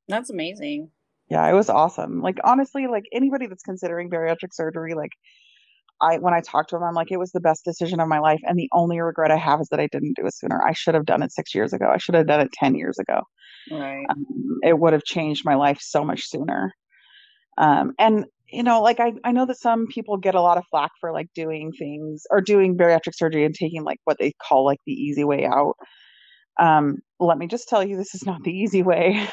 that's 0.09 0.31
amazing. 0.31 0.91
Yeah, 1.31 1.49
it 1.49 1.55
was 1.55 1.71
awesome. 1.71 2.21
Like, 2.21 2.39
honestly, 2.45 2.87
like 2.87 3.05
anybody 3.13 3.47
that's 3.47 3.63
considering 3.63 4.11
bariatric 4.11 4.53
surgery, 4.53 4.95
like, 4.95 5.13
I, 6.03 6.19
when 6.19 6.35
I 6.35 6.41
talked 6.41 6.71
to 6.71 6.77
him, 6.77 6.83
I'm 6.83 6.95
like, 6.95 7.13
it 7.13 7.19
was 7.19 7.31
the 7.31 7.41
best 7.41 7.65
decision 7.65 8.01
of 8.01 8.09
my 8.09 8.19
life. 8.19 8.41
And 8.45 8.59
the 8.59 8.69
only 8.73 9.01
regret 9.01 9.31
I 9.31 9.37
have 9.37 9.61
is 9.61 9.69
that 9.69 9.81
I 9.81 9.89
didn't 9.91 10.17
do 10.17 10.27
it 10.27 10.35
sooner. 10.35 10.61
I 10.63 10.73
should 10.73 10.95
have 10.95 11.07
done 11.07 11.23
it 11.23 11.33
six 11.33 11.55
years 11.55 11.73
ago. 11.73 11.87
I 11.89 11.99
should 11.99 12.17
have 12.17 12.27
done 12.27 12.41
it 12.41 12.53
10 12.53 12.75
years 12.75 12.99
ago. 12.99 13.23
Right. 13.71 14.05
Um, 14.11 14.27
it 14.63 14.79
would 14.79 14.93
have 14.93 15.05
changed 15.05 15.45
my 15.45 15.55
life 15.55 15.79
so 15.81 16.05
much 16.05 16.25
sooner. 16.29 16.73
Um, 17.57 17.93
and 17.99 18.27
you 18.53 18.63
know, 18.63 18.83
like 18.83 19.01
I, 19.01 19.13
I 19.25 19.33
know 19.33 19.47
that 19.47 19.59
some 19.59 19.87
people 19.87 20.19
get 20.19 20.35
a 20.35 20.43
lot 20.43 20.59
of 20.59 20.65
flack 20.71 20.91
for 21.01 21.11
like 21.13 21.29
doing 21.35 21.73
things 21.73 22.25
or 22.31 22.43
doing 22.43 22.77
bariatric 22.77 23.15
surgery 23.15 23.47
and 23.47 23.55
taking 23.55 23.83
like 23.83 23.99
what 24.05 24.19
they 24.19 24.33
call 24.47 24.67
like 24.67 24.79
the 24.85 24.93
easy 24.93 25.25
way 25.25 25.47
out. 25.47 25.75
Um, 26.61 26.99
let 27.19 27.39
me 27.39 27.47
just 27.47 27.69
tell 27.69 27.83
you, 27.83 27.97
this 27.97 28.15
is 28.15 28.27
not 28.27 28.43
the 28.43 28.51
easy 28.51 28.83
way. 28.83 29.27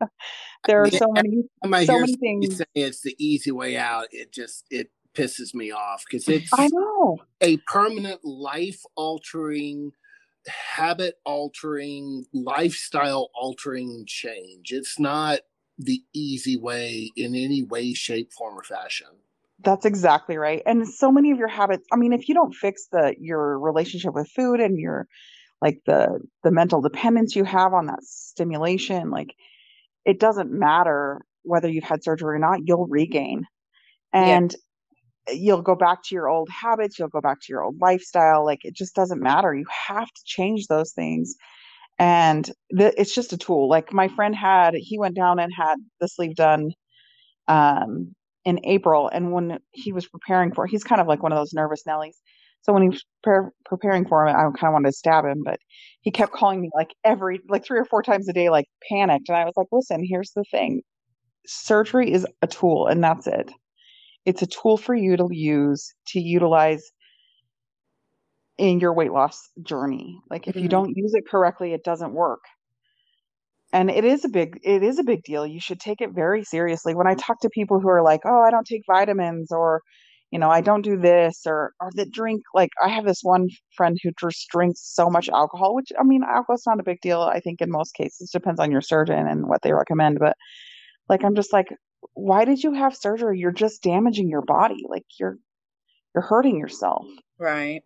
there 0.66 0.82
are 0.82 0.90
so 0.90 1.08
many, 1.10 1.42
so 1.84 1.98
many 1.98 2.16
things. 2.16 2.46
You 2.50 2.56
say 2.56 2.64
it's 2.74 3.02
the 3.02 3.14
easy 3.18 3.50
way 3.50 3.76
out. 3.76 4.06
It 4.12 4.32
just 4.32 4.64
it 4.70 4.90
pisses 5.14 5.54
me 5.54 5.70
off 5.70 6.04
because 6.08 6.28
it's 6.28 6.52
I 6.52 6.68
know 6.68 7.18
a 7.40 7.56
permanent 7.58 8.24
life 8.24 8.82
altering, 8.96 9.92
habit 10.46 11.16
altering, 11.24 12.24
lifestyle 12.32 13.30
altering 13.34 14.04
change. 14.06 14.72
It's 14.72 14.98
not 14.98 15.40
the 15.78 16.02
easy 16.12 16.56
way 16.56 17.10
in 17.16 17.34
any 17.34 17.62
way, 17.62 17.94
shape, 17.94 18.32
form, 18.32 18.58
or 18.58 18.64
fashion. 18.64 19.08
That's 19.60 19.84
exactly 19.84 20.36
right. 20.36 20.62
And 20.66 20.88
so 20.88 21.10
many 21.10 21.30
of 21.30 21.38
your 21.38 21.48
habits, 21.48 21.86
I 21.92 21.96
mean, 21.96 22.12
if 22.12 22.28
you 22.28 22.34
don't 22.34 22.54
fix 22.54 22.86
the 22.92 23.14
your 23.18 23.58
relationship 23.58 24.14
with 24.14 24.28
food 24.28 24.60
and 24.60 24.78
your 24.78 25.06
like 25.60 25.80
the 25.86 26.20
the 26.44 26.52
mental 26.52 26.80
dependence 26.80 27.34
you 27.34 27.44
have 27.44 27.74
on 27.74 27.86
that 27.86 28.02
stimulation, 28.02 29.10
like 29.10 29.34
it 30.04 30.20
doesn't 30.20 30.50
matter 30.50 31.20
whether 31.42 31.68
you've 31.68 31.84
had 31.84 32.04
surgery 32.04 32.36
or 32.36 32.38
not, 32.38 32.60
you'll 32.64 32.86
regain. 32.86 33.44
And 34.12 34.52
yeah. 34.52 34.58
You'll 35.32 35.62
go 35.62 35.74
back 35.74 36.02
to 36.04 36.14
your 36.14 36.28
old 36.28 36.48
habits, 36.50 36.98
you'll 36.98 37.08
go 37.08 37.20
back 37.20 37.40
to 37.40 37.46
your 37.48 37.62
old 37.62 37.80
lifestyle. 37.80 38.44
Like 38.44 38.60
it 38.64 38.74
just 38.74 38.94
doesn't 38.94 39.20
matter. 39.20 39.54
You 39.54 39.66
have 39.88 40.08
to 40.08 40.22
change 40.24 40.66
those 40.66 40.92
things 40.92 41.34
and 41.98 42.50
the, 42.70 42.98
it's 43.00 43.14
just 43.14 43.32
a 43.32 43.36
tool 43.36 43.68
like 43.68 43.92
my 43.92 44.08
friend 44.08 44.34
had 44.34 44.74
he 44.74 44.98
went 44.98 45.16
down 45.16 45.38
and 45.38 45.52
had 45.56 45.76
the 46.00 46.08
sleeve 46.08 46.34
done 46.34 46.72
um, 47.48 48.14
in 48.44 48.60
april 48.64 49.08
and 49.08 49.32
when 49.32 49.58
he 49.72 49.92
was 49.92 50.06
preparing 50.06 50.52
for 50.54 50.66
he's 50.66 50.84
kind 50.84 51.00
of 51.00 51.06
like 51.06 51.22
one 51.22 51.32
of 51.32 51.38
those 51.38 51.52
nervous 51.52 51.82
nellies 51.86 52.16
so 52.62 52.72
when 52.72 52.82
he 52.82 52.88
was 52.88 53.04
pre- 53.22 53.50
preparing 53.64 54.06
for 54.06 54.26
him 54.26 54.34
i 54.34 54.42
kind 54.42 54.68
of 54.68 54.72
wanted 54.72 54.88
to 54.88 54.92
stab 54.92 55.24
him 55.24 55.42
but 55.44 55.58
he 56.02 56.10
kept 56.10 56.32
calling 56.32 56.60
me 56.60 56.70
like 56.74 56.90
every 57.04 57.40
like 57.48 57.64
three 57.64 57.78
or 57.78 57.84
four 57.84 58.02
times 58.02 58.28
a 58.28 58.32
day 58.32 58.48
like 58.48 58.66
panicked 58.88 59.28
and 59.28 59.36
i 59.36 59.44
was 59.44 59.54
like 59.56 59.66
listen 59.72 60.04
here's 60.04 60.32
the 60.32 60.44
thing 60.50 60.80
surgery 61.46 62.12
is 62.12 62.26
a 62.42 62.46
tool 62.46 62.86
and 62.86 63.02
that's 63.02 63.26
it 63.26 63.50
it's 64.24 64.42
a 64.42 64.46
tool 64.46 64.76
for 64.76 64.94
you 64.94 65.16
to 65.16 65.28
use 65.30 65.94
to 66.08 66.20
utilize 66.20 66.82
in 68.58 68.80
your 68.80 68.92
weight 68.92 69.12
loss 69.12 69.50
journey. 69.62 70.20
Like 70.30 70.46
if 70.46 70.54
mm-hmm. 70.54 70.64
you 70.64 70.68
don't 70.68 70.96
use 70.96 71.14
it 71.14 71.24
correctly, 71.30 71.72
it 71.72 71.84
doesn't 71.84 72.12
work. 72.12 72.40
And 73.72 73.90
it 73.90 74.04
is 74.04 74.24
a 74.24 74.28
big 74.28 74.58
it 74.62 74.82
is 74.82 74.98
a 74.98 75.04
big 75.04 75.22
deal. 75.22 75.46
You 75.46 75.60
should 75.60 75.80
take 75.80 76.00
it 76.00 76.10
very 76.14 76.42
seriously. 76.44 76.94
When 76.94 77.06
I 77.06 77.14
talk 77.14 77.40
to 77.40 77.50
people 77.50 77.80
who 77.80 77.88
are 77.88 78.02
like, 78.02 78.20
"Oh, 78.24 78.40
I 78.42 78.50
don't 78.50 78.66
take 78.66 78.82
vitamins 78.90 79.52
or 79.52 79.82
you 80.30 80.38
know, 80.38 80.50
I 80.50 80.60
don't 80.60 80.82
do 80.82 80.98
this 80.98 81.42
or 81.46 81.72
or 81.80 81.90
that 81.94 82.10
drink 82.12 82.42
like 82.54 82.70
I 82.82 82.88
have 82.88 83.04
this 83.06 83.20
one 83.22 83.48
friend 83.76 83.98
who 84.02 84.10
just 84.20 84.48
drinks 84.50 84.80
so 84.82 85.08
much 85.10 85.28
alcohol, 85.28 85.74
which 85.74 85.90
I 85.98 86.02
mean, 86.04 86.22
alcohol's 86.22 86.64
not 86.66 86.80
a 86.80 86.84
big 86.84 87.00
deal 87.00 87.22
I 87.22 87.40
think 87.40 87.60
in 87.60 87.70
most 87.70 87.94
cases. 87.94 88.30
Depends 88.30 88.60
on 88.60 88.70
your 88.70 88.82
surgeon 88.82 89.26
and 89.28 89.48
what 89.48 89.62
they 89.62 89.72
recommend, 89.72 90.18
but 90.18 90.36
like 91.08 91.24
I'm 91.24 91.34
just 91.34 91.52
like 91.52 91.68
why 92.18 92.44
did 92.44 92.62
you 92.62 92.72
have 92.72 92.96
surgery? 92.96 93.38
You're 93.38 93.52
just 93.52 93.82
damaging 93.82 94.28
your 94.28 94.42
body. 94.42 94.82
Like 94.88 95.06
you're 95.20 95.38
you're 96.14 96.22
hurting 96.22 96.58
yourself. 96.58 97.06
Right. 97.38 97.82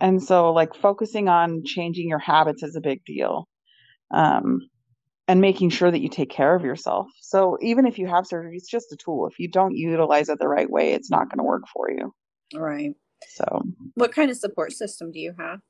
And 0.00 0.22
so 0.22 0.52
like 0.52 0.74
focusing 0.74 1.28
on 1.28 1.62
changing 1.64 2.08
your 2.08 2.18
habits 2.18 2.62
is 2.62 2.76
a 2.76 2.80
big 2.80 3.04
deal 3.06 3.48
um, 4.10 4.60
and 5.26 5.40
making 5.40 5.70
sure 5.70 5.90
that 5.90 6.02
you 6.02 6.10
take 6.10 6.30
care 6.30 6.54
of 6.54 6.62
yourself. 6.62 7.06
So 7.22 7.56
even 7.62 7.86
if 7.86 7.98
you 7.98 8.06
have 8.06 8.26
surgery 8.26 8.56
it's 8.56 8.70
just 8.70 8.92
a 8.92 8.96
tool. 8.96 9.26
If 9.26 9.38
you 9.38 9.48
don't 9.48 9.74
utilize 9.74 10.28
it 10.28 10.38
the 10.38 10.48
right 10.48 10.70
way 10.70 10.92
it's 10.92 11.10
not 11.10 11.30
going 11.30 11.38
to 11.38 11.44
work 11.44 11.62
for 11.72 11.90
you. 11.90 12.12
Right. 12.54 12.92
So. 13.28 13.62
What 13.94 14.12
kind 14.12 14.30
of 14.30 14.36
support 14.36 14.72
system 14.72 15.10
do 15.10 15.18
you 15.18 15.34
have? 15.38 15.60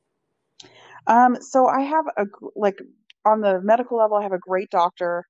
Um, 1.07 1.40
so 1.40 1.66
i 1.66 1.81
have 1.81 2.05
a 2.18 2.27
like 2.55 2.79
on 3.25 3.40
the 3.40 3.61
medical 3.62 3.96
level 3.96 4.18
i 4.18 4.23
have 4.23 4.33
a 4.33 4.38
great 4.38 4.68
doctor 4.70 5.25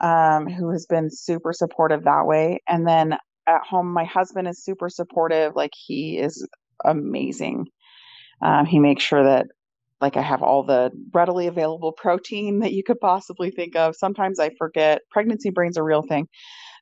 um, 0.00 0.46
who 0.46 0.70
has 0.70 0.86
been 0.86 1.08
super 1.10 1.52
supportive 1.52 2.04
that 2.04 2.26
way. 2.26 2.60
And 2.68 2.86
then 2.86 3.16
at 3.46 3.62
home 3.62 3.92
my 3.92 4.04
husband 4.04 4.48
is 4.48 4.64
super 4.64 4.88
supportive. 4.88 5.54
Like 5.54 5.72
he 5.74 6.18
is 6.18 6.46
amazing. 6.84 7.66
Um, 8.42 8.66
he 8.66 8.78
makes 8.78 9.02
sure 9.02 9.24
that 9.24 9.46
like 10.00 10.16
I 10.16 10.22
have 10.22 10.42
all 10.42 10.62
the 10.62 10.90
readily 11.14 11.46
available 11.46 11.92
protein 11.92 12.60
that 12.60 12.72
you 12.72 12.82
could 12.84 13.00
possibly 13.00 13.50
think 13.50 13.76
of. 13.76 13.96
Sometimes 13.96 14.38
I 14.38 14.50
forget 14.58 15.00
pregnancy 15.10 15.50
brain's 15.50 15.78
a 15.78 15.82
real 15.82 16.02
thing. 16.02 16.28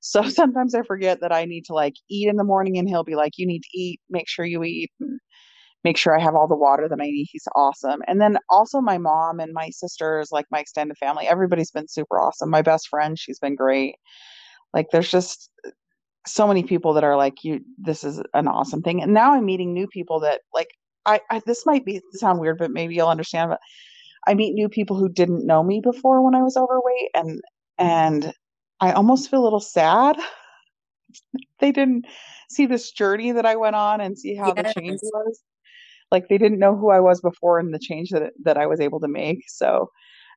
So 0.03 0.23
sometimes 0.29 0.75
I 0.75 0.83
forget 0.83 1.21
that 1.21 1.33
I 1.33 1.45
need 1.45 1.67
to 1.67 1.75
like 1.75 1.95
eat 2.11 2.29
in 2.29 2.37
the 2.37 2.45
morning 2.45 2.79
and 2.79 2.89
he'll 2.89 3.05
be 3.05 3.15
like, 3.15 3.33
you 3.37 3.47
need 3.47 3.63
to 3.63 3.79
eat, 3.79 4.01
make 4.11 4.29
sure 4.29 4.45
you 4.45 4.65
eat. 4.65 4.91
and 5.01 5.21
make 5.85 5.99
sure 5.99 6.19
I 6.19 6.23
have 6.23 6.35
all 6.35 6.49
the 6.49 6.57
water 6.57 6.89
that 6.89 7.01
I 7.01 7.05
need. 7.05 7.29
He's 7.31 7.47
awesome. 7.55 8.03
And 8.09 8.21
then 8.21 8.39
also 8.51 8.81
my 8.81 8.99
mom 8.99 9.39
and 9.39 9.53
my 9.53 9.69
sisters, 9.71 10.31
like 10.33 10.47
my 10.51 10.59
extended 10.59 10.97
family, 10.99 11.29
everybody's 11.29 11.71
been 11.71 11.89
super 11.89 12.19
awesome. 12.19 12.51
My 12.51 12.63
best 12.63 12.89
friend, 12.89 13.19
she's 13.19 13.39
been 13.39 13.55
great. 13.55 13.97
Like 14.73 14.87
there's 14.91 15.11
just 15.11 15.51
so 16.27 16.49
many 16.49 16.63
people 16.63 16.95
that 16.95 17.05
are 17.05 17.17
like 17.17 17.45
you 17.45 17.61
this 17.79 18.03
is 18.03 18.21
an 18.33 18.49
awesome 18.49 18.81
thing 18.81 19.03
and 19.03 19.13
now 19.13 19.35
i'm 19.35 19.45
meeting 19.45 19.75
new 19.75 19.87
people 19.87 20.21
that 20.21 20.41
like 20.55 20.69
I, 21.05 21.21
I 21.31 21.43
this 21.45 21.67
might 21.67 21.85
be 21.85 22.01
sound 22.13 22.41
weird 22.41 22.57
but 22.57 22.71
maybe 22.71 22.95
you'll 22.95 23.09
understand 23.09 23.51
but 23.51 23.61
i 24.27 24.33
meet 24.33 24.55
new 24.55 24.71
people 24.71 24.97
who 24.97 25.11
didn't 25.11 25.47
know 25.47 25.63
me 25.63 25.83
before 25.85 26.25
when 26.25 26.35
i 26.35 26.41
was 26.41 26.57
overweight 26.57 27.11
and 27.15 27.43
and 27.77 28.33
i 28.81 28.93
almost 28.93 29.31
feel 29.31 29.43
a 29.43 29.45
little 29.45 29.61
sad 29.61 30.17
they 31.61 31.73
didn't 31.73 32.07
see 32.49 32.65
this 32.65 32.91
journey 32.91 33.33
that 33.33 33.45
i 33.45 33.57
went 33.57 33.77
on 33.77 34.01
and 34.01 34.19
see 34.19 34.35
how 34.35 34.55
yes. 34.57 34.73
the 34.75 34.81
change 34.81 35.01
was 35.03 35.43
like 36.15 36.29
they 36.29 36.39
didn't 36.39 36.59
know 36.59 36.77
who 36.77 36.91
i 36.91 37.01
was 37.01 37.21
before 37.21 37.59
and 37.59 37.75
the 37.75 37.79
change 37.79 38.11
that 38.11 38.33
that 38.43 38.57
i 38.57 38.67
was 38.67 38.81
able 38.81 39.01
to 39.01 39.09
make 39.09 39.41
so 39.49 39.91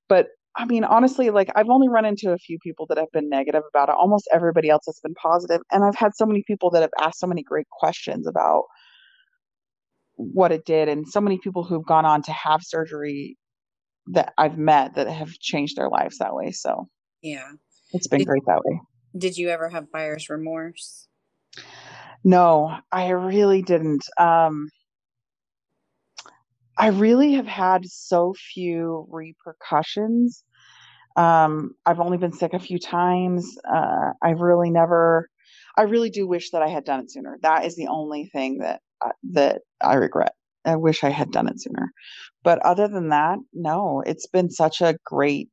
but 0.10 0.28
I 0.58 0.66
mean, 0.66 0.84
honestly, 0.84 1.30
like 1.30 1.50
I've 1.56 1.70
only 1.70 1.88
run 1.88 2.04
into 2.04 2.32
a 2.32 2.38
few 2.38 2.58
people 2.60 2.88
that 2.90 2.98
have 2.98 3.12
been 3.14 3.30
negative 3.30 3.62
about 3.70 3.90
it. 3.90 3.96
Almost 3.96 4.28
everybody 4.34 4.70
else 4.70 4.86
has 4.88 5.00
been. 5.04 5.14
And 5.72 5.84
I've 5.84 5.96
had 5.96 6.16
so 6.16 6.26
many 6.26 6.44
people 6.48 6.72
that 6.72 6.82
have 6.82 6.92
asked 7.00 7.20
so 7.20 7.28
many 7.28 7.44
great 7.44 7.68
questions 7.70 8.28
about 8.28 8.64
what 10.16 10.52
it 10.52 10.66
did, 10.66 10.90
and 10.90 11.08
so 11.08 11.22
many 11.22 11.40
people 11.44 11.64
who've 11.64 11.86
gone 11.86 12.06
on 12.06 12.24
to 12.24 12.32
have 12.32 12.62
surgery 12.64 13.38
that 14.14 14.34
I've 14.40 14.58
met 14.58 14.96
that 14.96 15.08
have 15.08 15.32
changed 15.34 15.78
their 15.78 15.90
lives 15.90 16.18
that 16.18 16.34
way. 16.34 16.52
So, 16.52 16.88
yeah, 17.22 17.52
it's 17.94 18.08
been 18.08 18.22
did, 18.22 18.28
great 18.28 18.44
that 18.48 18.62
way. 18.66 18.82
Did 19.18 19.38
you 19.38 19.50
ever 19.50 19.70
have 19.70 19.92
buyer's 19.92 20.28
remorse? 20.28 21.08
No, 22.24 22.76
I 22.92 23.10
really 23.10 23.62
didn't. 23.62 24.04
Um, 24.20 24.70
I 26.78 26.88
really 26.88 27.34
have 27.34 27.48
had 27.48 27.86
so 27.86 28.34
few 28.54 29.08
repercussions. 29.10 30.44
Um, 31.16 31.72
I've 31.86 32.00
only 32.00 32.18
been 32.18 32.34
sick 32.34 32.54
a 32.54 32.60
few 32.60 32.78
times. 32.78 33.58
Uh, 33.68 34.12
I've 34.22 34.40
really 34.40 34.70
never. 34.70 35.30
I 35.78 35.84
really 35.84 36.10
do 36.10 36.28
wish 36.28 36.52
that 36.52 36.62
I 36.62 36.68
had 36.68 36.86
done 36.86 37.00
it 37.00 37.12
sooner. 37.12 37.38
That 37.42 37.66
is 37.66 37.76
the 37.76 37.88
only 37.88 38.26
thing 38.28 38.60
that 38.60 38.82
uh, 39.04 39.12
that 39.32 39.62
I 39.82 39.96
regret. 39.96 40.34
I 40.66 40.76
wish 40.76 41.04
I 41.04 41.10
had 41.10 41.32
done 41.32 41.48
it 41.48 41.62
sooner. 41.62 41.92
But 42.44 42.60
other 42.60 42.88
than 42.88 43.10
that, 43.10 43.40
no. 43.54 44.04
It's 44.06 44.28
been 44.28 44.50
such 44.50 44.82
a 44.82 44.98
great 45.04 45.50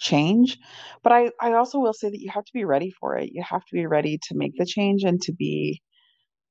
change. 0.00 0.58
But 1.02 1.12
I 1.12 1.30
I 1.40 1.52
also 1.52 1.78
will 1.78 1.92
say 1.92 2.10
that 2.10 2.20
you 2.20 2.30
have 2.32 2.44
to 2.44 2.52
be 2.52 2.64
ready 2.64 2.90
for 2.90 3.16
it. 3.16 3.30
You 3.32 3.44
have 3.48 3.64
to 3.66 3.74
be 3.74 3.86
ready 3.86 4.18
to 4.28 4.34
make 4.34 4.56
the 4.56 4.66
change 4.66 5.04
and 5.04 5.20
to 5.22 5.32
be 5.32 5.80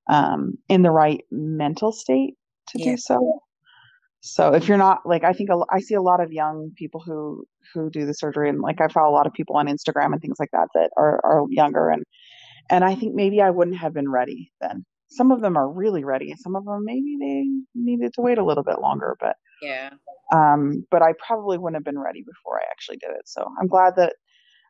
um, 0.09 0.53
in 0.69 0.83
the 0.83 0.91
right 0.91 1.21
mental 1.31 1.91
state 1.91 2.35
to 2.69 2.79
yeah. 2.79 2.91
do 2.91 2.97
so. 2.97 3.41
So 4.27 4.53
if 4.53 4.67
you're 4.67 4.77
not 4.77 5.05
like, 5.05 5.23
I 5.23 5.33
think 5.33 5.49
a, 5.49 5.59
I 5.69 5.79
see 5.79 5.95
a 5.95 6.01
lot 6.01 6.21
of 6.21 6.31
young 6.31 6.71
people 6.75 7.01
who 7.05 7.45
who 7.73 7.89
do 7.89 8.05
the 8.05 8.13
surgery, 8.13 8.49
and 8.49 8.61
like 8.61 8.81
I 8.81 8.87
follow 8.87 9.09
a 9.09 9.15
lot 9.15 9.27
of 9.27 9.33
people 9.33 9.57
on 9.57 9.67
Instagram 9.67 10.13
and 10.13 10.21
things 10.21 10.37
like 10.39 10.51
that 10.51 10.67
that 10.73 10.89
are 10.97 11.19
are 11.23 11.45
younger, 11.49 11.89
and 11.89 12.03
and 12.69 12.83
I 12.83 12.95
think 12.95 13.15
maybe 13.15 13.41
I 13.41 13.49
wouldn't 13.49 13.77
have 13.77 13.93
been 13.93 14.09
ready 14.09 14.51
then. 14.61 14.85
Some 15.09 15.31
of 15.31 15.41
them 15.41 15.55
are 15.57 15.69
really 15.69 16.03
ready, 16.03 16.31
and 16.31 16.39
some 16.39 16.55
of 16.55 16.65
them 16.65 16.83
maybe 16.83 17.17
they 17.19 17.45
needed 17.75 18.13
to 18.13 18.21
wait 18.21 18.37
a 18.37 18.43
little 18.43 18.63
bit 18.63 18.79
longer, 18.79 19.15
but 19.19 19.35
yeah. 19.61 19.91
Um, 20.33 20.85
but 20.91 21.01
I 21.01 21.13
probably 21.25 21.57
wouldn't 21.57 21.77
have 21.77 21.85
been 21.85 21.99
ready 21.99 22.21
before 22.21 22.59
I 22.59 22.65
actually 22.69 22.97
did 22.97 23.11
it. 23.11 23.23
So 23.25 23.47
I'm 23.59 23.67
glad 23.67 23.95
that 23.95 24.15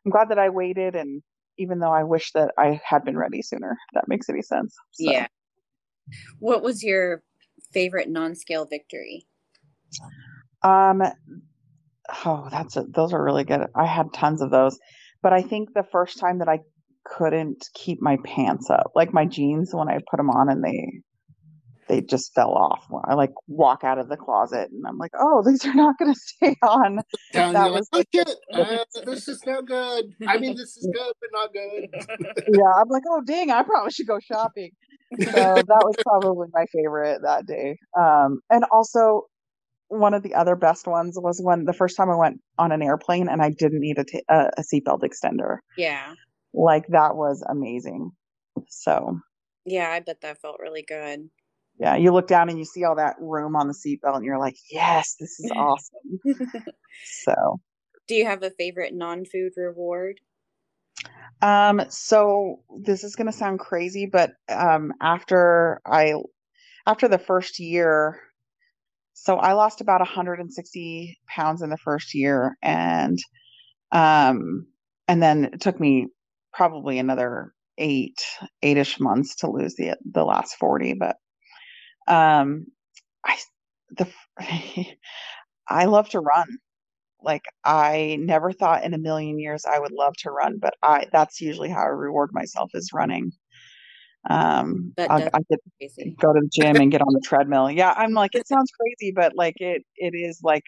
I'm 0.04 0.12
glad 0.12 0.28
that 0.30 0.38
I 0.38 0.48
waited, 0.48 0.94
and 0.94 1.22
even 1.58 1.80
though 1.80 1.92
I 1.92 2.04
wish 2.04 2.32
that 2.32 2.52
I 2.56 2.80
had 2.84 3.04
been 3.04 3.18
ready 3.18 3.42
sooner, 3.42 3.76
that 3.94 4.08
makes 4.08 4.28
any 4.28 4.42
sense. 4.42 4.74
So. 4.92 5.10
Yeah. 5.10 5.26
What 6.38 6.62
was 6.62 6.82
your 6.82 7.22
favorite 7.72 8.08
non-scale 8.08 8.66
victory? 8.66 9.26
Um, 10.62 11.02
oh, 12.24 12.48
that's 12.50 12.76
a, 12.76 12.84
those 12.88 13.12
are 13.12 13.22
really 13.22 13.44
good. 13.44 13.60
I 13.74 13.86
had 13.86 14.12
tons 14.12 14.42
of 14.42 14.50
those, 14.50 14.78
but 15.22 15.32
I 15.32 15.42
think 15.42 15.70
the 15.74 15.84
first 15.90 16.18
time 16.18 16.38
that 16.38 16.48
I 16.48 16.60
couldn't 17.04 17.64
keep 17.74 18.00
my 18.00 18.18
pants 18.24 18.70
up, 18.70 18.92
like 18.94 19.12
my 19.12 19.24
jeans, 19.24 19.70
when 19.72 19.88
I 19.88 19.98
put 20.10 20.16
them 20.18 20.30
on 20.30 20.50
and 20.50 20.62
they 20.62 21.02
they 21.88 22.02
just 22.02 22.34
fell 22.34 22.52
off. 22.52 22.86
I 23.04 23.14
like 23.14 23.32
walk 23.46 23.82
out 23.82 23.98
of 23.98 24.08
the 24.08 24.16
closet 24.16 24.68
and 24.70 24.84
I'm 24.86 24.98
like, 24.98 25.12
oh, 25.18 25.42
these 25.46 25.64
are 25.64 25.74
not 25.74 25.98
going 25.98 26.12
to 26.12 26.20
stay 26.20 26.54
on. 26.62 27.00
Down, 27.32 27.54
that 27.54 27.72
was 27.72 27.88
like, 27.92 28.06
like 28.14 28.28
uh, 28.54 28.84
this 29.04 29.26
is 29.26 29.42
not 29.46 29.66
good. 29.66 30.04
I 30.26 30.38
mean, 30.38 30.54
this 30.54 30.76
is 30.76 30.88
good, 30.92 31.12
but 31.20 31.30
not 31.32 31.52
good. 31.52 31.88
yeah, 32.48 32.72
I'm 32.80 32.88
like, 32.88 33.04
oh, 33.10 33.22
dang, 33.26 33.50
I 33.50 33.62
probably 33.62 33.90
should 33.90 34.06
go 34.06 34.18
shopping. 34.20 34.70
So 35.18 35.30
that 35.32 35.64
was 35.66 35.94
probably 36.02 36.48
my 36.52 36.66
favorite 36.72 37.22
that 37.22 37.46
day. 37.46 37.78
Um, 37.98 38.40
and 38.50 38.64
also, 38.70 39.22
one 39.88 40.14
of 40.14 40.22
the 40.22 40.34
other 40.34 40.56
best 40.56 40.86
ones 40.86 41.18
was 41.20 41.40
when 41.42 41.64
the 41.64 41.72
first 41.72 41.96
time 41.96 42.10
I 42.10 42.16
went 42.16 42.40
on 42.58 42.72
an 42.72 42.82
airplane 42.82 43.28
and 43.28 43.42
I 43.42 43.50
didn't 43.50 43.80
need 43.80 43.98
a, 43.98 44.04
t- 44.04 44.22
a, 44.28 44.50
a 44.58 44.62
seatbelt 44.62 45.00
extender. 45.00 45.58
Yeah. 45.76 46.14
Like 46.52 46.86
that 46.88 47.16
was 47.16 47.42
amazing. 47.48 48.10
So. 48.68 49.18
Yeah, 49.64 49.90
I 49.90 50.00
bet 50.00 50.20
that 50.22 50.40
felt 50.40 50.60
really 50.60 50.84
good. 50.86 51.28
Yeah, 51.80 51.96
you 51.96 52.12
look 52.12 52.26
down 52.26 52.48
and 52.48 52.58
you 52.58 52.64
see 52.64 52.84
all 52.84 52.96
that 52.96 53.16
room 53.20 53.54
on 53.54 53.68
the 53.68 53.74
seatbelt 53.74 54.16
and 54.16 54.24
you're 54.24 54.38
like, 54.38 54.56
yes, 54.70 55.14
this 55.18 55.38
is 55.38 55.50
awesome. 55.56 56.20
so. 57.04 57.60
Do 58.08 58.14
you 58.14 58.24
have 58.24 58.42
a 58.42 58.50
favorite 58.50 58.94
non-food 58.94 59.52
reward? 59.56 60.20
Um, 61.40 61.82
so 61.88 62.64
this 62.82 63.04
is 63.04 63.14
going 63.14 63.28
to 63.28 63.32
sound 63.32 63.60
crazy, 63.60 64.06
but 64.06 64.32
um, 64.48 64.92
after 65.00 65.80
I, 65.86 66.14
after 66.86 67.06
the 67.06 67.18
first 67.18 67.60
year, 67.60 68.18
so 69.22 69.36
I 69.36 69.54
lost 69.54 69.80
about 69.80 70.00
160 70.00 71.18
pounds 71.28 71.62
in 71.62 71.70
the 71.70 71.76
first 71.78 72.14
year, 72.14 72.56
and 72.62 73.18
um, 73.92 74.66
and 75.08 75.22
then 75.22 75.46
it 75.54 75.60
took 75.60 75.80
me 75.80 76.08
probably 76.52 76.98
another 76.98 77.52
eight 77.78 78.20
eight-ish 78.62 79.00
months 79.00 79.36
to 79.36 79.50
lose 79.50 79.76
the 79.76 79.96
the 80.12 80.24
last 80.24 80.56
40. 80.56 80.94
But 80.94 81.16
um, 82.08 82.66
I 83.24 83.36
the 83.96 84.08
I 85.68 85.86
love 85.86 86.10
to 86.10 86.20
run. 86.20 86.46
Like 87.22 87.44
I 87.64 88.18
never 88.20 88.52
thought 88.52 88.84
in 88.84 88.94
a 88.94 88.98
million 88.98 89.38
years 89.40 89.64
I 89.66 89.78
would 89.80 89.92
love 89.92 90.14
to 90.18 90.30
run, 90.30 90.58
but 90.60 90.74
I 90.82 91.06
that's 91.12 91.40
usually 91.40 91.70
how 91.70 91.82
I 91.82 91.86
reward 91.86 92.30
myself 92.32 92.70
is 92.74 92.90
running. 92.94 93.32
Um, 94.28 94.92
I, 94.98 95.30
could 95.30 96.16
go 96.20 96.32
to 96.32 96.40
the 96.40 96.48
gym 96.52 96.76
and 96.76 96.90
get 96.90 97.00
on 97.00 97.12
the 97.12 97.20
treadmill. 97.24 97.70
Yeah, 97.70 97.94
I'm 97.96 98.12
like, 98.12 98.34
it 98.34 98.46
sounds 98.46 98.70
crazy, 98.70 99.12
but 99.14 99.32
like 99.36 99.60
it, 99.60 99.84
it 99.96 100.14
is 100.14 100.40
like 100.42 100.64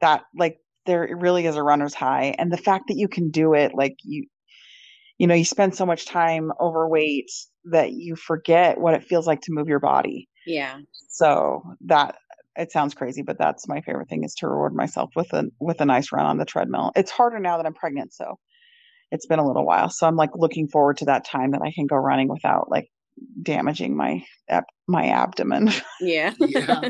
that. 0.00 0.24
Like 0.34 0.58
there 0.86 1.08
really 1.18 1.46
is 1.46 1.56
a 1.56 1.62
runner's 1.62 1.94
high, 1.94 2.34
and 2.38 2.52
the 2.52 2.56
fact 2.56 2.84
that 2.88 2.96
you 2.96 3.08
can 3.08 3.30
do 3.30 3.54
it, 3.54 3.72
like 3.74 3.96
you, 4.02 4.26
you 5.18 5.26
know, 5.26 5.34
you 5.34 5.44
spend 5.44 5.74
so 5.74 5.86
much 5.86 6.06
time 6.06 6.50
overweight 6.60 7.30
that 7.66 7.92
you 7.92 8.16
forget 8.16 8.80
what 8.80 8.94
it 8.94 9.04
feels 9.04 9.26
like 9.26 9.42
to 9.42 9.52
move 9.52 9.68
your 9.68 9.80
body. 9.80 10.28
Yeah. 10.46 10.78
So 11.08 11.62
that 11.82 12.16
it 12.56 12.72
sounds 12.72 12.94
crazy, 12.94 13.22
but 13.22 13.38
that's 13.38 13.68
my 13.68 13.80
favorite 13.82 14.08
thing 14.08 14.24
is 14.24 14.34
to 14.36 14.48
reward 14.48 14.74
myself 14.74 15.10
with 15.14 15.32
a 15.32 15.44
with 15.60 15.80
a 15.80 15.84
nice 15.84 16.10
run 16.10 16.26
on 16.26 16.38
the 16.38 16.44
treadmill. 16.44 16.90
It's 16.96 17.10
harder 17.10 17.38
now 17.38 17.56
that 17.56 17.66
I'm 17.66 17.74
pregnant, 17.74 18.12
so 18.12 18.38
it's 19.10 19.26
been 19.26 19.38
a 19.38 19.46
little 19.46 19.64
while. 19.64 19.88
So 19.88 20.06
I'm 20.06 20.16
like 20.16 20.30
looking 20.34 20.68
forward 20.68 20.98
to 20.98 21.06
that 21.06 21.24
time 21.24 21.52
that 21.52 21.62
I 21.62 21.72
can 21.72 21.86
go 21.86 21.96
running 21.96 22.28
without 22.28 22.70
like 22.70 22.90
damaging 23.42 23.96
my 23.96 24.24
my 24.86 25.08
abdomen. 25.08 25.70
Yeah. 26.00 26.34
yeah. 26.38 26.82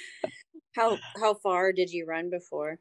how 0.76 0.98
how 1.20 1.34
far 1.34 1.72
did 1.72 1.90
you 1.90 2.06
run 2.06 2.30
before? 2.30 2.78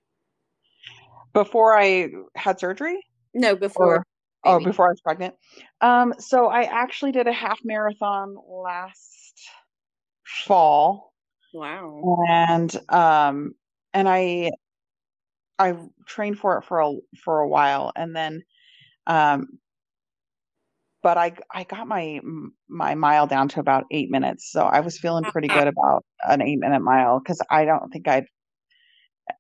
Before 1.34 1.78
I 1.78 2.10
had 2.36 2.60
surgery? 2.60 3.00
No, 3.34 3.56
before. 3.56 3.98
Or, 3.98 4.06
oh, 4.46 4.64
before 4.64 4.88
I 4.88 4.92
was 4.92 5.02
pregnant. 5.02 5.36
Um, 5.82 6.14
so 6.20 6.48
I 6.48 6.64
actually 6.64 7.12
did 7.12 7.28
a 7.28 7.34
half 7.34 7.60
marathon 7.64 8.36
last 8.48 9.50
fall. 10.26 11.14
Wow. 11.54 12.18
And 12.30 12.76
um 12.90 13.54
and 13.94 14.08
I 14.08 14.52
I 15.60 15.76
trained 16.06 16.40
for 16.40 16.58
it 16.58 16.66
for 16.66 16.80
a 16.80 16.94
for 17.24 17.40
a 17.40 17.48
while 17.48 17.92
and 17.96 18.16
then 18.16 18.44
um, 19.08 19.60
but 21.02 21.18
I 21.18 21.34
I 21.50 21.64
got 21.64 21.88
my 21.88 22.20
my 22.68 22.96
mile 22.96 23.28
down 23.28 23.48
to 23.50 23.60
about 23.60 23.86
eight 23.92 24.12
minutes, 24.12 24.52
so 24.52 24.62
I 24.62 24.82
was 24.82 25.00
feeling 25.00 25.24
pretty 25.24 25.48
good 25.48 25.68
about 25.68 26.04
an 26.22 26.42
eight 26.42 26.60
minute 26.60 26.82
mile 26.82 27.20
because 27.20 27.42
I 27.50 27.66
don't 27.66 27.90
think 27.92 28.08
I'd. 28.08 28.26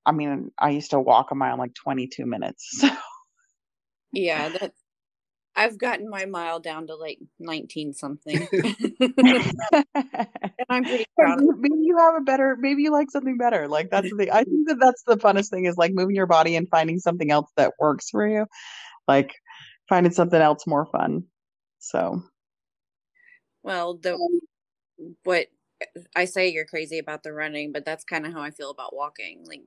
I 0.05 0.13
mean, 0.13 0.51
I 0.57 0.69
used 0.69 0.91
to 0.91 0.99
walk 0.99 1.31
a 1.31 1.35
mile 1.35 1.53
in 1.53 1.59
like 1.59 1.73
twenty 1.73 2.07
two 2.07 2.25
minutes. 2.25 2.83
So. 2.89 2.89
Yeah, 4.13 4.47
that 4.47 4.71
I've 5.53 5.77
gotten 5.77 6.09
my 6.09 6.25
mile 6.25 6.61
down 6.61 6.87
to 6.87 6.95
like 6.95 7.19
nineteen 7.39 7.91
something. 7.91 8.47
and 8.51 9.43
I'm 10.69 10.85
pretty 10.85 11.05
proud. 11.19 11.41
Maybe 11.41 11.81
you 11.81 11.97
have 11.97 12.15
a 12.15 12.21
better. 12.21 12.55
Maybe 12.57 12.83
you 12.83 12.91
like 12.93 13.11
something 13.11 13.37
better. 13.37 13.67
Like 13.67 13.89
that's 13.89 14.09
the. 14.15 14.31
I 14.31 14.43
think 14.45 14.69
that 14.69 14.77
that's 14.79 15.03
the 15.05 15.17
funnest 15.17 15.49
thing 15.49 15.65
is 15.65 15.75
like 15.75 15.91
moving 15.93 16.15
your 16.15 16.27
body 16.27 16.55
and 16.55 16.69
finding 16.69 16.99
something 16.99 17.29
else 17.29 17.51
that 17.57 17.73
works 17.79 18.09
for 18.09 18.25
you. 18.25 18.45
Like 19.07 19.33
finding 19.89 20.11
something 20.11 20.41
else 20.41 20.67
more 20.67 20.85
fun. 20.85 21.23
So, 21.79 22.23
well, 23.63 23.95
the 23.95 24.17
what 25.23 25.47
I 26.15 26.25
say 26.25 26.49
you're 26.49 26.65
crazy 26.65 26.97
about 26.97 27.23
the 27.23 27.33
running, 27.33 27.71
but 27.71 27.85
that's 27.85 28.03
kind 28.03 28.25
of 28.25 28.33
how 28.33 28.41
I 28.41 28.51
feel 28.51 28.71
about 28.71 28.95
walking. 28.95 29.43
Like, 29.45 29.61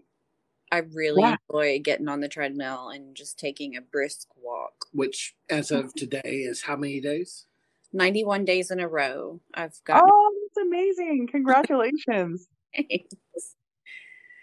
I 0.73 0.79
really 0.79 1.23
yeah. 1.23 1.37
enjoy 1.51 1.81
getting 1.81 2.09
on 2.09 2.21
the 2.21 2.29
treadmill 2.29 2.91
and 2.91 3.15
just 3.17 3.39
taking 3.39 3.77
a 3.77 3.81
brisk 3.81 4.29
walk. 4.37 4.87
Which, 4.93 5.35
as 5.49 5.71
of 5.71 5.87
mm-hmm. 5.87 5.99
today, 5.99 6.45
is 6.49 6.63
how 6.63 6.77
many 6.77 7.01
days? 7.01 7.47
91 7.93 8.45
days 8.45 8.71
in 8.71 8.81
a 8.81 8.89
row. 8.89 9.41
I've 9.55 9.79
got. 9.85 10.03
Oh, 10.05 10.33
that's 10.55 10.67
amazing. 10.67 11.29
Congratulations. 11.31 12.47
that, 12.75 12.95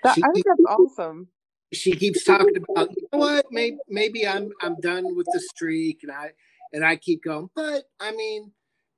I 0.05 0.13
think 0.13 0.45
that's 0.45 0.65
awesome. 0.67 1.29
She 1.73 1.91
keeps 1.93 2.23
talking 2.23 2.55
about, 2.57 2.89
you 2.95 3.07
know 3.11 3.19
what, 3.19 3.45
maybe, 3.51 3.77
maybe 3.89 4.27
I'm 4.27 4.51
I'm 4.61 4.79
done 4.79 5.15
with 5.15 5.27
the 5.33 5.39
streak, 5.39 5.99
and 6.03 6.11
I 6.11 6.31
and 6.73 6.85
I 6.85 6.95
keep 6.95 7.23
going. 7.23 7.49
But 7.55 7.83
I 7.99 8.11
mean, 8.11 8.51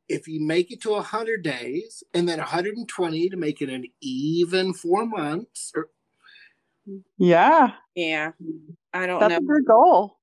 if 0.08 0.28
you 0.28 0.42
make 0.42 0.72
it 0.72 0.82
to 0.82 0.92
100 0.92 1.44
days 1.44 2.04
and 2.14 2.28
then 2.28 2.40
120 2.40 3.30
to 3.30 3.38
make 3.38 3.62
it 3.62 3.70
an 3.70 3.86
even 4.02 4.74
four 4.74 5.06
months 5.06 5.72
or 5.76 5.90
yeah. 7.18 7.74
Yeah. 7.94 8.32
I 8.94 9.06
don't 9.06 9.20
that's 9.20 9.32
know. 9.32 9.38
a 9.38 9.42
good 9.42 9.66
goal. 9.66 10.18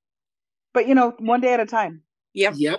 But 0.73 0.87
you 0.87 0.95
know 0.95 1.15
one 1.19 1.41
day 1.41 1.53
at 1.53 1.59
a 1.59 1.65
time. 1.65 2.01
Yep. 2.33 2.53
Yep 2.57 2.77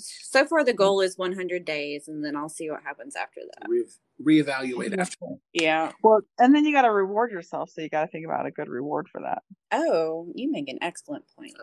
so 0.00 0.46
far 0.46 0.64
the 0.64 0.72
goal 0.72 1.00
is 1.00 1.18
100 1.18 1.64
days 1.64 2.08
and 2.08 2.24
then 2.24 2.36
i'll 2.36 2.48
see 2.48 2.70
what 2.70 2.82
happens 2.82 3.16
after 3.16 3.40
that. 3.40 3.68
Re- 3.68 4.42
reevaluate 4.42 4.96
after. 4.98 5.18
Yeah. 5.52 5.92
Well 6.02 6.20
and 6.38 6.54
then 6.54 6.64
you 6.64 6.72
got 6.72 6.82
to 6.82 6.90
reward 6.90 7.30
yourself 7.30 7.70
so 7.70 7.80
you 7.80 7.88
got 7.88 8.02
to 8.02 8.08
think 8.08 8.26
about 8.26 8.46
a 8.46 8.50
good 8.50 8.68
reward 8.68 9.08
for 9.08 9.22
that. 9.22 9.42
Oh 9.72 10.26
you 10.34 10.50
make 10.50 10.68
an 10.68 10.78
excellent 10.82 11.24
point. 11.36 11.54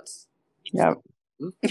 Yep. 0.74 0.98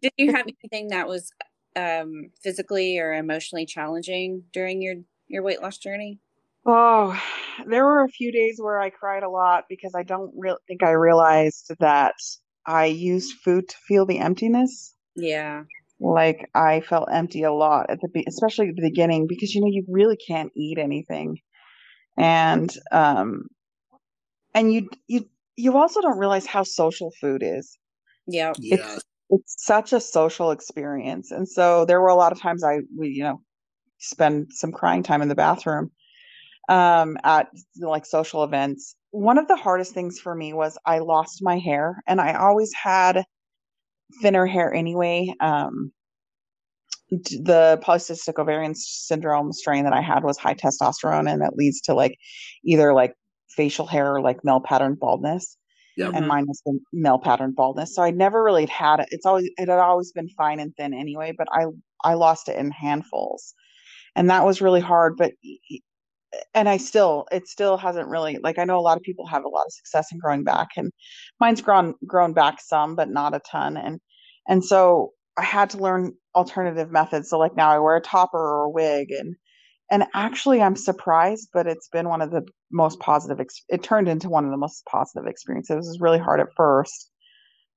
Did 0.00 0.12
you 0.16 0.32
have 0.32 0.46
anything 0.46 0.88
that 0.88 1.08
was 1.08 1.30
um, 1.76 2.30
physically 2.42 2.98
or 2.98 3.12
emotionally 3.12 3.66
challenging 3.66 4.44
during 4.52 4.80
your 4.80 4.96
your 5.28 5.42
weight 5.42 5.60
loss 5.60 5.78
journey? 5.78 6.20
Oh, 6.66 7.20
there 7.66 7.84
were 7.84 8.04
a 8.04 8.08
few 8.08 8.32
days 8.32 8.58
where 8.58 8.80
I 8.80 8.90
cried 8.90 9.22
a 9.22 9.28
lot 9.28 9.64
because 9.68 9.94
I 9.94 10.02
don't 10.02 10.32
really 10.36 10.58
think 10.66 10.82
I 10.82 10.92
realized 10.92 11.72
that 11.78 12.14
I 12.66 12.86
used 12.86 13.38
food 13.44 13.68
to 13.68 13.76
feel 13.86 14.06
the 14.06 14.18
emptiness. 14.18 14.93
Yeah. 15.16 15.64
Like 16.00 16.50
I 16.54 16.80
felt 16.80 17.08
empty 17.10 17.42
a 17.42 17.52
lot 17.52 17.88
at 17.88 18.00
the 18.00 18.24
especially 18.26 18.68
at 18.68 18.76
the 18.76 18.82
beginning 18.82 19.26
because 19.28 19.54
you 19.54 19.60
know 19.60 19.68
you 19.68 19.84
really 19.88 20.16
can't 20.16 20.52
eat 20.56 20.78
anything. 20.78 21.38
And 22.18 22.72
um 22.92 23.44
and 24.54 24.72
you 24.72 24.88
you 25.06 25.26
you 25.56 25.76
also 25.76 26.00
don't 26.00 26.18
realize 26.18 26.46
how 26.46 26.62
social 26.64 27.12
food 27.20 27.42
is. 27.44 27.78
Yeah. 28.26 28.54
Yeah. 28.58 28.76
It's, 28.76 29.04
it's 29.30 29.56
such 29.64 29.92
a 29.92 30.00
social 30.00 30.50
experience. 30.50 31.30
And 31.30 31.48
so 31.48 31.84
there 31.84 32.00
were 32.00 32.08
a 32.08 32.16
lot 32.16 32.32
of 32.32 32.40
times 32.40 32.64
I 32.64 32.78
we, 32.98 33.08
you 33.08 33.22
know, 33.22 33.40
spend 33.98 34.48
some 34.50 34.72
crying 34.72 35.02
time 35.02 35.22
in 35.22 35.28
the 35.28 35.34
bathroom 35.34 35.90
um 36.68 37.16
at 37.24 37.48
like 37.80 38.06
social 38.06 38.42
events. 38.42 38.96
One 39.10 39.38
of 39.38 39.48
the 39.48 39.56
hardest 39.56 39.94
things 39.94 40.18
for 40.18 40.34
me 40.34 40.52
was 40.52 40.76
I 40.86 40.98
lost 40.98 41.38
my 41.40 41.58
hair 41.58 42.02
and 42.06 42.20
I 42.20 42.34
always 42.34 42.72
had 42.74 43.24
thinner 44.22 44.46
hair 44.46 44.72
anyway. 44.72 45.32
Um 45.40 45.92
the 47.10 47.78
polycystic 47.84 48.38
ovarian 48.40 48.74
syndrome 48.74 49.52
strain 49.52 49.84
that 49.84 49.92
I 49.92 50.00
had 50.00 50.24
was 50.24 50.38
high 50.38 50.54
testosterone 50.54 51.30
and 51.30 51.42
that 51.42 51.54
leads 51.56 51.80
to 51.82 51.94
like 51.94 52.16
either 52.64 52.92
like 52.92 53.14
facial 53.50 53.86
hair 53.86 54.14
or 54.14 54.20
like 54.20 54.44
male 54.44 54.60
pattern 54.60 54.96
baldness. 54.98 55.56
Yep. 55.96 56.12
and 56.14 56.26
mine 56.26 56.44
was 56.48 56.60
the 56.66 56.76
male 56.92 57.18
pattern 57.20 57.52
baldness. 57.52 57.94
So 57.94 58.02
I 58.02 58.10
never 58.10 58.42
really 58.42 58.66
had 58.66 58.98
it. 58.98 59.08
It's 59.12 59.24
always 59.24 59.48
it 59.56 59.68
had 59.68 59.78
always 59.78 60.10
been 60.10 60.28
fine 60.30 60.58
and 60.58 60.74
thin 60.76 60.92
anyway, 60.92 61.32
but 61.36 61.46
I 61.52 61.66
I 62.02 62.14
lost 62.14 62.48
it 62.48 62.56
in 62.56 62.72
handfuls, 62.72 63.54
and 64.16 64.28
that 64.28 64.44
was 64.44 64.60
really 64.60 64.80
hard. 64.80 65.16
But 65.16 65.34
and 66.54 66.68
I 66.68 66.76
still 66.76 67.26
it 67.32 67.48
still 67.48 67.76
hasn't 67.76 68.08
really 68.08 68.38
like 68.42 68.58
I 68.58 68.64
know 68.64 68.78
a 68.78 68.80
lot 68.80 68.96
of 68.96 69.02
people 69.02 69.26
have 69.26 69.44
a 69.44 69.48
lot 69.48 69.66
of 69.66 69.72
success 69.72 70.12
in 70.12 70.18
growing 70.18 70.44
back, 70.44 70.68
and 70.76 70.92
mine's 71.40 71.62
grown 71.62 71.94
grown 72.06 72.32
back 72.32 72.60
some, 72.60 72.96
but 72.96 73.10
not 73.10 73.34
a 73.34 73.40
ton. 73.40 73.76
And 73.76 74.00
and 74.48 74.64
so 74.64 75.12
I 75.36 75.42
had 75.44 75.70
to 75.70 75.78
learn 75.78 76.14
alternative 76.34 76.90
methods. 76.90 77.30
So 77.30 77.38
like 77.38 77.56
now 77.56 77.70
I 77.70 77.78
wear 77.78 77.96
a 77.96 78.00
topper 78.00 78.38
or 78.38 78.64
a 78.64 78.70
wig, 78.70 79.10
and 79.10 79.36
and 79.90 80.04
actually 80.14 80.62
i'm 80.62 80.76
surprised 80.76 81.48
but 81.52 81.66
it's 81.66 81.88
been 81.88 82.08
one 82.08 82.22
of 82.22 82.30
the 82.30 82.42
most 82.72 82.98
positive 83.00 83.40
ex- 83.40 83.62
it 83.68 83.82
turned 83.82 84.08
into 84.08 84.28
one 84.28 84.44
of 84.44 84.50
the 84.50 84.56
most 84.56 84.84
positive 84.86 85.26
experiences 85.26 85.70
it 85.70 85.76
was 85.76 86.00
really 86.00 86.18
hard 86.18 86.40
at 86.40 86.48
first 86.56 87.10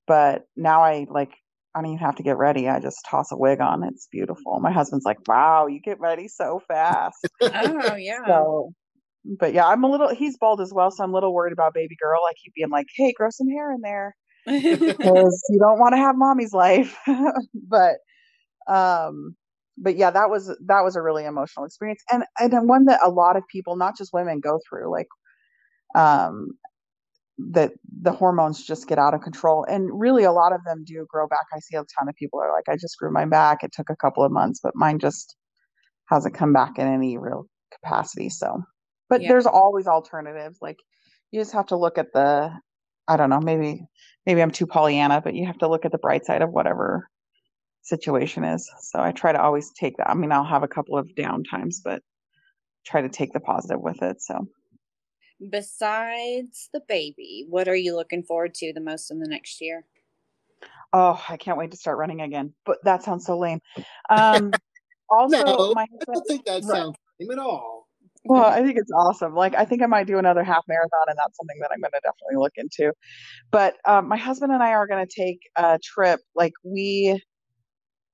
but 0.07 0.43
now 0.55 0.81
i 0.83 1.05
like 1.09 1.31
i 1.77 1.81
don't 1.81 1.91
even 1.91 2.05
have 2.05 2.15
to 2.15 2.23
get 2.23 2.37
ready. 2.37 2.67
I 2.67 2.79
just 2.79 2.97
toss 3.09 3.31
a 3.31 3.37
wig 3.37 3.61
on. 3.61 3.83
It's 3.83 4.07
beautiful. 4.11 4.59
My 4.59 4.71
husband's 4.71 5.05
like 5.05 5.27
wow 5.27 5.67
you 5.67 5.79
get 5.79 5.99
ready 5.99 6.27
so 6.27 6.61
fast. 6.67 7.17
Oh 7.41 7.95
yeah. 7.95 8.25
So 8.27 8.71
but 9.39 9.53
yeah 9.53 9.65
i'm 9.67 9.83
a 9.83 9.89
little 9.89 10.13
he's 10.15 10.37
bald 10.37 10.61
as 10.61 10.71
well 10.73 10.89
so 10.89 11.03
i'm 11.03 11.11
a 11.11 11.13
little 11.13 11.33
worried 11.33 11.53
about 11.53 11.73
baby 11.73 11.95
girl. 12.01 12.21
I 12.29 12.33
keep 12.41 12.53
being 12.55 12.69
like 12.69 12.87
hey 12.95 13.13
grow 13.15 13.29
some 13.29 13.49
hair 13.49 13.71
in 13.73 13.81
there. 13.81 14.15
Because 14.45 15.43
you 15.49 15.59
don't 15.59 15.79
want 15.79 15.93
to 15.93 15.97
have 15.97 16.15
mommy's 16.17 16.53
life. 16.53 16.97
But 17.69 17.97
um 18.67 19.35
but 19.77 19.95
yeah, 19.95 20.09
that 20.11 20.29
was 20.29 20.47
that 20.65 20.83
was 20.83 20.95
a 20.95 21.01
really 21.01 21.25
emotional 21.25 21.65
experience, 21.65 22.01
and 22.11 22.23
and 22.39 22.67
one 22.67 22.85
that 22.85 22.99
a 23.03 23.09
lot 23.09 23.37
of 23.37 23.43
people, 23.51 23.75
not 23.75 23.97
just 23.97 24.11
women, 24.13 24.39
go 24.39 24.59
through. 24.67 24.91
Like, 24.91 25.07
um, 25.95 26.51
that 27.37 27.73
the 28.01 28.11
hormones 28.11 28.65
just 28.65 28.87
get 28.87 28.97
out 28.97 29.13
of 29.13 29.21
control, 29.21 29.65
and 29.69 29.89
really 29.93 30.23
a 30.23 30.31
lot 30.31 30.53
of 30.53 30.63
them 30.65 30.83
do 30.83 31.05
grow 31.09 31.27
back. 31.27 31.45
I 31.53 31.59
see 31.59 31.75
a 31.75 31.85
ton 31.97 32.09
of 32.09 32.15
people 32.15 32.39
are 32.39 32.51
like, 32.51 32.67
I 32.67 32.77
just 32.77 32.97
grew 32.97 33.11
my 33.11 33.25
back. 33.25 33.63
It 33.63 33.71
took 33.71 33.89
a 33.89 33.95
couple 33.95 34.23
of 34.23 34.31
months, 34.31 34.59
but 34.61 34.75
mine 34.75 34.99
just 34.99 35.35
hasn't 36.09 36.35
come 36.35 36.53
back 36.53 36.79
in 36.79 36.87
any 36.87 37.17
real 37.17 37.45
capacity. 37.71 38.29
So, 38.29 38.63
but 39.09 39.21
yeah. 39.21 39.29
there's 39.29 39.45
always 39.45 39.87
alternatives. 39.87 40.57
Like, 40.61 40.79
you 41.31 41.39
just 41.39 41.53
have 41.53 41.67
to 41.67 41.75
look 41.75 41.97
at 41.97 42.13
the, 42.13 42.51
I 43.07 43.17
don't 43.17 43.29
know, 43.29 43.41
maybe 43.41 43.81
maybe 44.25 44.41
I'm 44.41 44.51
too 44.51 44.67
Pollyanna, 44.67 45.21
but 45.21 45.35
you 45.35 45.45
have 45.45 45.59
to 45.59 45.67
look 45.67 45.85
at 45.85 45.91
the 45.91 45.97
bright 45.97 46.25
side 46.25 46.41
of 46.41 46.49
whatever 46.49 47.07
situation 47.83 48.43
is. 48.43 48.69
So 48.81 48.99
I 48.99 49.11
try 49.11 49.31
to 49.31 49.41
always 49.41 49.71
take 49.71 49.97
that. 49.97 50.09
I 50.09 50.13
mean, 50.13 50.31
I'll 50.31 50.43
have 50.43 50.63
a 50.63 50.67
couple 50.67 50.97
of 50.97 51.13
down 51.15 51.43
times, 51.43 51.81
but 51.83 52.01
try 52.85 53.01
to 53.01 53.09
take 53.09 53.33
the 53.33 53.39
positive 53.39 53.79
with 53.81 54.01
it. 54.01 54.21
So 54.21 54.47
besides 55.49 56.69
the 56.73 56.81
baby, 56.87 57.45
what 57.49 57.67
are 57.67 57.75
you 57.75 57.95
looking 57.95 58.23
forward 58.23 58.53
to 58.55 58.73
the 58.73 58.81
most 58.81 59.11
in 59.11 59.19
the 59.19 59.27
next 59.27 59.61
year? 59.61 59.85
Oh, 60.93 61.23
I 61.27 61.37
can't 61.37 61.57
wait 61.57 61.71
to 61.71 61.77
start 61.77 61.97
running 61.97 62.21
again. 62.21 62.53
But 62.65 62.77
that 62.83 63.03
sounds 63.03 63.25
so 63.25 63.37
lame. 63.37 63.59
Um 64.09 64.51
also 65.09 65.45
no, 65.45 65.73
my 65.73 65.83
I 65.83 66.13
don't 66.13 66.27
think 66.27 66.45
that 66.45 66.63
sounds 66.63 66.95
lame 67.19 67.31
at 67.31 67.39
all. 67.39 67.87
Well, 68.25 68.45
I 68.45 68.61
think 68.61 68.77
it's 68.77 68.91
awesome. 68.91 69.35
Like 69.35 69.55
I 69.55 69.65
think 69.65 69.81
I 69.81 69.85
might 69.85 70.07
do 70.07 70.17
another 70.17 70.43
half 70.43 70.63
marathon 70.67 71.05
and 71.07 71.17
that's 71.17 71.37
something 71.37 71.57
that 71.61 71.69
I'm 71.73 71.79
going 71.79 71.91
to 71.91 72.01
definitely 72.03 72.37
look 72.37 72.53
into. 72.57 72.93
But 73.51 73.75
um, 73.85 74.09
my 74.09 74.17
husband 74.17 74.51
and 74.51 74.61
I 74.61 74.71
are 74.73 74.87
going 74.87 75.05
to 75.05 75.13
take 75.13 75.39
a 75.55 75.79
trip. 75.81 76.19
Like 76.35 76.53
we 76.63 77.21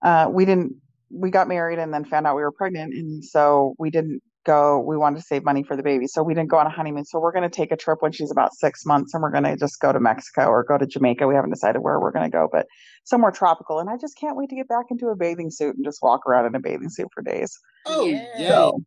uh, 0.03 0.29
we 0.31 0.45
didn't 0.45 0.75
we 1.09 1.31
got 1.31 1.47
married 1.47 1.79
and 1.79 1.93
then 1.93 2.05
found 2.05 2.27
out 2.27 2.35
we 2.35 2.41
were 2.41 2.51
pregnant 2.51 2.93
and 2.93 3.23
so 3.23 3.75
we 3.77 3.89
didn't 3.89 4.21
go 4.43 4.79
we 4.79 4.97
wanted 4.97 5.17
to 5.19 5.25
save 5.25 5.43
money 5.43 5.63
for 5.63 5.75
the 5.75 5.83
baby. 5.83 6.07
So 6.07 6.23
we 6.23 6.33
didn't 6.33 6.49
go 6.49 6.57
on 6.57 6.67
a 6.67 6.69
honeymoon. 6.69 7.05
So 7.05 7.19
we're 7.19 7.31
going 7.31 7.49
to 7.49 7.55
take 7.55 7.71
a 7.71 7.77
trip 7.77 8.01
when 8.01 8.11
she's 8.11 8.31
about 8.31 8.53
six 8.53 8.85
months 8.85 9.13
and 9.13 9.23
we're 9.23 9.31
going 9.31 9.43
to 9.43 9.55
just 9.57 9.79
go 9.79 9.91
to 9.91 9.99
mexico 9.99 10.45
or 10.47 10.63
go 10.63 10.77
to 10.77 10.85
jamaica. 10.85 11.27
We 11.27 11.35
haven't 11.35 11.51
decided 11.51 11.79
where 11.79 11.99
we're 11.99 12.11
going 12.11 12.29
to 12.29 12.35
go 12.35 12.47
but 12.51 12.67
somewhere 13.03 13.31
tropical. 13.31 13.79
And 13.79 13.89
i 13.89 13.97
just 13.97 14.17
can't 14.17 14.37
wait 14.37 14.49
to 14.49 14.55
get 14.55 14.67
back 14.67 14.85
into 14.89 15.07
a 15.07 15.15
bathing 15.15 15.51
suit 15.51 15.75
and 15.75 15.85
just 15.85 16.01
walk 16.01 16.27
around 16.27 16.45
in 16.45 16.55
a 16.55 16.59
bathing 16.59 16.89
suit 16.89 17.07
for 17.13 17.21
days. 17.21 17.57
Oh 17.85 18.05
yeah. 18.05 18.47
So, 18.49 18.79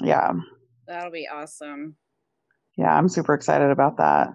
yeah. 0.00 0.32
That'll 0.86 1.12
be 1.12 1.28
awesome. 1.28 1.96
Yeah 2.76 2.96
i'm 2.96 3.08
super 3.08 3.34
excited 3.34 3.70
about 3.70 3.98
that. 3.98 4.28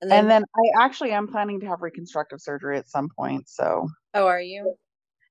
And 0.00 0.10
then, 0.10 0.20
and 0.20 0.30
then 0.30 0.44
i 0.56 0.84
actually 0.84 1.10
am 1.10 1.26
planning 1.26 1.60
to 1.60 1.66
have 1.66 1.82
reconstructive 1.82 2.40
surgery 2.40 2.78
at 2.78 2.88
some 2.88 3.08
point 3.16 3.48
so 3.48 3.88
oh 4.14 4.26
are 4.26 4.40
you 4.40 4.76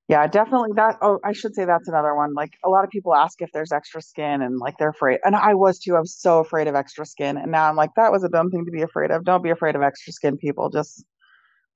yeah 0.08 0.26
definitely 0.28 0.70
that 0.76 0.98
oh 1.02 1.20
i 1.24 1.34
should 1.34 1.54
say 1.56 1.66
that's 1.66 1.88
another 1.88 2.16
one 2.16 2.34
like 2.34 2.54
a 2.66 2.70
lot 2.70 2.84
of 2.84 2.90
people 2.90 3.14
ask 3.16 3.42
if 3.42 3.52
there's 3.54 3.72
extra 3.72 4.02
skin 4.02 4.42
and 4.42 4.60
like 4.60 4.78
they're 4.78 4.90
afraid 4.90 5.20
and 5.24 5.36
i 5.36 5.54
was 5.54 5.80
too 5.80 5.96
i 5.96 6.00
was 6.00 6.16
so 6.16 6.40
afraid 6.40 6.68
of 6.68 6.76
extra 6.76 7.06
skin 7.06 7.38
and 7.38 7.52
now 7.52 7.70
i'm 7.70 7.76
like 7.76 7.92
that 7.96 8.12
was 8.12 8.24
a 8.24 8.30
dumb 8.30 8.50
thing 8.50 8.66
to 8.66 8.72
be 8.72 8.82
afraid 8.82 9.12
of 9.12 9.24
don't 9.24 9.44
be 9.44 9.50
afraid 9.50 9.76
of 9.76 9.82
extra 9.82 10.14
skin 10.14 10.38
people 10.38 10.70
just 10.70 11.06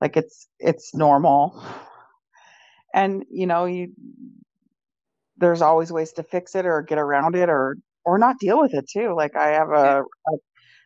like 0.02 0.18
it's 0.18 0.48
it's 0.60 0.94
normal. 0.96 1.64
And 2.94 3.24
you 3.30 3.48
know 3.48 3.66
you 3.66 3.94
there's 5.38 5.62
always 5.62 5.92
ways 5.92 6.12
to 6.14 6.24
fix 6.24 6.56
it 6.56 6.66
or 6.66 6.82
get 6.82 6.98
around 6.98 7.36
it 7.36 7.50
or 7.50 7.78
or 8.04 8.18
not 8.18 8.38
deal 8.40 8.60
with 8.60 8.74
it 8.74 8.86
too 8.92 9.14
like 9.16 9.36
i 9.38 9.48
have 9.50 9.70
a, 9.70 10.02
a 10.02 10.32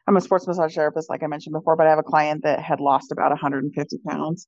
i'm 0.08 0.18
a 0.18 0.22
sports 0.22 0.46
massage 0.46 0.76
therapist 0.76 1.10
like 1.10 1.24
i 1.24 1.28
mentioned 1.28 1.54
before 1.54 1.76
but 1.76 1.88
i 1.88 1.90
have 1.90 2.00
a 2.00 2.04
client 2.04 2.44
that 2.44 2.60
had 2.60 2.80
lost 2.80 3.12
about 3.12 3.32
150 3.32 3.98
pounds 4.08 4.48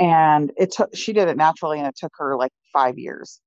and 0.00 0.50
it 0.56 0.72
took 0.72 0.96
she 0.96 1.12
did 1.12 1.28
it 1.28 1.36
naturally 1.36 1.78
and 1.78 1.86
it 1.86 1.94
took 1.96 2.12
her 2.16 2.36
like 2.36 2.52
five 2.72 2.98
years. 2.98 3.40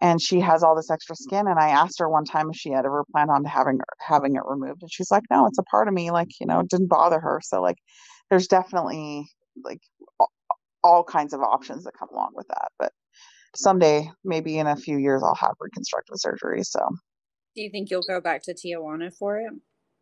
And 0.00 0.22
she 0.22 0.38
has 0.38 0.62
all 0.62 0.76
this 0.76 0.92
extra 0.92 1.16
skin 1.16 1.48
and 1.48 1.58
i 1.58 1.70
asked 1.70 1.98
her 1.98 2.08
one 2.08 2.24
time 2.24 2.50
if 2.50 2.56
she 2.56 2.70
had 2.70 2.86
ever 2.86 3.04
planned 3.10 3.30
on 3.30 3.44
having 3.44 3.80
having 3.98 4.36
it 4.36 4.42
removed. 4.46 4.82
And 4.82 4.92
she's 4.92 5.10
like 5.10 5.24
no 5.30 5.46
it's 5.46 5.58
a 5.58 5.64
part 5.64 5.88
of 5.88 5.94
me 5.94 6.10
like 6.10 6.28
you 6.40 6.46
know 6.46 6.60
it 6.60 6.70
didn't 6.70 6.88
bother 6.88 7.20
her. 7.20 7.40
So 7.42 7.60
like 7.60 7.76
there's 8.30 8.46
definitely 8.46 9.26
like 9.64 9.80
all 10.84 11.02
kinds 11.02 11.34
of 11.34 11.40
options 11.40 11.84
that 11.84 11.98
come 11.98 12.08
along 12.12 12.30
with 12.34 12.46
that. 12.48 12.68
But 12.78 12.92
someday 13.56 14.08
maybe 14.24 14.58
in 14.58 14.66
a 14.66 14.76
few 14.76 14.98
years 14.98 15.22
i'll 15.24 15.34
have 15.34 15.54
reconstructive 15.60 16.16
surgery 16.18 16.62
so. 16.62 16.80
Do 17.56 17.62
you 17.62 17.70
think 17.70 17.90
you'll 17.90 18.02
go 18.06 18.20
back 18.20 18.42
to 18.44 18.54
tijuana 18.54 19.12
for 19.12 19.38
it 19.38 19.52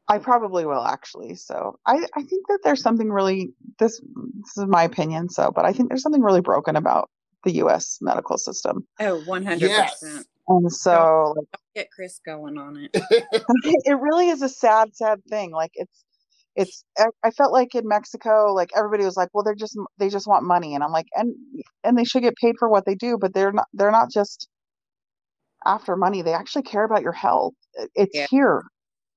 I 0.08 0.18
probably 0.18 0.64
will 0.66 0.84
actually. 0.84 1.34
So 1.34 1.78
I, 1.86 2.06
I 2.14 2.22
think 2.22 2.46
that 2.48 2.60
there's 2.62 2.82
something 2.82 3.10
really 3.10 3.50
this 3.78 4.00
this 4.00 4.56
is 4.56 4.66
my 4.66 4.84
opinion. 4.84 5.28
So, 5.28 5.50
but 5.54 5.64
I 5.64 5.72
think 5.72 5.88
there's 5.88 6.02
something 6.02 6.22
really 6.22 6.40
broken 6.40 6.76
about 6.76 7.10
the 7.44 7.54
U.S. 7.56 7.98
medical 8.00 8.38
system. 8.38 8.86
Oh, 9.00 9.20
one 9.26 9.44
hundred 9.44 9.70
percent. 9.70 10.26
And 10.48 10.72
so 10.72 11.34
Don't 11.36 11.48
get 11.74 11.88
Chris 11.90 12.20
going 12.24 12.56
on 12.56 12.76
it. 12.76 12.90
it 13.64 13.98
really 14.00 14.28
is 14.28 14.42
a 14.42 14.48
sad, 14.48 14.94
sad 14.94 15.20
thing. 15.28 15.50
Like 15.50 15.72
it's 15.74 16.04
it's 16.54 16.84
I- 16.98 17.06
I 17.24 17.30
felt 17.30 17.52
like 17.52 17.74
in 17.74 17.86
Mexico, 17.88 18.52
like 18.54 18.70
everybody 18.76 19.04
was 19.04 19.16
like, 19.16 19.28
well, 19.34 19.44
they're 19.44 19.54
just 19.54 19.76
they 19.98 20.08
just 20.08 20.26
want 20.28 20.44
money, 20.44 20.74
and 20.74 20.84
I'm 20.84 20.92
like, 20.92 21.06
and 21.14 21.34
and 21.84 21.98
they 21.98 22.04
should 22.04 22.22
get 22.22 22.34
paid 22.40 22.54
for 22.58 22.68
what 22.68 22.86
they 22.86 22.94
do, 22.94 23.18
but 23.20 23.34
they're 23.34 23.52
not 23.52 23.66
they're 23.74 23.90
not 23.90 24.10
just 24.10 24.48
after 25.64 25.96
money. 25.96 26.22
They 26.22 26.32
actually 26.32 26.62
care 26.62 26.84
about 26.84 27.02
your 27.02 27.12
health. 27.12 27.54
It's 27.94 28.14
Yeah. 28.14 28.26
here. 28.30 28.62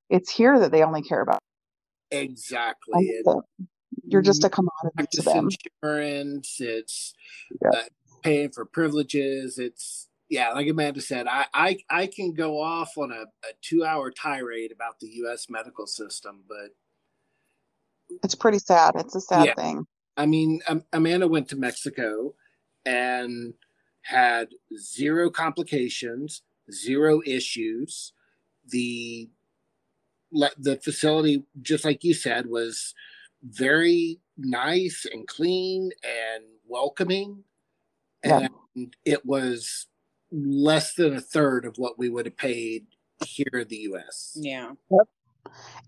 It's 0.10 0.30
here 0.32 0.60
that 0.60 0.72
they 0.72 0.84
only 0.84 1.02
care 1.02 1.22
about. 1.22 1.40
exactly. 2.12 3.12
You're 4.06 4.22
just 4.22 4.44
a 4.44 4.50
commodity 4.50 5.06
to 5.12 5.22
them. 5.22 5.50
insurance. 5.84 6.58
It's 6.60 7.14
Yeah. 7.62 7.70
uh, 7.80 7.84
paying 8.24 8.50
for 8.52 8.66
privileges. 8.66 9.58
It's 9.60 10.08
yeah, 10.30 10.52
like 10.54 10.68
Amanda 10.68 11.02
said, 11.02 11.28
I 11.28 11.46
I, 11.54 11.78
I 11.90 12.08
can 12.08 12.34
go 12.34 12.60
off 12.62 12.98
on 12.98 13.12
a, 13.12 13.22
a 13.48 13.54
two 13.62 13.84
hour 13.84 14.12
tirade 14.12 14.72
about 14.72 15.00
the 15.00 15.08
U.S. 15.24 15.48
medical 15.50 15.86
system, 15.88 16.44
but 16.48 16.76
It's 18.24 18.36
pretty 18.36 18.60
sad. 18.60 18.96
It's 18.96 19.16
a 19.16 19.22
sad 19.22 19.46
Yeah. 19.48 19.54
thing. 19.56 19.86
I 20.18 20.26
mean, 20.26 20.62
um, 20.68 20.84
Amanda 20.94 21.28
went 21.28 21.48
to 21.50 21.56
Mexico 21.56 22.36
and 22.86 23.54
had 24.02 24.50
zero 24.78 25.30
complications, 25.30 26.42
zero 26.72 27.22
issues. 27.26 28.14
The 28.68 29.30
the 30.32 30.80
facility, 30.84 31.44
just 31.62 31.86
like 31.86 32.04
you 32.04 32.14
said, 32.14 32.48
was 32.48 32.94
very 33.44 34.20
nice 34.38 35.06
and 35.12 35.28
clean 35.28 35.92
and 36.04 36.44
welcoming, 36.68 37.44
Yeah. 38.24 38.48
and 38.76 38.96
it 39.06 39.26
was 39.26 39.88
less 40.32 40.94
than 40.94 41.16
a 41.16 41.22
third 41.22 41.66
of 41.66 41.78
what 41.78 41.98
we 41.98 42.10
would 42.10 42.26
have 42.26 42.38
paid 42.38 42.86
here 43.26 43.62
in 43.62 43.68
the 43.68 43.78
U.S. 43.78 44.38
Yeah. 44.40 44.72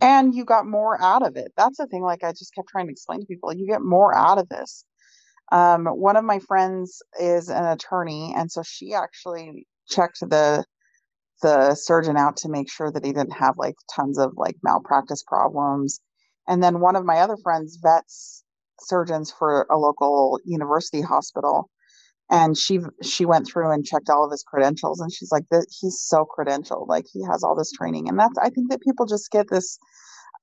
and 0.01 0.33
you 0.33 0.43
got 0.45 0.65
more 0.65 1.01
out 1.01 1.25
of 1.25 1.35
it. 1.35 1.53
That's 1.57 1.77
the 1.77 1.87
thing. 1.87 2.01
Like 2.03 2.23
I 2.23 2.31
just 2.31 2.53
kept 2.55 2.69
trying 2.69 2.87
to 2.87 2.91
explain 2.91 3.19
to 3.19 3.25
people, 3.25 3.53
you 3.53 3.67
get 3.67 3.81
more 3.81 4.15
out 4.15 4.37
of 4.37 4.49
this. 4.49 4.83
Um, 5.51 5.85
one 5.85 6.15
of 6.15 6.23
my 6.23 6.39
friends 6.39 7.01
is 7.19 7.49
an 7.49 7.65
attorney, 7.65 8.33
and 8.35 8.49
so 8.51 8.63
she 8.63 8.93
actually 8.93 9.67
checked 9.89 10.21
the 10.21 10.63
the 11.41 11.75
surgeon 11.75 12.17
out 12.17 12.37
to 12.37 12.49
make 12.49 12.71
sure 12.71 12.91
that 12.91 13.05
he 13.05 13.13
didn't 13.13 13.33
have 13.33 13.55
like 13.57 13.75
tons 13.93 14.17
of 14.17 14.33
like 14.35 14.55
malpractice 14.63 15.23
problems. 15.23 15.99
And 16.47 16.63
then 16.63 16.79
one 16.79 16.95
of 16.95 17.05
my 17.05 17.17
other 17.19 17.37
friends 17.43 17.77
vets 17.81 18.43
surgeons 18.79 19.31
for 19.31 19.67
a 19.69 19.77
local 19.77 20.39
university 20.45 21.01
hospital, 21.01 21.69
and 22.29 22.57
she 22.57 22.79
she 23.03 23.25
went 23.25 23.47
through 23.47 23.71
and 23.71 23.85
checked 23.85 24.09
all 24.09 24.25
of 24.25 24.31
his 24.31 24.43
credentials, 24.43 24.99
and 24.99 25.11
she's 25.13 25.31
like, 25.31 25.43
that 25.51 25.67
he's 25.79 25.99
so 26.01 26.25
credentialed, 26.25 26.87
like 26.87 27.05
he 27.11 27.21
has 27.29 27.43
all 27.43 27.55
this 27.55 27.71
training, 27.71 28.09
and 28.09 28.17
that's 28.19 28.37
I 28.39 28.49
think 28.49 28.69
that 28.71 28.81
people 28.81 29.05
just 29.05 29.29
get 29.31 29.49
this 29.49 29.77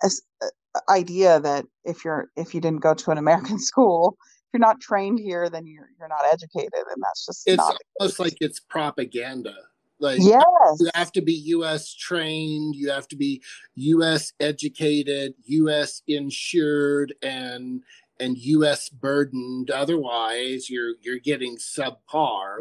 this 0.03 0.23
uh, 0.43 0.81
idea 0.89 1.41
that 1.41 1.67
if 1.85 2.05
you're 2.05 2.29
if 2.37 2.55
you 2.55 2.61
didn't 2.61 2.83
go 2.83 2.95
to 2.95 3.11
an 3.11 3.19
American 3.19 3.59
school, 3.71 4.17
if 4.21 4.55
you're 4.55 4.61
not 4.61 4.81
trained 4.81 5.19
here, 5.19 5.49
then 5.51 5.67
you're 5.67 5.89
you're 5.99 6.09
not 6.09 6.25
educated, 6.33 6.71
and 6.75 7.03
that's 7.03 7.27
just 7.27 7.43
It's 7.47 7.57
not. 7.57 7.77
almost 8.01 8.19
like 8.19 8.37
it's 8.41 8.61
propaganda. 8.61 9.55
Like 10.01 10.21
Yes. 10.23 10.79
you 10.81 10.91
have 10.95 11.13
to 11.13 11.21
be 11.21 11.33
U.S. 11.33 11.95
trained, 11.95 12.75
you 12.77 12.91
have 12.91 13.09
to 13.09 13.17
be 13.17 13.43
U.S. 13.75 14.33
educated, 14.39 15.35
U.S. 15.45 16.03
insured, 16.07 17.15
and 17.23 17.83
and 18.21 18.37
U.S. 18.39 18.89
burdened. 18.89 19.71
Otherwise, 19.71 20.71
you're 20.71 20.95
you're 21.01 21.19
getting 21.19 21.57
subpar. 21.57 22.59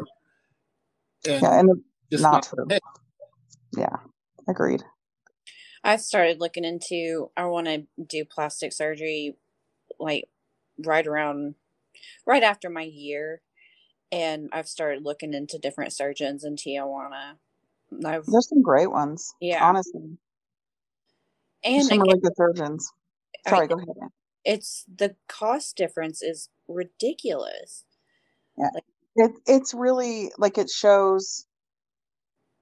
And 1.28 1.42
Yeah, 1.42 1.60
and 1.60 1.82
just 2.10 2.22
not 2.22 2.32
not 2.32 2.42
true. 2.44 2.66
hey, 2.68 2.78
yeah, 3.76 3.96
agreed. 4.48 4.82
I 5.84 5.96
started 5.96 6.40
looking 6.40 6.64
into 6.64 7.30
I 7.36 7.44
want 7.46 7.66
to 7.66 7.86
do 8.02 8.24
plastic 8.24 8.72
surgery 8.72 9.36
like 10.00 10.28
right 10.84 11.06
around 11.06 11.54
right 12.26 12.42
after 12.42 12.70
my 12.70 12.82
year 12.82 13.42
and 14.12 14.48
I've 14.52 14.68
started 14.68 15.04
looking 15.04 15.34
into 15.34 15.58
different 15.58 15.92
surgeons 15.92 16.44
in 16.44 16.56
Tijuana. 16.56 17.36
I've 18.04 18.26
There's 18.26 18.48
some 18.48 18.62
great 18.62 18.90
ones. 18.90 19.34
Yeah. 19.40 19.66
honestly, 19.66 20.18
There's 21.64 21.74
and 21.76 21.84
some 21.86 22.00
again, 22.00 22.06
really 22.08 22.20
good 22.20 22.36
surgeons. 22.36 22.90
I- 23.46 23.50
Sorry, 23.50 23.68
go 23.68 23.76
ahead. 23.76 24.10
It's 24.44 24.84
the 24.94 25.16
cost 25.28 25.76
difference 25.76 26.22
is 26.22 26.48
ridiculous. 26.68 27.84
It 29.16 29.32
it's 29.46 29.74
really 29.74 30.30
like 30.38 30.58
it 30.58 30.70
shows. 30.70 31.44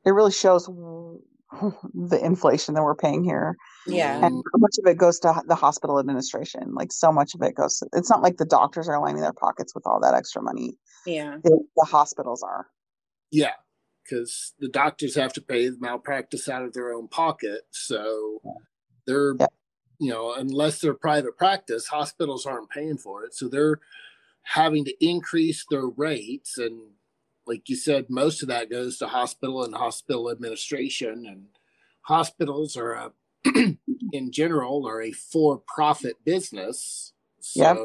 It 0.04 0.10
really 0.10 0.32
shows 0.32 0.66
the 1.52 2.20
inflation 2.22 2.74
that 2.74 2.82
we're 2.82 2.94
paying 2.94 3.24
here, 3.24 3.56
Yeah. 3.86 4.16
and 4.24 4.42
how 4.52 4.58
much 4.58 4.76
of 4.78 4.86
it 4.90 4.96
goes 4.98 5.18
to 5.20 5.42
the 5.46 5.54
hospital 5.54 5.98
administration. 5.98 6.74
Like 6.74 6.92
so 6.92 7.12
much 7.12 7.34
of 7.34 7.42
it 7.42 7.54
goes. 7.54 7.78
To, 7.78 7.88
it's 7.92 8.10
not 8.10 8.22
like 8.22 8.36
the 8.36 8.44
doctors 8.44 8.88
are 8.88 9.00
lining 9.00 9.20
their 9.22 9.32
pockets 9.32 9.74
with 9.74 9.86
all 9.86 10.00
that 10.00 10.14
extra 10.14 10.42
money. 10.42 10.76
Yeah. 11.06 11.36
The, 11.42 11.60
the 11.76 11.84
hospitals 11.84 12.42
are. 12.42 12.66
yeah, 13.30 13.52
because 14.04 14.52
the 14.58 14.68
doctors 14.68 15.14
have 15.16 15.32
to 15.34 15.40
pay 15.40 15.68
the 15.68 15.76
malpractice 15.80 16.48
out 16.48 16.62
of 16.62 16.72
their 16.72 16.92
own 16.92 17.08
pocket, 17.08 17.62
so 17.70 18.40
they're 19.06 19.34
Yeah. 19.38 19.46
you 19.98 20.10
know 20.12 20.32
unless 20.34 20.80
they're 20.80 20.94
private 20.94 21.36
practice, 21.36 21.86
hospitals 21.88 22.44
aren't 22.46 22.70
paying 22.70 22.98
for 22.98 23.24
it, 23.24 23.34
so 23.34 23.48
they're 23.48 23.80
having 24.42 24.84
to 24.84 25.04
increase 25.04 25.64
their 25.70 25.86
rates 25.86 26.56
and 26.58 26.80
like 27.48 27.68
you 27.68 27.74
said 27.74 28.06
most 28.08 28.42
of 28.42 28.48
that 28.48 28.70
goes 28.70 28.96
to 28.98 29.08
hospital 29.08 29.64
and 29.64 29.74
hospital 29.74 30.30
administration 30.30 31.26
and 31.26 31.46
hospitals 32.02 32.76
are 32.76 32.92
a 32.92 33.10
in 34.12 34.32
general 34.32 34.86
are 34.88 35.02
a 35.02 35.12
for-profit 35.12 36.16
business 36.24 37.12
so 37.40 37.62
Yep. 37.62 37.78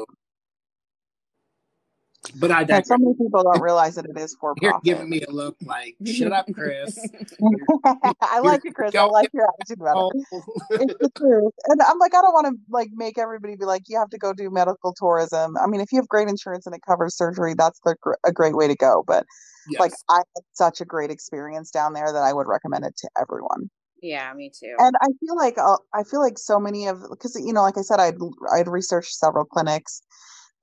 but 2.36 2.50
i 2.52 2.64
Yeah, 2.68 2.80
so 2.82 2.96
many 2.98 3.14
people 3.14 3.42
don't 3.44 3.60
realize 3.62 3.96
that 3.96 4.06
it 4.06 4.18
is 4.18 4.36
for 4.40 4.54
you're 4.62 4.72
profit. 4.72 4.84
giving 4.84 5.10
me 5.10 5.22
a 5.22 5.30
look 5.30 5.56
like 5.62 5.96
shut 6.04 6.32
up 6.32 6.52
chris 6.52 6.98
I 8.22 8.40
like 8.40 8.62
you, 8.64 8.72
Chris. 8.72 8.94
I 8.96 9.04
like 9.04 9.30
your 9.34 9.46
attitude 9.48 9.80
about 9.82 9.98
it. 9.98 10.12
It's 10.80 10.94
the 11.00 11.10
truth. 11.18 11.52
And 11.68 11.80
I'm 11.82 11.98
like, 11.98 12.14
I 12.14 12.22
don't 12.22 12.32
want 12.34 12.48
to 12.48 12.54
like 12.70 12.90
make 12.94 13.18
everybody 13.18 13.56
be 13.56 13.66
like, 13.66 13.84
you 13.88 13.98
have 13.98 14.10
to 14.10 14.18
go 14.18 14.32
do 14.34 14.50
medical 14.50 14.94
tourism. 14.96 15.56
I 15.58 15.66
mean, 15.68 15.80
if 15.80 15.92
you 15.92 15.98
have 15.98 16.08
great 16.08 16.28
insurance 16.28 16.66
and 16.66 16.74
it 16.74 16.82
covers 16.88 17.16
surgery, 17.16 17.54
that's 17.58 17.80
the, 17.84 17.96
a 18.26 18.32
great 18.32 18.56
way 18.56 18.68
to 18.68 18.76
go. 18.76 19.04
But 19.06 19.26
yes. 19.64 19.80
like, 19.80 19.92
I 20.10 20.18
had 20.18 20.44
such 20.54 20.80
a 20.80 20.84
great 20.86 21.10
experience 21.10 21.70
down 21.70 21.94
there 21.94 22.12
that 22.12 22.22
I 22.22 22.32
would 22.32 22.48
recommend 22.48 22.84
it 22.86 22.96
to 22.98 23.10
everyone. 23.20 23.70
Yeah, 24.02 24.34
me 24.34 24.50
too. 24.50 24.74
And 24.78 24.94
I 25.00 25.06
feel 25.20 25.36
like 25.36 25.56
uh, 25.58 25.78
I 25.94 26.02
feel 26.02 26.20
like 26.20 26.38
so 26.38 26.58
many 26.58 26.88
of 26.88 27.00
because 27.08 27.36
you 27.36 27.52
know, 27.52 27.62
like 27.62 27.78
I 27.78 27.82
said, 27.82 28.00
I'd 28.00 28.16
I'd 28.52 28.68
researched 28.68 29.14
several 29.14 29.44
clinics, 29.44 30.02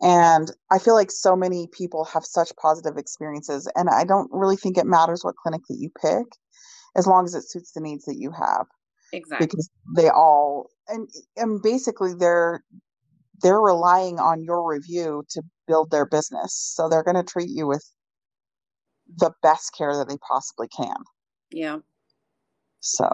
and 0.02 0.52
I 0.69 0.78
feel 0.78 0.93
like 0.93 1.10
so 1.10 1.36
many 1.36 1.67
people 1.71 2.04
have 2.06 2.25
such 2.25 2.52
positive 2.62 2.97
experiences, 2.97 3.71
and 3.75 3.89
I 3.89 4.04
don't 4.04 4.30
really 4.32 4.58
think 4.58 4.78
it 4.78 4.86
matters 4.86 5.23
what 5.23 5.38
clinic 5.38 5.62
that 5.69 5.78
you 5.80 5.89
pick, 6.02 6.28
as 6.97 7.08
long 7.08 7.25
as 7.25 7.34
it 7.34 7.49
suits 7.49 7.71
the 7.71 7.82
needs 7.82 8.06
that 8.06 8.17
you 8.17 8.32
have, 8.32 8.65
exactly. 9.13 9.47
because 9.47 9.69
they 9.95 10.10
all 10.10 10.69
and 10.89 11.10
and 11.38 11.62
basically 11.62 12.13
they're 12.13 12.62
they're 13.41 13.62
relying 13.62 14.19
on 14.19 14.43
your 14.43 14.69
review 14.69 15.23
to 15.30 15.41
build 15.65 15.91
their 15.91 16.06
business, 16.06 16.54
so 16.75 16.89
they're 16.89 17.04
going 17.04 17.15
to 17.15 17.23
treat 17.23 17.49
you 17.49 17.67
with 17.67 17.86
the 19.17 19.32
best 19.41 19.73
care 19.78 19.95
that 19.95 20.10
they 20.10 20.17
possibly 20.17 20.67
can. 20.67 20.95
Yeah. 21.52 21.80
So. 22.80 23.10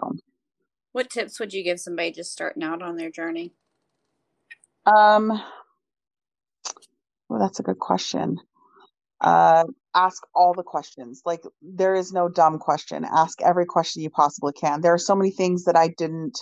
What 0.92 1.10
tips 1.10 1.38
would 1.40 1.52
you 1.52 1.62
give 1.62 1.80
somebody 1.80 2.12
just 2.12 2.32
starting 2.32 2.62
out 2.62 2.82
on 2.82 2.96
their 2.96 3.10
journey? 3.10 3.52
Um, 4.86 5.28
well, 7.28 7.40
that's 7.40 7.60
a 7.60 7.64
good 7.64 7.78
question. 7.78 8.38
Uh, 9.20 9.64
ask 9.94 10.22
all 10.34 10.54
the 10.54 10.62
questions. 10.62 11.22
Like 11.24 11.42
there 11.62 11.94
is 11.94 12.12
no 12.12 12.28
dumb 12.28 12.58
question. 12.58 13.04
Ask 13.04 13.42
every 13.42 13.66
question 13.66 14.02
you 14.02 14.10
possibly 14.10 14.52
can. 14.52 14.80
There 14.80 14.94
are 14.94 14.98
so 14.98 15.16
many 15.16 15.30
things 15.30 15.64
that 15.64 15.76
I 15.76 15.88
didn't 15.88 16.38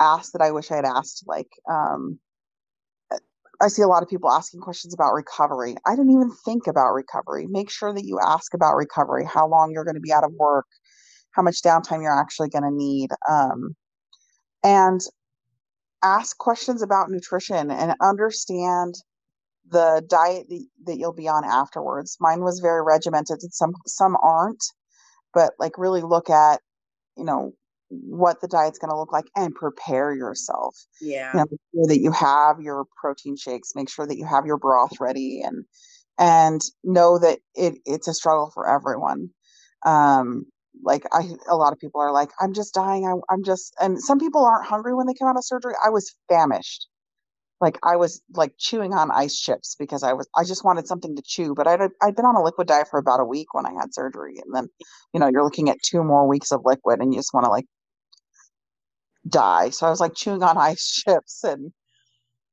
ask 0.00 0.32
that 0.32 0.42
I 0.42 0.52
wish 0.52 0.70
I 0.70 0.76
had 0.76 0.84
asked. 0.84 1.24
Like, 1.26 1.48
um, 1.70 2.18
I 3.60 3.68
see 3.68 3.82
a 3.82 3.88
lot 3.88 4.02
of 4.02 4.08
people 4.08 4.30
asking 4.30 4.60
questions 4.60 4.94
about 4.94 5.14
recovery. 5.14 5.76
I 5.86 5.96
didn't 5.96 6.12
even 6.12 6.30
think 6.44 6.66
about 6.66 6.92
recovery. 6.92 7.46
Make 7.48 7.70
sure 7.70 7.92
that 7.92 8.04
you 8.04 8.18
ask 8.22 8.52
about 8.54 8.76
recovery, 8.76 9.24
how 9.24 9.48
long 9.48 9.70
you're 9.72 9.84
going 9.84 9.94
to 9.94 10.00
be 10.00 10.12
out 10.12 10.24
of 10.24 10.32
work, 10.32 10.66
how 11.36 11.42
much 11.42 11.62
downtime 11.62 12.02
you're 12.02 12.18
actually 12.18 12.48
going 12.48 12.64
to 12.64 12.70
need. 12.72 13.10
Um, 13.30 13.76
and 14.64 15.00
ask 16.02 16.36
questions 16.38 16.82
about 16.82 17.10
nutrition 17.10 17.70
and 17.70 17.94
understand 18.00 18.94
the 19.68 20.02
diet 20.08 20.46
that, 20.48 20.66
that 20.86 20.98
you'll 20.98 21.12
be 21.12 21.28
on 21.28 21.44
afterwards. 21.44 22.16
Mine 22.20 22.40
was 22.42 22.60
very 22.60 22.82
regimented 22.82 23.38
and 23.42 23.52
some 23.52 23.72
some 23.86 24.16
aren't, 24.22 24.64
but 25.34 25.52
like 25.58 25.78
really 25.78 26.02
look 26.02 26.30
at, 26.30 26.60
you 27.16 27.24
know, 27.24 27.52
what 27.88 28.40
the 28.40 28.48
diet's 28.48 28.78
going 28.78 28.90
to 28.90 28.98
look 28.98 29.12
like 29.12 29.26
and 29.36 29.54
prepare 29.54 30.14
yourself. 30.14 30.76
Yeah. 31.00 31.32
You 31.32 31.38
know, 31.38 31.46
make 31.50 31.60
sure 31.74 31.86
that 31.88 32.00
you 32.00 32.12
have 32.12 32.60
your 32.60 32.86
protein 33.00 33.36
shakes, 33.36 33.74
make 33.74 33.88
sure 33.88 34.06
that 34.06 34.18
you 34.18 34.26
have 34.26 34.46
your 34.46 34.58
broth 34.58 35.00
ready 35.00 35.42
and 35.42 35.64
and 36.18 36.60
know 36.82 37.18
that 37.18 37.40
it 37.54 37.74
it's 37.84 38.08
a 38.08 38.14
struggle 38.14 38.50
for 38.54 38.68
everyone. 38.68 39.30
Um 39.84 40.46
like 40.82 41.04
I 41.12 41.30
a 41.48 41.56
lot 41.56 41.72
of 41.72 41.78
people 41.78 42.00
are 42.00 42.12
like 42.12 42.30
I'm 42.40 42.52
just 42.52 42.74
dying. 42.74 43.06
I, 43.06 43.14
I'm 43.32 43.42
just 43.44 43.74
and 43.80 44.00
some 44.00 44.18
people 44.18 44.44
aren't 44.44 44.66
hungry 44.66 44.94
when 44.94 45.06
they 45.06 45.14
come 45.14 45.28
out 45.28 45.36
of 45.36 45.44
surgery. 45.44 45.74
I 45.84 45.90
was 45.90 46.14
famished 46.28 46.88
like 47.60 47.78
I 47.82 47.96
was 47.96 48.22
like 48.34 48.52
chewing 48.58 48.92
on 48.92 49.10
ice 49.10 49.38
chips 49.38 49.76
because 49.78 50.02
I 50.02 50.12
was 50.12 50.28
I 50.36 50.44
just 50.44 50.64
wanted 50.64 50.86
something 50.86 51.16
to 51.16 51.22
chew. 51.24 51.54
But 51.54 51.66
I'd 51.66 51.80
I'd 52.02 52.16
been 52.16 52.26
on 52.26 52.36
a 52.36 52.42
liquid 52.42 52.68
diet 52.68 52.88
for 52.90 52.98
about 52.98 53.20
a 53.20 53.24
week 53.24 53.54
when 53.54 53.66
I 53.66 53.72
had 53.72 53.94
surgery, 53.94 54.36
and 54.44 54.54
then 54.54 54.68
you 55.14 55.20
know 55.20 55.28
you're 55.28 55.44
looking 55.44 55.70
at 55.70 55.82
two 55.82 56.02
more 56.04 56.28
weeks 56.28 56.52
of 56.52 56.62
liquid, 56.64 57.00
and 57.00 57.12
you 57.14 57.18
just 57.18 57.32
want 57.32 57.44
to 57.44 57.50
like 57.50 57.66
die. 59.28 59.70
So 59.70 59.86
I 59.86 59.90
was 59.90 60.00
like 60.00 60.14
chewing 60.14 60.42
on 60.42 60.58
ice 60.58 61.02
chips, 61.04 61.44
and 61.44 61.72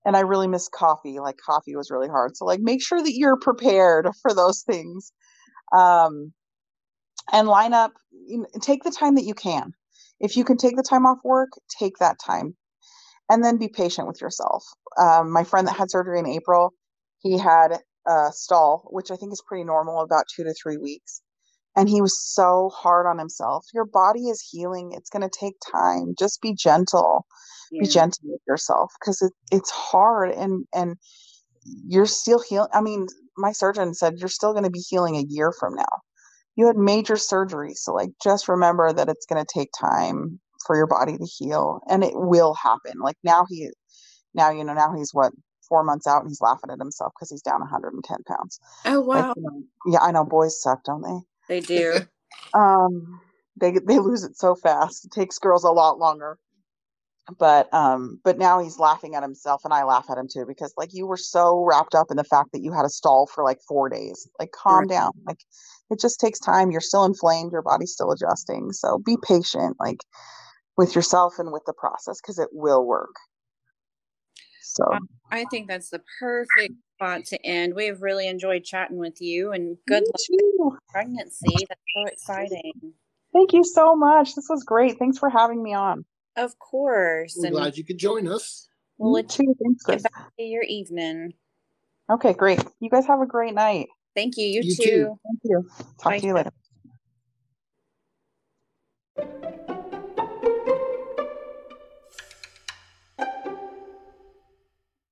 and 0.05 0.15
I 0.15 0.21
really 0.21 0.47
miss 0.47 0.69
coffee. 0.69 1.19
Like 1.19 1.38
coffee 1.38 1.76
was 1.76 1.91
really 1.91 2.09
hard. 2.09 2.38
So 2.38 2.45
like 2.45 2.61
make 2.61 2.82
sure 2.82 3.01
that 3.01 3.15
you're 3.15 3.38
prepared 3.38 4.07
for 4.21 4.34
those 4.34 4.61
things, 4.61 5.11
um, 5.78 6.34
and 7.32 7.47
line 7.47 7.74
up. 7.74 7.93
You 8.11 8.39
know, 8.39 8.45
take 8.61 8.84
the 8.84 8.91
time 8.91 9.15
that 9.15 9.26
you 9.26 9.34
can. 9.34 9.74
If 10.19 10.38
you 10.38 10.43
can 10.43 10.57
take 10.57 10.76
the 10.76 10.84
time 10.84 11.05
off 11.05 11.19
work, 11.24 11.49
take 11.80 11.97
that 11.99 12.17
time 12.26 12.55
and 13.30 13.43
then 13.43 13.57
be 13.57 13.67
patient 13.67 14.07
with 14.07 14.21
yourself. 14.21 14.63
Um, 14.97 15.32
my 15.32 15.43
friend 15.43 15.67
that 15.67 15.76
had 15.76 15.91
surgery 15.91 16.19
in 16.19 16.28
April, 16.28 16.74
he 17.19 17.38
had 17.38 17.80
a 18.07 18.30
stall, 18.32 18.88
which 18.91 19.11
I 19.11 19.15
think 19.15 19.34
is 19.34 19.43
pretty 19.45 19.63
normal, 19.63 20.01
about 20.01 20.26
two 20.34 20.43
to 20.43 20.53
three 20.53 20.78
weeks. 20.78 21.21
And 21.76 21.89
he 21.89 22.01
was 22.01 22.19
so 22.19 22.69
hard 22.69 23.07
on 23.07 23.17
himself. 23.17 23.65
Your 23.74 23.86
body 23.86 24.30
is 24.30 24.47
healing. 24.51 24.91
It's 24.93 25.09
going 25.09 25.28
to 25.28 25.39
take 25.39 25.55
time. 25.71 26.13
Just 26.17 26.41
be 26.41 26.53
gentle. 26.53 27.26
Yeah. 27.71 27.82
Be 27.82 27.88
gentle 27.88 28.21
with 28.26 28.41
yourself 28.47 28.91
because 28.99 29.21
it, 29.24 29.34
it's 29.51 29.71
hard 29.71 30.30
and 30.30 30.65
and 30.76 30.95
you're 31.65 32.05
still 32.05 32.43
healing. 32.47 32.69
I 32.71 32.82
mean, 32.82 33.07
my 33.36 33.51
surgeon 33.51 33.95
said 33.95 34.19
you're 34.19 34.30
still 34.30 34.51
going 34.51 34.65
to 34.65 34.69
be 34.69 34.84
healing 34.88 35.15
a 35.15 35.26
year 35.28 35.51
from 35.59 35.74
now. 35.74 36.01
You 36.56 36.68
had 36.68 36.78
major 36.78 37.18
surgery, 37.18 37.74
so 37.74 37.93
like 37.93 38.12
just 38.24 38.47
remember 38.47 38.93
that 38.93 39.10
it's 39.10 39.26
going 39.26 39.43
to 39.43 39.54
take 39.54 39.70
time 39.80 40.39
for 40.66 40.76
your 40.76 40.88
body 40.88 41.18
to 41.18 41.26
heal 41.26 41.82
and 41.89 42.04
it 42.04 42.14
will 42.16 42.54
happen. 42.54 42.99
Like 42.99 43.18
now 43.24 43.45
he 43.49 43.70
now 44.34 44.51
you 44.51 44.64
know 44.64 44.74
now 44.74 44.93
he's 44.95 45.14
what 45.14 45.34
four 45.68 45.84
months 45.84 46.08
out 46.08 46.22
and 46.22 46.30
he's 46.30 46.41
laughing 46.41 46.70
at 46.72 46.80
himself 46.80 47.14
because 47.16 47.30
he's 47.30 47.41
down 47.41 47.60
110 47.60 48.18
pounds. 48.28 48.60
Oh 48.86 49.01
wow. 49.01 49.28
like, 49.28 49.36
you 49.36 49.41
know, 49.43 49.64
yeah 49.88 49.99
i 50.01 50.12
know 50.12 50.24
boys 50.24 50.62
suck 50.62 50.84
don't 50.84 51.01
they? 51.01 51.60
They 51.60 51.62
do. 51.62 51.99
Um 52.54 53.20
they 53.60 53.72
they 53.72 53.97
lose 53.97 54.24
it 54.24 54.38
so 54.38 54.54
fast. 54.54 55.06
It 55.06 55.12
takes 55.12 55.39
girls 55.39 55.64
a 55.64 55.72
lot 55.72 55.97
longer 55.97 56.38
but 57.39 57.74
um 57.74 58.19
but 58.24 58.38
now 58.38 58.59
he's 58.59 58.80
laughing 58.80 59.15
at 59.15 59.24
himself 59.24 59.61
and 59.63 59.74
i 59.74 59.84
laugh 59.84 60.07
at 60.09 60.17
him 60.17 60.28
too 60.32 60.45
because 60.45 60.74
like 60.76 60.93
you 60.93 61.07
were 61.07 61.15
so 61.15 61.63
wrapped 61.63 61.95
up 61.95 62.07
in 62.11 62.17
the 62.17 62.24
fact 62.24 62.51
that 62.51 62.61
you 62.61 62.74
had 62.74 62.84
a 62.84 62.89
stall 62.89 63.26
for 63.28 63.45
like 63.45 63.59
four 63.65 63.88
days 63.88 64.28
like 64.39 64.51
calm 64.51 64.80
right. 64.82 64.89
down 64.89 65.11
like 65.26 65.39
it 65.89 66.01
just 66.01 66.19
takes 66.19 66.38
time 66.38 66.69
you're 66.69 66.82
still 66.82 67.05
inflamed 67.05 67.53
your 67.53 67.61
body's 67.61 67.93
still 67.93 68.11
adjusting 68.11 68.74
so 68.74 68.97
be 69.05 69.15
patient 69.26 69.78
like 69.80 69.99
with 70.78 70.95
yourself 70.95 71.39
and 71.39 71.51
with 71.51 71.63
the 71.65 71.74
process 71.74 72.19
because 72.21 72.39
it 72.39 72.49
will 72.51 72.86
work. 72.86 73.15
So 74.61 74.97
I 75.32 75.45
think 75.51 75.67
that's 75.67 75.89
the 75.89 76.01
perfect 76.19 76.76
spot 76.95 77.26
to 77.26 77.45
end. 77.45 77.76
We've 77.76 78.01
really 78.01 78.28
enjoyed 78.28 78.63
chatting 78.63 78.97
with 78.97 79.21
you 79.21 79.51
and 79.51 79.78
good 79.88 80.03
luck 80.59 80.80
pregnancy. 80.89 81.65
That's 81.67 81.82
so 81.95 82.05
exciting. 82.05 82.93
Thank 83.34 83.53
you 83.53 83.63
so 83.63 83.95
much. 83.95 84.36
This 84.36 84.47
was 84.49 84.63
great. 84.63 84.97
Thanks 84.97 85.17
for 85.17 85.30
having 85.30 85.61
me 85.61 85.74
on. 85.74 86.05
Of 86.36 86.57
course. 86.59 87.36
We're 87.38 87.47
and 87.47 87.55
glad 87.55 87.77
you 87.77 87.84
could 87.84 87.97
join 87.97 88.27
us. 88.27 88.67
We'll 88.97 89.09
hmm? 89.09 89.15
let 89.15 89.39
you 89.39 89.55
get 89.88 90.03
back 90.03 90.31
to 90.38 90.43
your 90.43 90.63
evening. 90.63 91.34
Okay, 92.09 92.34
great. 92.34 92.63
You 92.79 92.89
guys 92.89 93.05
have 93.05 93.21
a 93.21 93.25
great 93.25 93.53
night. 93.53 93.88
Thank 94.15 94.38
you. 94.38 94.45
You, 94.45 94.61
you 94.63 94.75
too. 94.75 94.84
too. 94.84 95.19
Thank 95.25 95.39
you. 95.43 95.69
Talk 96.01 96.11
Bye. 96.11 96.19
to 96.19 96.25
you 96.25 96.34
later. 96.34 96.51